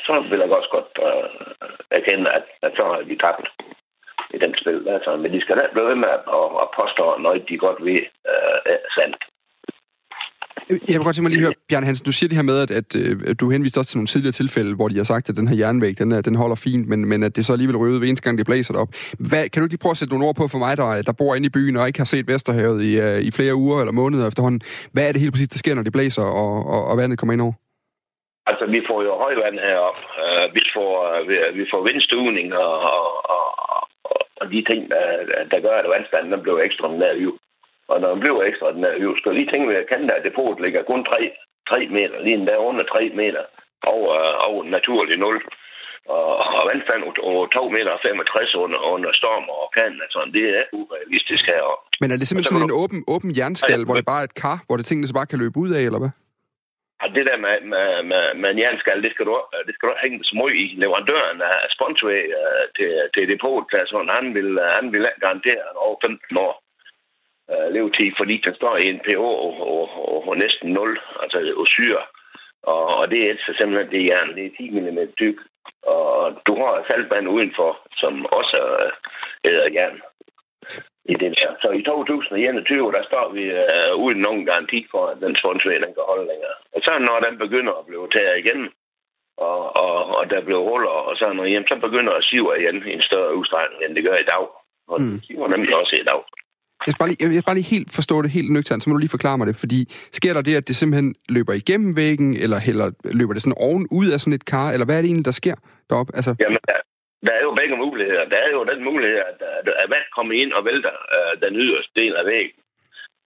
så 0.06 0.14
vil 0.30 0.38
jeg 0.38 0.52
også 0.52 0.70
godt 0.76 0.92
uh, 1.06 1.48
erkende, 1.90 2.30
at, 2.30 2.44
at 2.62 2.72
så 2.78 2.84
har 2.86 3.02
vi 3.02 3.16
tabt 3.16 3.48
i 4.34 4.38
den 4.38 4.54
spil. 4.60 4.88
Altså, 4.88 5.16
men 5.16 5.32
de 5.32 5.40
skal 5.40 5.56
da 5.56 5.68
blive 5.72 5.88
ved 5.88 5.94
med 5.94 6.08
at, 6.08 6.20
at, 6.62 6.68
påstå 6.78 7.16
noget, 7.18 7.48
de 7.48 7.58
godt 7.58 7.84
ved. 7.84 8.01
Jeg 10.70 10.96
vil 10.98 11.04
godt 11.04 11.16
tænke 11.16 11.28
mig 11.28 11.32
lige 11.36 11.44
høre, 11.46 11.54
Bjørn 11.68 11.84
Hansen, 11.84 12.04
du 12.06 12.12
siger 12.12 12.28
det 12.28 12.36
her 12.36 12.42
med, 12.42 12.58
at, 12.64 12.70
at, 12.70 12.88
at 13.30 13.40
du 13.40 13.50
henviste 13.50 13.78
også 13.78 13.90
til 13.90 13.98
nogle 13.98 14.06
tidligere 14.06 14.32
tilfælde, 14.32 14.74
hvor 14.74 14.88
de 14.88 14.96
har 14.96 15.08
sagt, 15.12 15.28
at 15.28 15.36
den 15.36 15.48
her 15.48 15.56
jernvæg, 15.56 15.98
den, 15.98 16.12
er, 16.12 16.20
den 16.20 16.34
holder 16.34 16.56
fint, 16.66 16.88
men, 16.88 17.00
men 17.10 17.22
at 17.22 17.36
det 17.36 17.46
så 17.46 17.52
alligevel 17.52 17.76
røvet 17.76 18.00
ved 18.00 18.08
eneste 18.08 18.24
gang, 18.24 18.38
det 18.38 18.46
blæser 18.46 18.74
op. 18.82 18.88
Hvad, 19.30 19.42
kan 19.48 19.60
du 19.60 19.64
ikke 19.64 19.74
lige 19.74 19.84
prøve 19.84 19.96
at 19.96 20.00
sætte 20.00 20.12
nogle 20.14 20.26
ord 20.28 20.36
på 20.36 20.48
for 20.48 20.58
mig, 20.64 20.76
der, 20.76 21.02
der 21.08 21.14
bor 21.20 21.34
inde 21.34 21.46
i 21.46 21.56
byen 21.56 21.76
og 21.76 21.86
ikke 21.86 22.00
har 22.04 22.10
set 22.14 22.26
Vesterhavet 22.32 22.78
i, 22.90 22.90
uh, 23.06 23.18
i 23.28 23.30
flere 23.38 23.54
uger 23.54 23.78
eller 23.80 23.92
måneder 24.02 24.26
efterhånden? 24.30 24.60
Hvad 24.92 25.04
er 25.08 25.12
det 25.12 25.20
helt 25.20 25.32
præcis, 25.34 25.52
der 25.54 25.62
sker, 25.62 25.74
når 25.74 25.82
det 25.82 25.92
blæser, 25.92 26.26
og, 26.42 26.52
og, 26.74 26.80
og 26.90 26.94
vandet 27.00 27.18
kommer 27.18 27.32
ind 27.32 27.42
over? 27.46 27.54
Altså, 28.50 28.64
vi 28.74 28.80
får 28.88 28.98
jo 29.06 29.12
højvand 29.24 29.56
herop. 29.66 29.98
Uh, 30.22 30.46
vi, 30.56 30.62
får, 30.74 30.92
uh, 31.08 31.28
vi, 31.58 31.64
får 31.72 31.80
vindstuvning 31.88 32.46
og, 32.64 32.74
og, 32.98 33.06
og, 33.36 33.46
og 34.40 34.44
de 34.52 34.60
ting, 34.70 34.80
der, 34.92 35.04
der 35.52 35.58
gør, 35.66 35.76
at 35.82 35.90
vandstanden 35.94 36.42
bliver 36.42 36.60
ekstraordinært 36.60 37.16
og 37.92 37.98
når 38.00 38.08
man 38.14 38.20
bliver 38.20 38.42
ekstraordinær 38.42 38.92
høj, 39.02 39.16
skal 39.18 39.34
lige 39.34 39.50
tænke 39.50 39.68
ved, 39.68 39.82
at 39.82 39.90
Canada 39.90 40.16
depot 40.28 40.56
ligger 40.64 40.82
kun 40.90 41.04
3, 41.04 41.30
3 41.68 41.86
meter, 41.96 42.16
lige 42.24 42.36
endda 42.38 42.54
under 42.68 42.84
3 42.84 43.10
meter 43.20 43.44
over, 43.94 44.14
over 44.50 44.62
naturlig 44.76 45.18
nul. 45.24 45.38
Og, 46.16 46.36
og 46.56 46.62
vandstand 46.70 47.02
over 47.30 47.46
2 47.46 47.68
meter 47.76 47.92
65 48.02 48.54
under, 48.54 48.78
under 48.94 49.10
storm 49.20 49.44
og 49.52 49.56
orkan, 49.64 49.92
altså 50.04 50.20
det 50.34 50.44
er 50.58 50.64
urealistisk 50.78 51.44
her. 51.52 51.62
Men 52.00 52.10
er 52.10 52.16
det 52.16 52.26
simpelthen 52.28 52.54
sådan 52.54 52.70
en 52.70 52.80
åben, 52.82 53.00
åben 53.14 53.30
jernskal, 53.38 53.80
ja, 53.80 53.86
hvor 53.86 53.96
det 53.98 54.10
bare 54.12 54.22
er 54.22 54.28
et 54.30 54.40
kar, 54.42 54.58
hvor 54.66 54.76
det 54.76 54.86
tingene 54.86 55.08
så 55.08 55.14
bare 55.14 55.30
kan 55.30 55.38
løbe 55.42 55.58
ud 55.64 55.70
af, 55.78 55.82
eller 55.88 56.00
hvad? 56.02 56.12
Det 57.18 57.24
der 57.30 57.38
med, 57.44 57.56
med, 57.72 57.88
med, 58.10 58.24
med 58.40 58.48
en 58.50 58.62
jernskal, 58.62 59.02
det 59.02 59.12
skal 59.14 59.26
du, 59.26 59.34
det 59.66 59.74
skal 59.74 59.88
du 59.88 59.94
hænge 60.02 60.18
så 60.24 60.34
meget 60.40 60.54
i. 60.62 60.64
Leverandøren 60.82 61.40
af 61.50 61.56
sponsor 61.76 62.10
til, 62.76 62.90
til 63.14 63.24
depot, 63.32 63.66
altså, 63.82 63.96
han 64.18 64.34
vil, 64.36 64.48
han 64.78 64.86
vil 64.92 65.04
garantere 65.24 65.64
over 65.86 65.96
15 66.06 66.36
år 66.46 66.61
øh, 67.52 67.66
levetid, 67.74 68.10
fordi 68.16 68.36
den 68.44 68.54
står 68.54 68.76
i 68.76 68.86
en 68.88 69.00
pH 69.04 69.20
og, 69.20 69.52
og, 69.74 70.28
og, 70.28 70.36
næsten 70.36 70.68
0, 70.72 71.00
altså 71.22 71.38
og 71.56 71.66
syre. 71.66 72.02
Og, 72.62 72.86
og 73.00 73.10
det 73.10 73.20
er 73.30 73.34
så 73.38 73.52
simpelthen 73.54 73.92
det 73.92 74.08
jern, 74.08 74.34
det 74.36 74.44
er 74.46 74.56
10 74.56 74.70
mm 74.70 74.98
tyk. 75.18 75.38
Og 75.82 76.34
du 76.46 76.54
har 76.62 76.86
saltband 76.90 77.28
udenfor, 77.28 77.70
som 78.00 78.26
også 78.26 78.58
øh, 78.80 78.90
æder 79.50 79.68
jern 79.72 80.00
i 81.04 81.14
det 81.14 81.30
der. 81.38 81.50
Så 81.62 81.68
i 81.70 81.82
2021, 81.82 82.92
der 82.92 83.02
står 83.10 83.32
vi 83.36 83.42
øh, 83.42 83.94
uden 84.04 84.18
nogen 84.26 84.44
garanti 84.46 84.86
for, 84.90 85.06
at 85.06 85.20
den 85.20 85.36
spunsvæg, 85.36 85.80
den 85.80 85.94
kan 85.94 86.10
holde 86.12 86.26
længere. 86.30 86.56
Og 86.74 86.80
så 86.86 86.92
når 86.98 87.18
den 87.26 87.38
begynder 87.38 87.72
at 87.72 87.86
blive 87.86 88.08
taget 88.16 88.38
igen, 88.38 88.60
og, 89.36 89.76
og, 89.84 89.96
og 90.16 90.30
der 90.30 90.40
bliver 90.46 90.62
huller 90.70 90.96
og 91.08 91.16
sådan 91.16 91.36
noget, 91.36 91.52
jamen, 91.52 91.68
så 91.68 91.76
begynder 91.86 92.12
at 92.12 92.24
sive 92.24 92.60
igen 92.60 92.76
i 92.86 92.92
en 92.92 93.02
større 93.02 93.36
udstrækning, 93.36 93.84
end 93.84 93.94
det 93.96 94.04
gør 94.04 94.16
i 94.16 94.30
dag. 94.32 94.46
Og 94.92 94.96
mm. 95.00 95.10
det 95.10 95.24
siver 95.26 95.48
nemlig 95.48 95.74
også 95.76 95.94
i 96.00 96.04
dag. 96.10 96.20
Jeg 96.86 96.92
skal, 96.92 97.00
bare 97.02 97.10
lige, 97.12 97.20
jeg 97.20 97.42
skal 97.42 97.50
bare 97.50 97.60
lige 97.60 97.74
helt 97.76 97.90
forstå 97.98 98.16
det 98.22 98.30
helt 98.38 98.50
nøgternt, 98.56 98.82
så 98.82 98.86
må 98.86 98.94
du 98.94 99.04
lige 99.04 99.16
forklare 99.16 99.38
mig 99.38 99.46
det, 99.50 99.56
fordi 99.64 99.80
sker 100.18 100.32
der 100.34 100.42
det, 100.48 100.54
at 100.60 100.68
det 100.68 100.76
simpelthen 100.76 101.08
løber 101.36 101.54
igennem 101.62 101.90
væggen, 102.02 102.30
eller, 102.44 102.58
eller 102.70 102.86
løber 103.20 103.34
det 103.34 103.42
sådan 103.42 103.62
oven 103.66 103.84
ud 103.98 104.06
af 104.14 104.18
sådan 104.20 104.38
et 104.38 104.48
kar, 104.52 104.68
eller 104.74 104.86
hvad 104.86 104.96
er 104.96 105.02
det 105.02 105.08
egentlig, 105.10 105.30
der 105.30 105.40
sker 105.42 105.56
deroppe? 105.90 106.12
Altså... 106.18 106.30
Jamen, 106.42 106.60
der, 106.70 106.78
der 107.26 107.32
er 107.38 107.42
jo 107.48 107.52
begge 107.60 107.76
muligheder. 107.84 108.24
Der 108.32 108.38
er 108.46 108.50
jo 108.56 108.60
den 108.72 108.80
mulighed, 108.90 109.18
at, 109.30 109.38
at 109.82 109.86
vand 109.94 110.08
kommer 110.16 110.34
ind 110.42 110.52
og 110.56 110.62
vælter 110.68 110.94
uh, 111.16 111.32
den 111.44 111.54
yderste 111.64 111.92
del 112.00 112.14
af 112.20 112.24
væggen. 112.32 112.58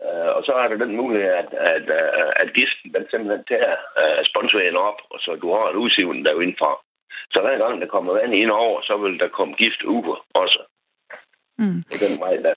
Uh, 0.07 0.31
og 0.37 0.43
så 0.47 0.53
er 0.63 0.67
der 0.69 0.79
den 0.85 0.95
mulighed, 1.01 1.31
at, 1.43 1.51
at, 1.75 1.87
uh, 2.01 2.31
at 2.43 2.49
giften 2.59 2.89
den 2.97 3.05
simpelthen 3.11 3.45
tager 3.53 3.77
uh, 4.01 4.21
sponsvægen 4.31 4.79
op, 4.89 4.99
og 5.13 5.19
så 5.25 5.31
du 5.43 5.49
har 5.57 5.67
et 5.69 5.83
udsivning 5.85 6.23
der 6.25 6.35
fra. 6.63 6.73
Så 7.33 7.39
hver 7.45 7.59
gang 7.63 7.75
der 7.83 7.93
kommer 7.95 8.13
vand 8.19 8.35
ind 8.43 8.53
over, 8.65 8.79
så 8.89 8.95
vil 9.03 9.15
der 9.23 9.37
komme 9.39 9.55
gift 9.63 9.83
ud 9.83 10.07
også. 10.43 10.61
Mm. 11.59 11.79
Det 11.89 11.95
er 11.97 12.09
den 12.09 12.19
vej, 12.25 12.35
der 12.45 12.53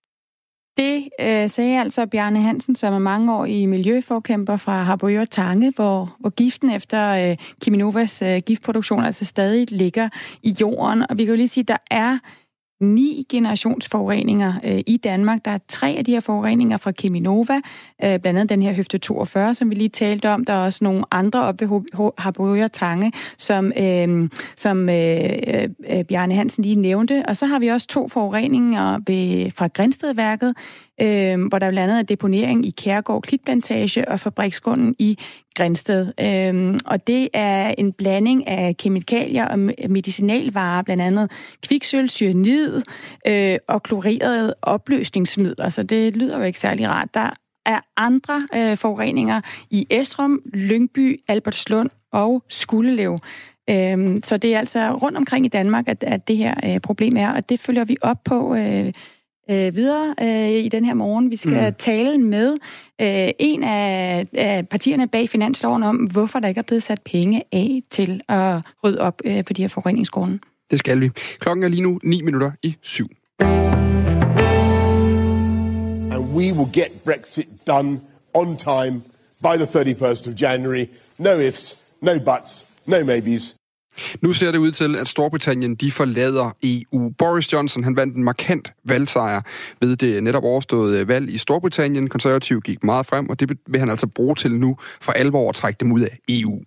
det 0.80 1.10
øh, 1.20 1.50
sagde 1.50 1.80
altså 1.80 2.06
Bjarne 2.06 2.42
Hansen, 2.42 2.76
som 2.76 2.94
er 2.94 3.00
mange 3.00 3.36
år 3.36 3.46
i 3.46 3.66
miljøforkæmper 3.66 4.58
fra 4.58 4.84
Harboøre 4.84 5.26
Tange, 5.26 5.74
hvor, 5.76 6.16
hvor 6.20 6.30
giften 6.30 6.70
efter 6.70 7.30
øh, 7.32 7.38
Kiminovas 7.62 8.22
øh, 8.22 8.42
giftproduktion 8.46 9.04
altså 9.04 9.26
stadig 9.26 9.72
ligger 9.72 10.10
i 10.44 10.56
jorden. 10.62 11.06
Og 11.10 11.18
vi 11.18 11.26
kan 11.26 11.32
jo 11.32 11.38
lige 11.38 11.48
sige, 11.48 11.62
at 11.62 11.68
der 11.68 11.78
er 11.92 12.18
ni 12.80 13.26
generationsforureninger 13.30 14.54
øh, 14.64 14.80
i 14.88 14.98
Danmark. 14.98 15.46
Der 15.46 15.52
er 15.52 15.58
tre 15.68 15.96
af 15.98 16.06
de 16.06 16.12
her 16.12 16.20
forureninger 16.20 16.78
fra 16.78 16.92
Cheminova, 16.92 17.56
øh, 18.04 18.20
blandt 18.20 18.28
andet 18.28 18.50
den 18.50 18.62
her 18.62 18.74
høfte 18.74 18.98
42, 18.98 19.56
som 19.56 19.70
vi 19.70 19.76
lige 19.76 19.90
talte 19.90 20.30
om. 20.30 20.46
Der 20.46 20.54
er 20.54 20.66
også 20.66 20.84
nogle 20.84 21.04
andre 21.12 21.44
oppe 21.44 21.70
ved 21.70 22.12
Harboøre 22.18 22.70
Tange, 22.70 23.12
som, 23.38 23.72
øh, 23.78 24.30
som 24.58 24.90
øh, 24.90 25.30
øh, 25.90 26.04
Bjarne 26.04 26.36
Hansen 26.36 26.64
lige 26.64 26.76
nævnte. 26.76 27.24
Og 27.28 27.38
så 27.38 27.46
har 27.46 27.60
vi 27.60 27.68
også 27.68 27.88
to 27.88 28.08
forureninger 28.08 29.00
ved, 29.08 29.52
fra 29.52 29.68
Grænstedværket, 29.68 30.54
øh, 31.02 31.48
hvor 31.48 31.60
der 31.60 31.70
blandt 31.70 31.80
andet 31.80 32.00
er 32.00 32.04
deponering 32.04 32.66
i 32.66 32.70
Kærgård 32.70 33.22
Klitplantage 33.22 34.08
og 34.08 34.20
fabriksgrunden 34.20 34.96
i 35.00 35.18
Grænsted. 35.56 36.14
Øh, 36.20 36.80
og 36.86 37.08
det 37.08 37.30
er 37.34 37.76
en 37.78 37.94
blanding 37.94 38.48
af 38.48 38.78
kemikalier 38.78 39.46
og 39.46 39.60
medicinalvarer, 39.90 40.82
blandt 40.82 41.04
andet 41.04 41.32
kviksøl, 41.68 42.10
cyanid 42.10 42.82
øh, 43.28 43.58
og 43.68 43.84
klorerede 43.84 44.56
opløsningsmidler, 44.62 45.70
så 45.70 45.84
det 45.84 46.18
lyder 46.18 46.38
jo 46.38 46.44
ikke 46.44 46.60
særlig 46.60 46.90
rart. 46.90 47.14
Der 47.14 47.30
er 47.66 47.80
andre 47.98 48.48
øh, 48.56 48.78
forureninger 48.78 49.42
i 49.70 49.88
Estrum, 49.90 50.42
Lyngby, 50.54 51.22
Albertslund 51.28 51.90
og 52.12 52.44
Skuldelev. 52.50 53.20
Øhm, 53.70 54.22
så 54.24 54.38
det 54.38 54.56
er 54.56 54.60
altså 54.60 54.92
rundt 54.92 55.18
omkring 55.18 55.46
i 55.46 55.50
Danmark, 55.50 55.88
at, 55.88 56.04
at 56.04 56.28
det 56.28 56.38
her 56.38 56.54
øh, 56.66 56.80
problem 56.80 57.18
er, 57.18 57.34
og 57.34 57.50
det 57.50 57.60
følger 57.60 57.86
vi 57.86 57.98
op 58.02 58.24
på 58.26 58.56
øh, 58.56 58.94
øh, 59.50 59.76
videre 59.76 60.16
øh, 60.22 60.50
i 60.50 60.70
den 60.70 60.86
her 60.86 60.94
morgen. 60.94 61.32
Vi 61.32 61.36
skal 61.36 61.70
mm. 61.70 61.76
tale 61.80 62.18
med 62.18 62.58
øh, 63.02 63.30
en 63.40 63.64
af, 63.64 64.28
af 64.34 64.68
partierne 64.68 65.08
bag 65.08 65.30
finansloven 65.30 65.84
om, 65.84 65.96
hvorfor 65.96 66.40
der 66.40 66.48
ikke 66.48 66.60
er 66.60 66.64
blevet 66.64 66.84
sat 66.84 67.02
penge 67.02 67.44
af 67.52 67.82
til 67.92 68.22
at 68.30 68.62
rydde 68.84 69.00
op 69.00 69.22
øh, 69.26 69.46
på 69.46 69.54
de 69.54 69.62
her 69.62 69.70
forureningsgrunde. 69.70 70.40
Det 70.72 70.80
skal 70.80 71.02
vi. 71.02 71.10
Klokken 71.40 71.64
er 71.64 71.68
lige 71.68 71.84
nu 71.84 72.00
9 72.04 72.22
minutter 72.22 72.52
i 72.64 72.76
syv. 72.82 73.10
And 76.12 76.34
we 76.36 76.54
will 76.54 76.70
get 76.74 76.92
Brexit 77.06 77.48
done 77.68 78.00
on 78.34 78.58
time 78.58 79.02
by 79.42 79.56
the 79.58 79.66
31st 79.66 80.30
of 80.30 80.42
January. 80.42 80.86
No 81.18 81.40
ifs, 81.40 81.78
no 82.02 82.20
buts, 82.20 82.68
no 82.86 83.06
maybes. 83.06 83.59
Nu 84.22 84.34
ser 84.34 84.52
det 84.52 84.58
ud 84.58 84.72
til, 84.72 84.96
at 84.96 85.08
Storbritannien 85.08 85.76
de 85.76 85.92
forlader 85.92 86.56
EU. 86.64 87.10
Boris 87.18 87.54
Johnson 87.54 87.84
han 87.84 87.96
vandt 87.96 88.16
en 88.16 88.24
markant 88.24 88.72
valgsejr 88.84 89.42
ved 89.82 89.96
det 89.96 90.24
netop 90.24 90.44
overståede 90.44 91.00
øh, 91.00 91.08
valg 91.08 91.34
i 91.34 91.38
Storbritannien. 91.38 92.10
Konservativ 92.10 92.62
gik 92.62 92.84
meget 92.84 93.06
frem, 93.06 93.30
og 93.30 93.40
det 93.40 93.58
vil 93.68 93.80
han 93.80 93.90
altså 93.90 94.08
bruge 94.08 94.36
til 94.36 94.52
nu 94.52 94.78
for 95.02 95.12
alvor 95.12 95.50
at 95.50 95.56
trække 95.56 95.78
dem 95.80 95.92
ud 95.92 96.02
af 96.02 96.20
EU. 96.30 96.62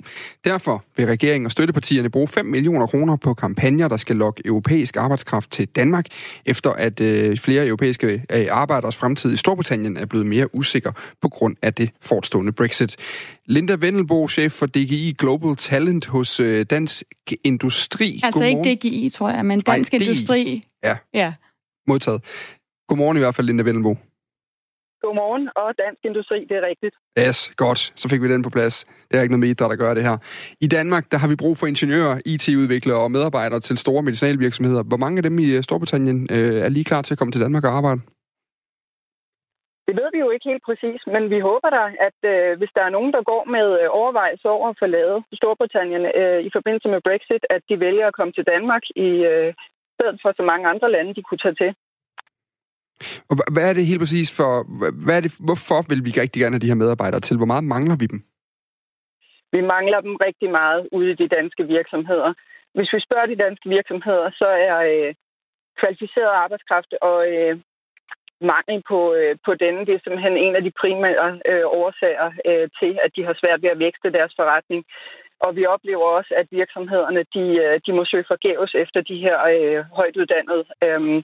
Derfor 0.45 0.85
vil 0.97 1.07
regeringen 1.07 1.47
og 1.47 1.53
støttepartierne 1.53 2.11
bruge 2.11 2.29
5 2.29 2.47
millioner 2.47 2.87
kroner 2.87 3.17
på 3.17 3.35
kampagner, 3.35 3.89
der 3.89 3.97
skal 3.97 4.17
lokke 4.17 4.43
europæisk 4.45 4.97
arbejdskraft 4.97 5.51
til 5.51 5.69
Danmark, 5.69 6.07
efter 6.47 6.71
at 6.71 7.01
øh, 7.01 7.37
flere 7.37 7.67
europæiske 7.67 8.25
øh, 8.33 8.47
arbejderes 8.51 8.97
fremtid 8.97 9.33
i 9.33 9.37
Storbritannien 9.37 9.97
er 9.97 10.07
blevet 10.07 10.27
mere 10.27 10.55
usikker 10.55 10.93
på 11.23 11.29
grund 11.29 11.57
af 11.63 11.75
det 11.75 11.91
fortstående 12.01 12.53
Brexit. 12.53 12.97
Linda 13.47 13.75
Vendelbo, 13.75 14.29
chef 14.29 14.53
for 14.53 14.67
DGI 14.67 15.15
Global 15.19 15.57
Talent 15.57 16.07
hos 16.07 16.41
øh, 16.41 16.67
Dansk 16.71 17.03
Industri. 17.45 18.21
Altså 18.23 18.41
Godmorgen. 18.41 18.69
ikke 18.69 18.89
DGI, 18.89 19.11
tror 19.11 19.31
jeg, 19.31 19.47
men 19.47 19.61
Dansk 19.61 19.95
Ej, 19.95 20.01
Industri. 20.01 20.63
Ja. 20.85 20.97
ja. 21.15 21.33
Modtaget. 21.87 22.25
Godmorgen 22.89 23.17
i 23.17 23.21
hvert 23.21 23.35
fald, 23.35 23.47
Linda 23.47 23.63
Vendelbo. 23.63 23.97
Godmorgen, 25.03 25.49
og 25.57 25.69
Dansk 25.83 26.05
Industri, 26.05 26.39
det 26.49 26.57
er 26.57 26.67
rigtigt. 26.71 26.95
Yes, 27.19 27.53
godt. 27.57 27.93
Så 27.97 28.09
fik 28.09 28.23
vi 28.23 28.33
den 28.33 28.43
på 28.43 28.51
plads. 28.51 28.85
Det 29.11 29.19
er 29.19 29.23
ikke 29.23 29.33
noget 29.33 29.41
med 29.41 29.49
idræt, 29.49 29.71
der 29.71 29.77
gør 29.77 29.95
det 29.95 30.05
her. 30.05 30.17
I 30.61 30.67
Danmark, 30.67 31.13
der 31.13 31.19
har 31.19 31.29
vi 31.29 31.37
brug 31.37 31.57
for 31.57 31.67
ingeniører, 31.67 32.21
IT-udviklere 32.27 32.99
og 32.99 33.11
medarbejdere 33.11 33.61
til 33.61 33.79
store 33.79 34.03
medicinalvirksomheder. 34.03 34.83
Hvor 34.83 34.97
mange 34.97 35.17
af 35.19 35.23
dem 35.23 35.39
i 35.39 35.47
øh, 35.51 35.63
Storbritannien 35.63 36.29
øh, 36.31 36.63
er 36.63 36.69
lige 36.69 36.85
klar 36.85 37.03
til 37.03 37.15
at 37.15 37.19
komme 37.19 37.33
til 37.33 37.41
Danmark 37.41 37.65
og 37.65 37.77
arbejde? 37.77 38.01
Det 39.87 39.95
ved 40.01 40.09
vi 40.13 40.19
jo 40.25 40.31
ikke 40.31 40.49
helt 40.51 40.65
præcis, 40.69 41.01
men 41.15 41.23
vi 41.35 41.39
håber 41.49 41.71
da, 41.79 41.85
at 42.09 42.19
øh, 42.33 42.59
hvis 42.59 42.73
der 42.77 42.83
er 42.85 42.95
nogen, 42.97 43.13
der 43.17 43.23
går 43.31 43.43
med 43.57 43.67
øh, 43.81 43.89
overvejelse 44.01 44.47
over 44.57 44.69
at 44.69 44.79
forlade 44.83 45.17
Storbritannien 45.41 46.05
øh, 46.21 46.41
i 46.49 46.51
forbindelse 46.57 46.89
med 46.89 47.01
Brexit, 47.07 47.45
at 47.51 47.63
de 47.69 47.81
vælger 47.81 48.07
at 48.07 48.17
komme 48.19 48.33
til 48.33 48.45
Danmark 48.53 48.85
i 49.07 49.11
øh, 49.33 49.55
stedet 49.97 50.19
for 50.23 50.31
så 50.37 50.43
mange 50.51 50.69
andre 50.73 50.91
lande, 50.91 51.15
de 51.15 51.23
kunne 51.23 51.45
tage 51.45 51.59
til. 51.63 51.71
Og 53.31 53.35
hvad 53.55 53.65
er 53.69 53.75
det 53.75 53.91
helt 53.91 54.03
præcis 54.05 54.29
for, 54.39 54.51
hvad 55.05 55.17
er 55.17 55.23
det, 55.27 55.33
hvorfor 55.49 55.81
vil 55.91 56.05
vi 56.07 56.11
rigtig 56.23 56.41
gerne 56.41 56.55
have 56.55 56.65
de 56.65 56.73
her 56.73 56.83
medarbejdere 56.83 57.21
til? 57.21 57.37
Hvor 57.37 57.51
meget 57.53 57.65
mangler 57.75 57.97
vi 58.03 58.07
dem? 58.13 58.21
Vi 59.55 59.61
mangler 59.75 60.01
dem 60.01 60.15
rigtig 60.27 60.51
meget 60.51 60.89
ude 60.93 61.11
i 61.11 61.21
de 61.23 61.29
danske 61.29 61.63
virksomheder. 61.77 62.31
Hvis 62.75 62.93
vi 62.95 63.01
spørger 63.01 63.27
de 63.27 63.43
danske 63.45 63.69
virksomheder, 63.77 64.31
så 64.41 64.49
er 64.71 64.77
øh, 64.93 65.15
kvalificeret 65.81 66.33
arbejdskraft 66.45 66.93
og 67.11 67.19
øh, 67.33 67.55
mangel 68.53 68.83
på, 68.91 68.99
øh, 69.19 69.37
på 69.47 69.55
denne, 69.55 69.87
det 69.87 69.95
er 69.95 70.03
simpelthen 70.05 70.37
en 70.37 70.57
af 70.57 70.63
de 70.63 70.73
primære 70.83 71.29
øh, 71.51 71.67
årsager 71.81 72.29
øh, 72.49 72.67
til, 72.79 72.93
at 73.05 73.11
de 73.17 73.25
har 73.25 73.35
svært 73.41 73.63
ved 73.63 73.71
at 73.71 73.79
vækste 73.79 74.13
deres 74.13 74.33
forretning. 74.37 74.85
Og 75.45 75.57
vi 75.57 75.67
oplever 75.67 76.07
også, 76.19 76.33
at 76.41 76.47
virksomhederne 76.51 77.23
de, 77.35 77.45
øh, 77.65 77.81
de 77.87 77.93
må 77.93 78.05
søge 78.05 78.31
forgæves 78.33 78.75
efter 78.75 79.01
de 79.01 79.17
her 79.25 79.37
øh, 79.55 79.85
højt 79.99 80.17
uddannede 80.17 80.65
øh, 80.85 81.23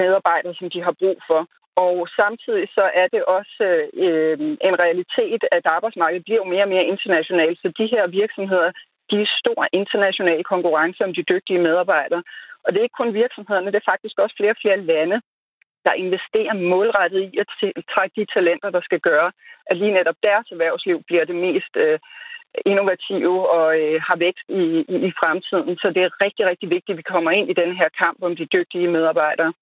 medarbejdere, 0.00 0.54
som 0.54 0.70
de 0.70 0.82
har 0.82 0.94
brug 1.00 1.18
for. 1.26 1.40
Og 1.84 2.08
samtidig 2.20 2.68
så 2.76 2.84
er 3.02 3.08
det 3.14 3.22
også 3.38 3.64
øh, 4.04 4.38
en 4.68 4.76
realitet, 4.84 5.42
at 5.56 5.64
arbejdsmarkedet 5.76 6.24
bliver 6.24 6.44
mere 6.44 6.66
og 6.66 6.72
mere 6.74 6.90
internationalt, 6.92 7.58
så 7.62 7.68
de 7.78 7.86
her 7.94 8.06
virksomheder 8.06 8.70
de 9.10 9.16
er 9.22 9.36
stor 9.42 9.60
international 9.72 10.44
konkurrence 10.44 11.04
om 11.04 11.14
de 11.14 11.28
dygtige 11.32 11.64
medarbejdere. 11.68 12.22
Og 12.64 12.68
det 12.72 12.78
er 12.78 12.88
ikke 12.88 13.00
kun 13.02 13.14
virksomhederne, 13.14 13.72
det 13.72 13.80
er 13.80 13.90
faktisk 13.92 14.16
også 14.18 14.34
flere 14.38 14.54
og 14.56 14.60
flere 14.62 14.80
lande, 14.92 15.20
der 15.86 16.00
investerer 16.04 16.54
målrettet 16.72 17.20
i 17.28 17.30
at 17.42 17.48
trække 17.92 18.14
de 18.20 18.26
talenter, 18.34 18.70
der 18.76 18.82
skal 18.88 19.00
gøre, 19.10 19.28
at 19.70 19.76
lige 19.80 19.96
netop 19.98 20.18
deres 20.28 20.46
erhvervsliv 20.54 20.96
bliver 21.08 21.24
det 21.30 21.36
mest 21.46 21.72
øh, 21.84 21.98
innovative 22.72 23.38
og 23.56 23.66
øh, 23.80 23.96
har 24.08 24.16
vækst 24.26 24.46
i, 24.60 24.64
i, 24.94 24.96
i 25.08 25.10
fremtiden. 25.20 25.72
Så 25.82 25.86
det 25.94 26.02
er 26.02 26.10
rigtig, 26.24 26.44
rigtig 26.50 26.68
vigtigt, 26.76 26.94
at 26.94 27.00
vi 27.00 27.10
kommer 27.12 27.30
ind 27.38 27.46
i 27.50 27.60
den 27.62 27.70
her 27.80 27.88
kamp 28.02 28.18
om 28.26 28.32
de 28.40 28.46
dygtige 28.56 28.88
medarbejdere. 28.96 29.52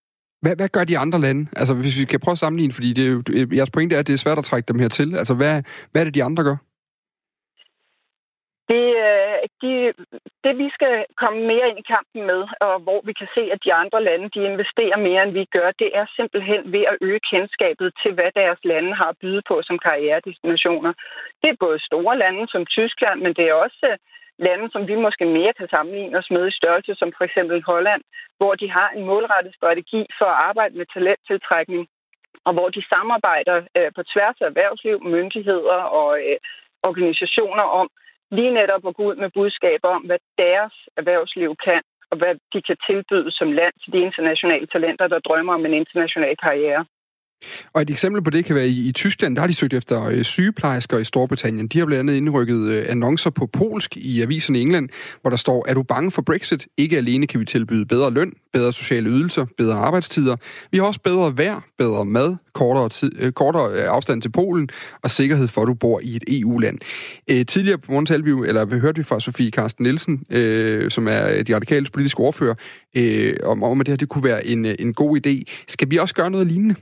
Hvad, 0.42 0.56
hvad 0.56 0.68
gør 0.68 0.84
de 0.84 0.98
andre 1.04 1.20
lande? 1.26 1.42
Altså, 1.60 1.74
hvis 1.74 1.98
vi 2.00 2.04
kan 2.04 2.20
prøve 2.20 2.36
at 2.36 2.42
sammenligne, 2.44 2.74
fordi 2.78 2.90
det 2.98 3.04
er 3.10 3.46
jeres 3.58 3.74
pointe 3.74 3.94
er, 3.94 4.00
at 4.00 4.06
det 4.06 4.14
er 4.14 4.24
svært 4.24 4.38
at 4.38 4.44
trække 4.44 4.66
dem 4.72 4.78
her 4.82 4.88
til. 4.88 5.08
Altså, 5.20 5.34
hvad, 5.34 5.54
hvad 5.90 6.02
er 6.02 6.04
det, 6.04 6.14
de 6.14 6.24
andre 6.28 6.42
gør? 6.48 6.56
Det, 8.72 8.86
øh, 9.06 9.36
de, 9.62 9.72
det, 10.44 10.52
vi 10.62 10.68
skal 10.76 10.94
komme 11.22 11.40
mere 11.50 11.68
ind 11.68 11.78
i 11.78 11.90
kampen 11.94 12.22
med, 12.30 12.40
og 12.66 12.74
hvor 12.84 13.00
vi 13.08 13.12
kan 13.20 13.28
se, 13.36 13.42
at 13.54 13.64
de 13.64 13.72
andre 13.82 14.00
lande 14.08 14.28
de 14.34 14.40
investerer 14.50 14.98
mere, 15.08 15.22
end 15.22 15.32
vi 15.32 15.44
gør, 15.56 15.68
det 15.82 15.90
er 16.00 16.06
simpelthen 16.16 16.72
ved 16.72 16.84
at 16.92 16.98
øge 17.00 17.20
kendskabet 17.30 17.88
til, 18.02 18.12
hvad 18.14 18.30
deres 18.40 18.60
lande 18.64 18.92
har 19.00 19.08
at 19.10 19.20
byde 19.22 19.42
på 19.48 19.62
som 19.62 19.78
karrieredestinationer. 19.78 20.92
Det 21.42 21.48
er 21.50 21.62
både 21.66 21.78
store 21.90 22.18
lande 22.18 22.44
som 22.48 22.66
Tyskland, 22.66 23.18
men 23.20 23.32
det 23.38 23.44
er 23.48 23.54
også 23.54 23.86
øh, 23.90 23.98
lande, 24.38 24.66
som 24.72 24.88
vi 24.88 24.94
måske 24.94 25.24
mere 25.24 25.52
kan 25.52 25.68
sammenligne 25.74 26.18
os 26.18 26.30
med 26.30 26.48
i 26.48 26.56
størrelse, 26.60 26.94
som 26.94 27.12
for 27.16 27.24
eksempel 27.24 27.62
Holland, 27.66 28.02
hvor 28.38 28.54
de 28.54 28.70
har 28.70 28.88
en 28.96 29.04
målrettet 29.04 29.54
strategi 29.54 30.06
for 30.18 30.28
at 30.30 30.40
arbejde 30.48 30.74
med 30.78 30.86
talenttiltrækning 30.94 31.88
og 32.46 32.52
hvor 32.52 32.68
de 32.76 32.82
samarbejder 32.92 33.56
øh, 33.76 33.90
på 33.96 34.02
tværs 34.12 34.36
af 34.40 34.46
erhvervsliv, 34.46 34.96
myndigheder 35.14 35.80
og 36.00 36.10
øh, 36.28 36.38
organisationer 36.88 37.66
om 37.80 37.86
lige 38.30 38.54
netop 38.54 38.86
at 38.86 38.96
gå 38.96 39.02
ud 39.10 39.16
med 39.16 39.30
budskaber 39.34 39.88
om, 39.88 40.02
hvad 40.02 40.18
deres 40.38 40.74
erhvervsliv 40.96 41.56
kan, 41.64 41.82
og 42.10 42.16
hvad 42.18 42.34
de 42.52 42.62
kan 42.62 42.76
tilbyde 42.86 43.30
som 43.32 43.52
land 43.52 43.74
til 43.82 43.92
de 43.92 43.98
internationale 43.98 44.66
talenter, 44.66 45.06
der 45.08 45.18
drømmer 45.18 45.54
om 45.54 45.66
en 45.66 45.74
international 45.74 46.36
karriere. 46.36 46.84
Og 47.72 47.82
et 47.82 47.90
eksempel 47.90 48.22
på 48.22 48.30
det 48.30 48.44
kan 48.44 48.56
være 48.56 48.68
i, 48.68 48.88
i 48.88 48.92
Tyskland, 48.92 49.36
der 49.36 49.42
har 49.42 49.46
de 49.46 49.54
søgt 49.54 49.74
efter 49.74 50.04
øh, 50.04 50.22
sygeplejersker 50.22 50.98
i 50.98 51.04
Storbritannien. 51.04 51.68
De 51.68 51.78
har 51.78 51.86
blandt 51.86 52.00
andet 52.00 52.14
indrykket 52.14 52.68
øh, 52.68 52.84
annoncer 52.88 53.30
på 53.30 53.46
polsk 53.46 53.96
i 53.96 54.22
aviserne 54.22 54.58
i 54.58 54.62
England, 54.62 54.88
hvor 55.20 55.30
der 55.30 55.36
står, 55.36 55.64
er 55.68 55.74
du 55.74 55.82
bange 55.82 56.10
for 56.10 56.22
Brexit? 56.22 56.66
Ikke 56.76 56.96
alene 56.96 57.26
kan 57.26 57.40
vi 57.40 57.44
tilbyde 57.44 57.86
bedre 57.86 58.10
løn, 58.10 58.32
bedre 58.52 58.72
sociale 58.72 59.10
ydelser, 59.10 59.46
bedre 59.58 59.74
arbejdstider. 59.74 60.36
Vi 60.70 60.78
har 60.78 60.84
også 60.84 61.00
bedre 61.00 61.38
vejr, 61.38 61.60
bedre 61.78 62.04
mad, 62.04 62.36
kortere, 62.52 62.88
tid, 62.88 63.12
øh, 63.18 63.32
kortere 63.32 63.72
øh, 63.72 63.84
afstand 63.88 64.22
til 64.22 64.28
Polen 64.28 64.68
og 65.02 65.10
sikkerhed 65.10 65.48
for, 65.48 65.62
at 65.62 65.66
du 65.66 65.74
bor 65.74 66.00
i 66.02 66.16
et 66.16 66.24
EU-land. 66.28 66.78
Øh, 67.30 67.46
tidligere 67.46 67.78
på 67.78 67.92
morgen 67.92 68.06
talte 68.06 68.24
vi, 68.24 68.48
eller 68.48 68.80
hørte 68.80 68.98
vi 68.98 69.04
fra 69.04 69.20
Sofie 69.20 69.50
Karsten 69.50 69.82
Nielsen, 69.82 70.24
øh, 70.30 70.90
som 70.90 71.08
er 71.08 71.28
øh, 71.30 71.46
de 71.46 71.54
radikale 71.54 71.86
politiske 71.92 72.20
ordfører, 72.20 72.54
øh, 72.96 73.36
om, 73.42 73.62
om 73.62 73.80
at 73.80 73.86
det 73.86 73.92
her 73.92 73.96
det 73.96 74.08
kunne 74.08 74.24
være 74.24 74.46
en, 74.46 74.64
øh, 74.64 74.74
en 74.78 74.94
god 74.94 75.26
idé. 75.26 75.64
Skal 75.68 75.90
vi 75.90 75.96
også 75.96 76.14
gøre 76.14 76.30
noget 76.30 76.46
lignende? 76.46 76.74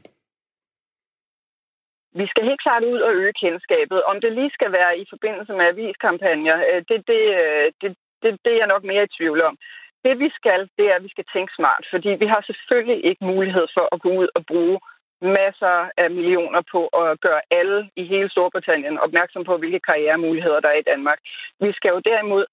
Vi 2.21 2.27
skal 2.27 2.45
helt 2.45 2.63
klart 2.63 2.85
ud 2.85 3.01
og 3.01 3.13
øge 3.15 3.33
kendskabet. 3.43 4.03
Om 4.03 4.21
det 4.21 4.33
lige 4.33 4.57
skal 4.57 4.73
være 4.73 4.99
i 4.99 5.05
forbindelse 5.13 5.53
med 5.53 5.65
aviskampagner, 5.67 6.57
øh, 6.71 6.83
det, 6.89 6.99
det, 7.11 7.23
øh, 7.41 7.67
det, 7.81 7.97
det, 8.23 8.31
det 8.45 8.53
er 8.53 8.61
jeg 8.63 8.73
nok 8.75 8.85
mere 8.85 9.05
i 9.05 9.15
tvivl 9.19 9.41
om. 9.43 9.57
Det 10.05 10.19
vi 10.19 10.29
skal, 10.39 10.61
det 10.79 10.85
er, 10.91 10.95
at 10.97 11.05
vi 11.07 11.09
skal 11.15 11.25
tænke 11.33 11.53
smart, 11.57 11.85
fordi 11.91 12.09
vi 12.09 12.27
har 12.27 12.43
selvfølgelig 12.47 13.05
ikke 13.05 13.25
mulighed 13.25 13.67
for 13.77 13.89
at 13.95 14.01
gå 14.05 14.11
ud 14.21 14.29
og 14.35 14.47
bruge 14.47 14.79
masser 15.23 15.91
af 15.97 16.11
millioner 16.11 16.63
på 16.73 16.87
at 16.87 17.21
gøre 17.21 17.43
alle 17.51 17.91
i 17.97 18.05
hele 18.05 18.31
Storbritannien 18.31 18.99
opmærksom 18.99 19.45
på, 19.45 19.57
hvilke 19.57 19.81
karrieremuligheder 19.81 20.61
der 20.61 20.69
er 20.69 20.81
i 20.81 20.89
Danmark. 20.93 21.19
Vi 21.61 21.73
skal 21.73 21.91
jo 21.91 22.01
derimod 22.11 22.45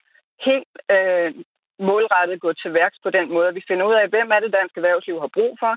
helt 0.46 0.74
øh, 0.96 1.34
målrettet 1.80 2.42
gå 2.42 2.54
til 2.54 2.74
værks 2.74 2.98
på 3.04 3.10
den 3.10 3.28
måde, 3.34 3.48
at 3.48 3.56
vi 3.56 3.64
finder 3.68 3.86
ud 3.86 3.94
af, 3.94 4.10
hvem 4.10 4.32
er 4.32 4.40
det, 4.40 4.54
dansk 4.54 4.78
erhvervsliv 4.78 5.20
har 5.20 5.32
brug 5.38 5.58
for, 5.60 5.74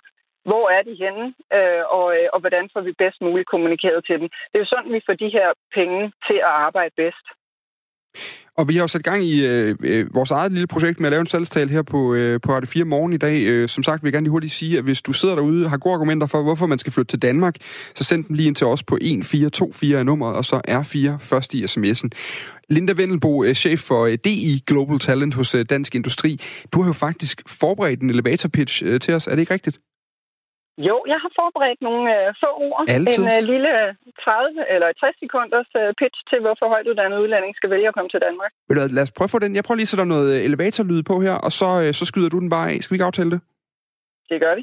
hvor 0.48 0.64
er 0.76 0.82
de 0.88 0.94
henne, 1.04 1.24
øh, 1.56 1.82
og, 1.98 2.06
øh, 2.16 2.28
og 2.34 2.38
hvordan 2.40 2.64
får 2.72 2.82
vi 2.88 2.92
bedst 3.02 3.18
muligt 3.26 3.50
kommunikeret 3.52 4.00
til 4.04 4.16
dem. 4.20 4.28
Det 4.48 4.56
er 4.56 4.64
jo 4.64 4.72
sådan, 4.74 4.92
vi 4.96 5.06
får 5.06 5.16
de 5.24 5.34
her 5.36 5.48
penge 5.78 6.00
til 6.28 6.38
at 6.48 6.54
arbejde 6.66 6.94
bedst. 7.02 7.26
Og 8.56 8.68
vi 8.68 8.74
har 8.74 8.82
jo 8.82 8.88
sat 8.88 9.04
gang 9.04 9.24
i 9.24 9.46
øh, 9.46 9.76
øh, 9.84 10.14
vores 10.14 10.30
eget 10.30 10.52
lille 10.52 10.66
projekt 10.66 11.00
med 11.00 11.06
at 11.06 11.10
lave 11.10 11.20
en 11.20 11.26
salgstal 11.26 11.68
her 11.68 11.82
på, 11.82 12.14
øh, 12.14 12.40
på 12.40 12.52
Radio 12.52 12.66
4 12.66 12.84
morgen 12.84 13.12
i 13.12 13.16
dag. 13.16 13.42
Øh, 13.42 13.68
som 13.68 13.82
sagt 13.82 14.02
vil 14.02 14.08
jeg 14.08 14.12
gerne 14.12 14.24
lige 14.24 14.30
hurtigt 14.30 14.52
sige, 14.52 14.78
at 14.78 14.84
hvis 14.84 15.02
du 15.02 15.12
sidder 15.12 15.34
derude 15.34 15.64
og 15.64 15.70
har 15.70 15.78
gode 15.78 15.94
argumenter 15.94 16.26
for, 16.26 16.42
hvorfor 16.42 16.66
man 16.66 16.78
skal 16.78 16.92
flytte 16.92 17.10
til 17.10 17.22
Danmark, 17.22 17.56
så 17.94 18.04
send 18.04 18.24
dem 18.24 18.36
lige 18.36 18.46
ind 18.46 18.56
til 18.56 18.66
os 18.66 18.82
på 18.82 18.94
1424 18.94 19.98
er 19.98 20.02
nummeret, 20.02 20.36
og 20.36 20.44
så 20.44 20.60
R4 20.68 21.24
først 21.30 21.54
i 21.54 21.64
sms'en. 21.64 22.08
Linda 22.68 22.92
Vendelbo, 22.92 23.44
øh, 23.44 23.54
chef 23.54 23.80
for 23.80 24.06
øh, 24.06 24.18
DI 24.24 24.62
Global 24.66 24.98
Talent 24.98 25.34
hos 25.34 25.56
Dansk 25.70 25.94
Industri. 25.94 26.40
Du 26.72 26.80
har 26.80 26.88
jo 26.88 26.92
faktisk 26.92 27.42
forberedt 27.60 28.00
en 28.00 28.10
elevator 28.10 28.48
pitch 28.48 28.98
til 29.00 29.14
os, 29.14 29.26
er 29.26 29.30
det 29.30 29.38
ikke 29.38 29.54
rigtigt? 29.54 29.78
Jo, 30.78 30.96
jeg 31.12 31.18
har 31.24 31.32
forberedt 31.40 31.80
nogle 31.88 32.04
øh, 32.16 32.34
få 32.42 32.48
ord. 32.66 32.84
Altid. 32.88 33.24
En 33.24 33.30
øh, 33.36 33.42
lille 33.52 33.72
30 34.24 34.70
eller 34.74 34.88
60 34.92 35.16
sekunders 35.24 35.70
øh, 35.80 35.88
pitch 36.00 36.18
til, 36.30 36.38
hvorfor 36.44 36.66
højtuddannet 36.74 37.18
udlænding 37.22 37.52
skal 37.56 37.70
vælge 37.70 37.88
at 37.88 37.94
komme 37.94 38.10
til 38.10 38.20
Danmark. 38.26 38.50
Ved 38.68 38.76
du, 38.76 38.94
lad 38.94 39.02
os 39.06 39.12
prøve 39.16 39.28
at 39.28 39.34
få 39.34 39.38
den. 39.44 39.56
Jeg 39.56 39.64
prøver 39.64 39.78
lige 39.78 39.88
at 39.90 39.92
sætte 39.92 40.04
noget 40.14 40.28
øh, 40.34 40.44
elevatorlyd 40.48 41.02
på 41.10 41.16
her, 41.26 41.34
og 41.46 41.52
så, 41.60 41.68
øh, 41.82 41.90
så 42.00 42.04
skyder 42.10 42.28
du 42.28 42.38
den 42.40 42.50
bare 42.56 42.68
af. 42.72 42.78
Skal 42.82 42.92
vi 42.92 42.96
ikke 42.96 43.10
aftale 43.10 43.30
det? 43.34 43.40
Det 44.30 44.40
gør 44.44 44.54
vi. 44.58 44.62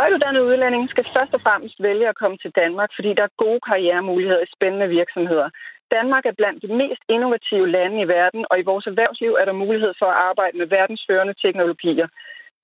Højtuddannet 0.00 0.42
udlænding 0.50 0.84
skal 0.88 1.04
først 1.16 1.32
og 1.34 1.40
fremmest 1.46 1.76
vælge 1.88 2.08
at 2.08 2.18
komme 2.22 2.36
til 2.42 2.52
Danmark, 2.62 2.90
fordi 2.96 3.10
der 3.18 3.24
er 3.26 3.38
gode 3.44 3.60
karrieremuligheder 3.68 4.42
i 4.42 4.52
spændende 4.56 4.88
virksomheder. 4.98 5.48
Danmark 5.96 6.24
er 6.26 6.38
blandt 6.40 6.62
de 6.64 6.70
mest 6.82 7.02
innovative 7.14 7.66
lande 7.76 7.96
i 8.04 8.08
verden, 8.16 8.42
og 8.50 8.56
i 8.58 8.68
vores 8.70 8.86
erhvervsliv 8.86 9.32
er 9.40 9.44
der 9.44 9.62
mulighed 9.64 9.92
for 10.00 10.08
at 10.10 10.20
arbejde 10.30 10.58
med 10.58 10.66
verdensførende 10.66 11.34
teknologier. 11.44 12.08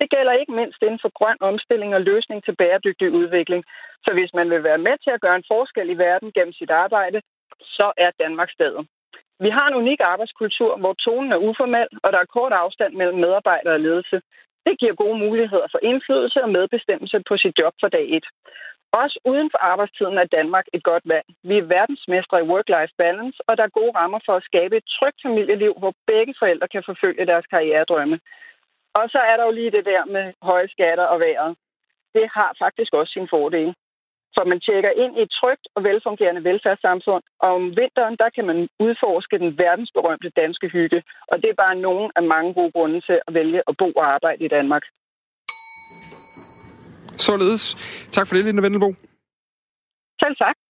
Det 0.02 0.10
gælder 0.10 0.32
ikke 0.32 0.52
mindst 0.60 0.80
inden 0.82 1.02
for 1.02 1.12
grøn 1.18 1.38
omstilling 1.40 1.94
og 1.94 2.02
løsning 2.10 2.44
til 2.44 2.56
bæredygtig 2.60 3.10
udvikling. 3.20 3.64
Så 4.04 4.10
hvis 4.14 4.30
man 4.38 4.50
vil 4.50 4.62
være 4.64 4.84
med 4.86 4.96
til 5.04 5.10
at 5.14 5.20
gøre 5.20 5.36
en 5.36 5.50
forskel 5.52 5.90
i 5.90 5.98
verden 6.06 6.32
gennem 6.36 6.52
sit 6.52 6.70
arbejde, 6.70 7.18
så 7.76 7.92
er 7.96 8.10
Danmark 8.24 8.50
stedet. 8.50 8.86
Vi 9.44 9.50
har 9.56 9.66
en 9.68 9.80
unik 9.82 10.00
arbejdskultur, 10.12 10.76
hvor 10.76 10.94
tonen 11.04 11.32
er 11.32 11.44
uformel, 11.48 11.88
og 12.04 12.12
der 12.12 12.18
er 12.20 12.34
kort 12.36 12.52
afstand 12.52 12.92
mellem 12.94 13.18
medarbejdere 13.18 13.74
og 13.74 13.80
ledelse. 13.80 14.20
Det 14.66 14.74
giver 14.80 14.94
gode 14.94 15.18
muligheder 15.18 15.68
for 15.70 15.80
indflydelse 15.82 16.42
og 16.42 16.50
medbestemmelse 16.58 17.22
på 17.28 17.36
sit 17.36 17.58
job 17.58 17.74
for 17.80 17.88
dag 17.88 18.06
1. 18.10 18.24
Også 18.92 19.18
uden 19.24 19.48
for 19.52 19.58
arbejdstiden 19.58 20.18
er 20.18 20.34
Danmark 20.38 20.66
et 20.72 20.82
godt 20.82 21.04
valg. 21.04 21.26
Vi 21.42 21.58
er 21.58 21.70
verdensmestre 21.76 22.40
i 22.40 22.48
work-life 22.52 22.94
balance, 22.98 23.38
og 23.48 23.56
der 23.56 23.64
er 23.64 23.78
gode 23.78 23.92
rammer 23.98 24.20
for 24.26 24.34
at 24.36 24.46
skabe 24.50 24.76
et 24.76 24.86
trygt 24.98 25.18
familieliv, 25.26 25.74
hvor 25.78 25.94
begge 26.06 26.34
forældre 26.38 26.68
kan 26.68 26.82
forfølge 26.86 27.26
deres 27.26 27.46
karrieredrømme. 27.46 28.18
Og 28.98 29.04
så 29.12 29.18
er 29.30 29.36
der 29.36 29.44
jo 29.44 29.50
lige 29.50 29.70
det 29.70 29.84
der 29.84 30.04
med 30.04 30.32
høje 30.42 30.68
skatter 30.68 31.04
og 31.04 31.20
vejret. 31.20 31.56
Det 32.14 32.26
har 32.36 32.50
faktisk 32.58 32.92
også 32.94 33.12
sin 33.12 33.28
fordel. 33.30 33.74
For 34.36 34.44
man 34.44 34.60
tjekker 34.60 34.90
ind 35.02 35.18
i 35.18 35.22
et 35.22 35.30
trygt 35.40 35.66
og 35.74 35.84
velfungerende 35.84 36.44
velfærdssamfund, 36.44 37.22
og 37.40 37.50
om 37.58 37.64
vinteren, 37.80 38.16
der 38.22 38.30
kan 38.36 38.46
man 38.46 38.68
udforske 38.84 39.38
den 39.38 39.58
verdensberømte 39.58 40.30
danske 40.30 40.68
hygge. 40.68 41.02
Og 41.30 41.36
det 41.42 41.48
er 41.50 41.62
bare 41.64 41.74
nogle 41.74 42.10
af 42.16 42.22
mange 42.22 42.54
gode 42.54 42.72
grunde 42.72 43.00
til 43.00 43.20
at 43.26 43.34
vælge 43.34 43.62
at 43.68 43.74
bo 43.78 43.88
og 43.92 44.06
arbejde 44.14 44.44
i 44.44 44.48
Danmark. 44.48 44.82
Således. 47.28 47.62
Tak 48.12 48.26
for 48.26 48.34
det, 48.34 48.44
Linda 48.44 48.62
Vendelbo. 48.62 48.90
Selv 50.22 50.36
tak 50.36 50.61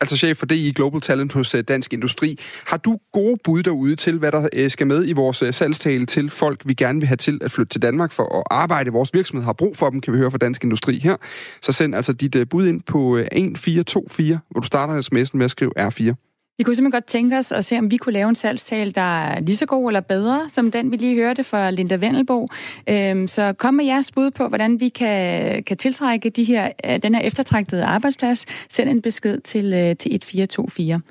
altså 0.00 0.16
chef 0.16 0.36
for 0.36 0.46
DI 0.46 0.72
Global 0.72 1.00
Talent 1.00 1.32
hos 1.32 1.54
øh, 1.54 1.64
Dansk 1.64 1.92
Industri. 1.92 2.38
Har 2.66 2.76
du 2.76 2.98
gode 3.12 3.36
bud 3.44 3.62
derude 3.62 3.96
til, 3.96 4.18
hvad 4.18 4.32
der 4.32 4.48
øh, 4.52 4.70
skal 4.70 4.86
med 4.86 5.08
i 5.08 5.12
vores 5.12 5.42
øh, 5.42 5.54
salgstale 5.54 6.06
til 6.06 6.30
folk, 6.30 6.62
vi 6.64 6.74
gerne 6.74 7.00
vil 7.00 7.08
have 7.08 7.16
til 7.16 7.38
at 7.42 7.52
flytte 7.52 7.70
til 7.70 7.82
Danmark 7.82 8.12
for 8.12 8.38
at 8.38 8.42
arbejde? 8.50 8.90
Vores 8.90 9.14
virksomhed 9.14 9.44
har 9.44 9.52
brug 9.52 9.76
for 9.76 9.90
dem, 9.90 10.00
kan 10.00 10.12
vi 10.12 10.18
høre 10.18 10.30
fra 10.30 10.38
Dansk 10.38 10.64
Industri 10.64 10.98
her. 10.98 11.16
Så 11.62 11.72
send 11.72 11.94
altså 11.94 12.12
dit 12.12 12.48
bud 12.48 12.66
ind 12.66 12.82
på 12.82 13.16
1424, 13.16 14.40
hvor 14.50 14.60
du 14.60 14.66
starter 14.66 15.02
sms'en 15.02 15.36
med 15.36 15.44
at 15.44 15.50
skrive 15.50 15.72
R4. 15.78 16.29
Vi 16.60 16.64
kunne 16.64 16.74
simpelthen 16.74 16.96
godt 17.00 17.06
tænke 17.06 17.38
os 17.38 17.52
at 17.52 17.64
se, 17.64 17.78
om 17.78 17.90
vi 17.90 17.96
kunne 17.96 18.12
lave 18.12 18.28
en 18.28 18.34
salgstale, 18.34 18.90
der 18.90 19.00
er 19.00 19.40
lige 19.40 19.56
så 19.56 19.66
god 19.66 19.90
eller 19.90 20.00
bedre, 20.00 20.48
som 20.48 20.70
den, 20.70 20.90
vi 20.90 20.96
lige 20.96 21.14
hørte 21.14 21.44
fra 21.44 21.70
Linda 21.70 21.96
Vendelbo. 21.96 22.48
Øhm, 22.88 23.28
så 23.28 23.52
kom 23.52 23.74
med 23.74 23.84
jeres 23.84 24.12
bud 24.12 24.30
på, 24.30 24.48
hvordan 24.48 24.80
vi 24.80 24.88
kan, 24.88 25.64
kan 25.64 25.76
tiltrække 25.76 26.30
de 26.30 26.44
her, 26.44 26.72
øh, 26.84 27.02
den 27.02 27.14
her 27.14 27.22
eftertragtede 27.22 27.84
arbejdsplads. 27.84 28.46
Send 28.68 28.90
en 28.90 29.02
besked 29.02 29.40
til, 29.40 29.64
øh, 29.64 29.96
til 29.96 30.14
1424. 30.14 31.02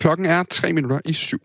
Klokken 0.00 0.26
er 0.26 0.42
tre 0.42 0.72
minutter 0.72 1.00
i 1.04 1.12
syv. 1.12 1.38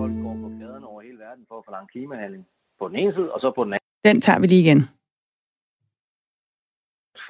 Folk 0.00 0.14
går 0.24 0.36
på 0.42 0.48
gaderne 0.60 0.86
over 0.86 1.02
hele 1.02 1.18
verden 1.18 1.44
for 1.48 1.58
at 1.58 1.64
forlange 1.64 1.88
klimahandling 1.92 2.44
på 2.80 2.88
den 2.88 2.96
ene 2.96 3.12
side, 3.12 3.32
og 3.32 3.40
så 3.40 3.52
på 3.56 3.64
den 3.64 3.72
anden. 3.72 4.14
Den 4.14 4.20
tager 4.20 4.38
vi 4.38 4.46
lige 4.46 4.60
igen 4.60 4.88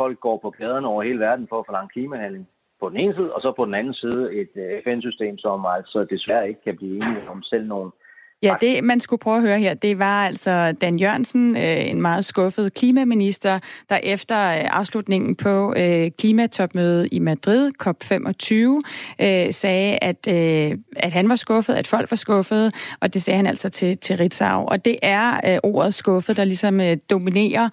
folk 0.03 0.21
går 0.21 0.37
på 0.43 0.51
gaderne 0.51 0.87
over 0.93 1.03
hele 1.03 1.21
verden 1.29 1.47
for 1.49 1.59
at 1.59 1.67
forlange 1.67 1.95
klimahandling 1.95 2.45
på 2.81 2.89
den 2.89 2.97
ene 3.03 3.15
side, 3.15 3.33
og 3.35 3.41
så 3.45 3.53
på 3.57 3.65
den 3.69 3.75
anden 3.81 3.95
side 4.03 4.23
et 4.41 4.53
øh, 4.65 4.83
FN-system, 4.85 5.35
som 5.39 5.67
altså 5.77 5.99
desværre 6.15 6.49
ikke 6.49 6.65
kan 6.67 6.77
blive 6.77 6.97
enige 6.97 7.31
om 7.33 7.43
selv 7.43 7.67
nogle 7.75 7.91
Ja, 8.43 8.55
det 8.61 8.85
man 8.85 9.01
skulle 9.01 9.21
prøve 9.21 9.37
at 9.37 9.43
høre 9.43 9.59
her, 9.59 9.75
det 9.75 9.99
var 9.99 10.27
altså 10.27 10.73
Dan 10.81 10.99
Jørgensen, 10.99 11.57
øh, 11.57 11.91
en 11.91 12.03
meget 12.03 12.25
skuffet 12.25 12.75
klimaminister, 12.75 13.59
der 13.89 13.97
efter 14.03 14.49
øh, 14.49 14.65
afslutningen 14.65 15.37
på 15.37 15.75
øh, 15.77 16.11
klimatopmødet 16.19 17.09
i 17.13 17.19
Madrid, 17.19 17.73
COP25, 17.83 18.81
sagde, 19.51 19.99
at, 20.03 20.29
at 20.97 21.13
han 21.13 21.29
var 21.29 21.37
skuffet, 21.37 21.75
at 21.75 21.87
folk 21.87 22.11
var 22.11 22.17
skuffet, 22.17 22.75
og 23.01 23.15
det 23.15 23.23
sagde 23.23 23.37
han 23.37 23.47
altså 23.47 23.69
til, 23.69 23.99
til 23.99 24.17
Ritzau. 24.17 24.65
Og 24.67 24.85
det 24.85 24.99
er 25.03 25.59
ordet 25.63 25.95
skuffet, 25.95 26.37
der 26.37 26.45
ligesom 26.45 26.81
dominerer, 27.11 27.69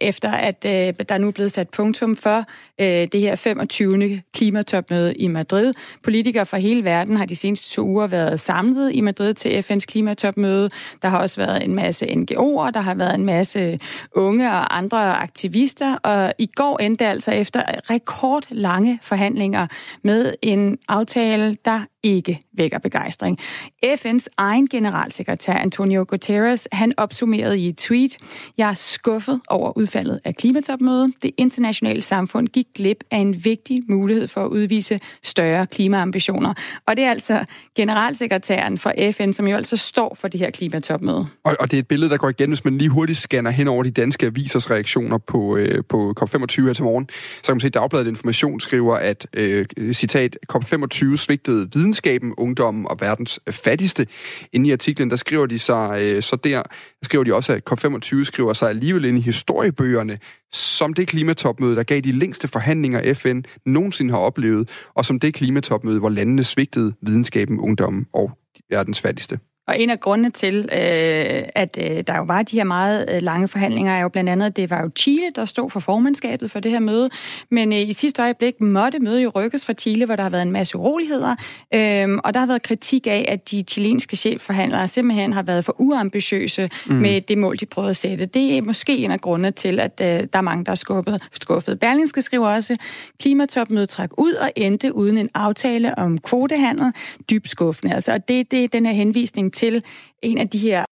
efter 0.00 0.30
at 0.30 0.62
der 0.62 1.18
nu 1.18 1.26
er 1.26 1.30
blevet 1.32 1.52
sat 1.52 1.68
punktum 1.68 2.16
for 2.16 2.44
det 2.78 3.20
her 3.20 3.36
25. 3.36 4.22
klimatopmøde 4.34 5.14
i 5.14 5.28
Madrid. 5.28 5.74
Politikere 6.02 6.46
fra 6.46 6.58
hele 6.58 6.84
verden 6.84 7.16
har 7.16 7.26
de 7.26 7.36
seneste 7.36 7.70
to 7.70 7.82
uger 7.82 8.06
været 8.06 8.40
samlet 8.40 8.94
i 8.94 9.00
Madrid 9.00 9.34
til 9.34 9.62
FN's 9.72 9.84
klimatopmøde. 9.86 10.70
Der 11.02 11.08
har 11.08 11.18
også 11.18 11.40
været 11.40 11.64
en 11.64 11.74
masse 11.74 12.06
NGO'er, 12.06 12.70
der 12.70 12.80
har 12.80 12.94
været 12.94 13.14
en 13.14 13.24
masse 13.24 13.78
unge 14.12 14.50
og 14.50 14.78
andre 14.78 15.16
aktivister, 15.16 15.96
og 15.96 16.32
i 16.38 16.46
går 16.46 16.78
endte 16.78 17.06
altså 17.06 17.30
efter 17.30 17.62
rekordlange 17.90 18.98
forhandlinger 19.02 19.66
med 20.02 20.34
en 20.42 20.78
aftale, 20.88 21.56
der 21.64 21.80
ikke 22.02 22.40
vækker 22.52 22.78
begejstring. 22.78 23.38
FN's 23.86 24.26
egen 24.36 24.68
generalsekretær 24.68 25.54
Antonio 25.54 26.04
Guterres, 26.08 26.68
han 26.72 26.92
opsummerede 26.96 27.58
i 27.58 27.68
et 27.68 27.76
tweet, 27.76 28.16
jeg 28.58 28.70
er 28.70 28.74
skuffet 28.74 29.40
over 29.48 29.76
udfaldet 29.76 30.20
af 30.24 30.36
klimatopmødet. 30.36 31.12
Det 31.22 31.30
internationale 31.36 32.02
samfund 32.02 32.48
gik 32.48 32.66
glip 32.74 33.04
af 33.10 33.18
en 33.18 33.44
vigtig 33.44 33.82
mulighed 33.88 34.28
for 34.28 34.44
at 34.44 34.48
udvise 34.48 35.00
større 35.22 35.66
klimaambitioner. 35.66 36.54
Og 36.86 36.96
det 36.96 37.04
er 37.04 37.10
altså 37.10 37.44
generalsekretæren 37.74 38.78
for 38.78 38.92
FN, 39.12 39.32
som 39.32 39.46
jo 39.46 39.56
altså 39.62 39.86
står 39.86 40.16
for 40.20 40.28
det 40.28 40.40
her 40.40 40.50
klimatopmøde. 40.50 41.26
Og, 41.44 41.56
og 41.60 41.70
det 41.70 41.76
er 41.76 41.78
et 41.78 41.88
billede, 41.88 42.10
der 42.10 42.16
går 42.16 42.28
igen, 42.28 42.50
hvis 42.50 42.64
man 42.64 42.78
lige 42.78 42.88
hurtigt 42.88 43.18
scanner 43.18 43.50
hen 43.50 43.68
over 43.68 43.82
de 43.82 43.90
danske 43.90 44.26
avisers 44.26 44.70
reaktioner 44.70 45.18
på, 45.18 45.56
øh, 45.56 45.84
på 45.88 46.14
COP25 46.20 46.66
her 46.66 46.72
til 46.72 46.84
morgen. 46.84 47.08
Så 47.42 47.46
kan 47.46 47.54
man 47.54 47.60
se, 47.60 47.66
at 47.66 47.74
Dagbladet 47.74 48.06
Information 48.06 48.60
skriver, 48.60 48.96
at 48.96 49.26
øh, 49.34 49.66
citat, 49.92 50.36
COP25 50.52 51.16
svigtede 51.16 51.68
videnskaben, 51.74 52.34
ungdommen 52.36 52.86
og 52.88 52.96
verdens 53.00 53.40
fattigste. 53.50 54.06
Inde 54.52 54.68
i 54.68 54.72
artiklen, 54.72 55.10
der 55.10 55.16
skriver 55.16 55.46
de 55.46 55.58
sig 55.58 55.98
øh, 56.02 56.22
så 56.22 56.36
der, 56.36 56.50
der 56.50 56.62
skriver 57.02 57.24
de 57.24 57.34
også, 57.34 57.52
at 57.52 57.62
COP25 57.70 58.24
skriver 58.24 58.52
sig 58.52 58.68
alligevel 58.68 59.04
ind 59.04 59.18
i 59.18 59.20
historiebøgerne 59.20 60.18
som 60.52 60.94
det 60.94 61.08
klimatopmøde, 61.08 61.76
der 61.76 61.82
gav 61.82 62.00
de 62.00 62.12
længste 62.12 62.48
forhandlinger 62.48 63.14
FN 63.14 63.42
nogensinde 63.66 64.10
har 64.10 64.18
oplevet, 64.18 64.70
og 64.94 65.04
som 65.04 65.20
det 65.20 65.34
klimatopmøde, 65.34 65.98
hvor 65.98 66.08
landene 66.08 66.44
svigtede 66.44 66.94
videnskaben, 67.00 67.60
ungdommen 67.60 68.06
og 68.12 68.30
verdens 68.70 69.00
fattigste. 69.00 69.38
Og 69.66 69.80
en 69.80 69.90
af 69.90 70.00
grundene 70.00 70.30
til, 70.30 70.56
øh, 70.72 71.42
at 71.54 71.78
øh, 71.80 72.04
der 72.06 72.16
jo 72.16 72.22
var 72.22 72.42
de 72.42 72.56
her 72.56 72.64
meget 72.64 73.06
øh, 73.08 73.22
lange 73.22 73.48
forhandlinger, 73.48 73.92
er 73.92 74.00
jo 74.00 74.08
blandt 74.08 74.30
andet, 74.30 74.46
at 74.46 74.56
det 74.56 74.70
var 74.70 74.82
jo 74.82 74.90
Chile, 74.96 75.30
der 75.36 75.44
stod 75.44 75.70
for 75.70 75.80
formandskabet 75.80 76.50
for 76.50 76.60
det 76.60 76.70
her 76.70 76.80
møde. 76.80 77.08
Men 77.50 77.72
i 77.72 77.92
sidste 77.92 78.22
øjeblik 78.22 78.60
måtte 78.60 78.98
mødet 78.98 79.24
jo 79.24 79.30
rykkes 79.34 79.66
fra 79.66 79.72
Chile, 79.72 80.06
hvor 80.06 80.16
der 80.16 80.22
har 80.22 80.30
været 80.30 80.42
en 80.42 80.52
masse 80.52 80.76
uroligheder. 80.76 81.30
og 82.24 82.34
der 82.34 82.38
har 82.38 82.46
været 82.46 82.62
kritik 82.62 83.06
af, 83.06 83.24
at 83.28 83.50
de 83.50 83.64
chilenske 83.68 84.16
chefforhandlere 84.16 84.88
simpelthen 84.88 85.32
har 85.32 85.42
været 85.42 85.64
for 85.64 85.74
uambitiøse 85.78 86.70
mm. 86.86 86.94
med 86.94 87.20
det 87.20 87.38
mål, 87.38 87.56
de 87.56 87.66
prøvede 87.66 87.90
at 87.90 87.96
sætte. 87.96 88.26
Det 88.26 88.56
er 88.56 88.62
måske 88.62 88.96
en 88.96 89.10
af 89.10 89.20
grundene 89.20 89.50
til, 89.50 89.80
at 89.80 89.98
der 89.98 90.26
er 90.32 90.40
mange, 90.40 90.64
der 90.64 90.70
er 90.70 90.76
skuffet. 90.76 91.22
skuffet. 91.40 91.80
Berlingske 91.80 92.22
skriver 92.22 92.48
også, 92.48 92.76
klimatopmødet 93.20 93.88
træk 93.88 94.10
ud 94.18 94.32
og 94.32 94.52
endte 94.56 94.94
uden 94.94 95.18
en 95.18 95.28
aftale 95.34 95.98
om 95.98 96.18
kvotehandel. 96.18 96.92
Dybt 97.30 97.48
skuffende. 97.48 97.94
Altså, 97.94 98.12
og 98.12 98.28
det, 98.28 98.50
det 98.50 98.64
er 98.64 98.68
den 98.68 98.86
her 98.86 98.92
henvisning 98.92 99.51
til 99.52 99.84
en 100.22 100.38
af 100.38 100.48
de 100.48 100.58
her 100.58 100.84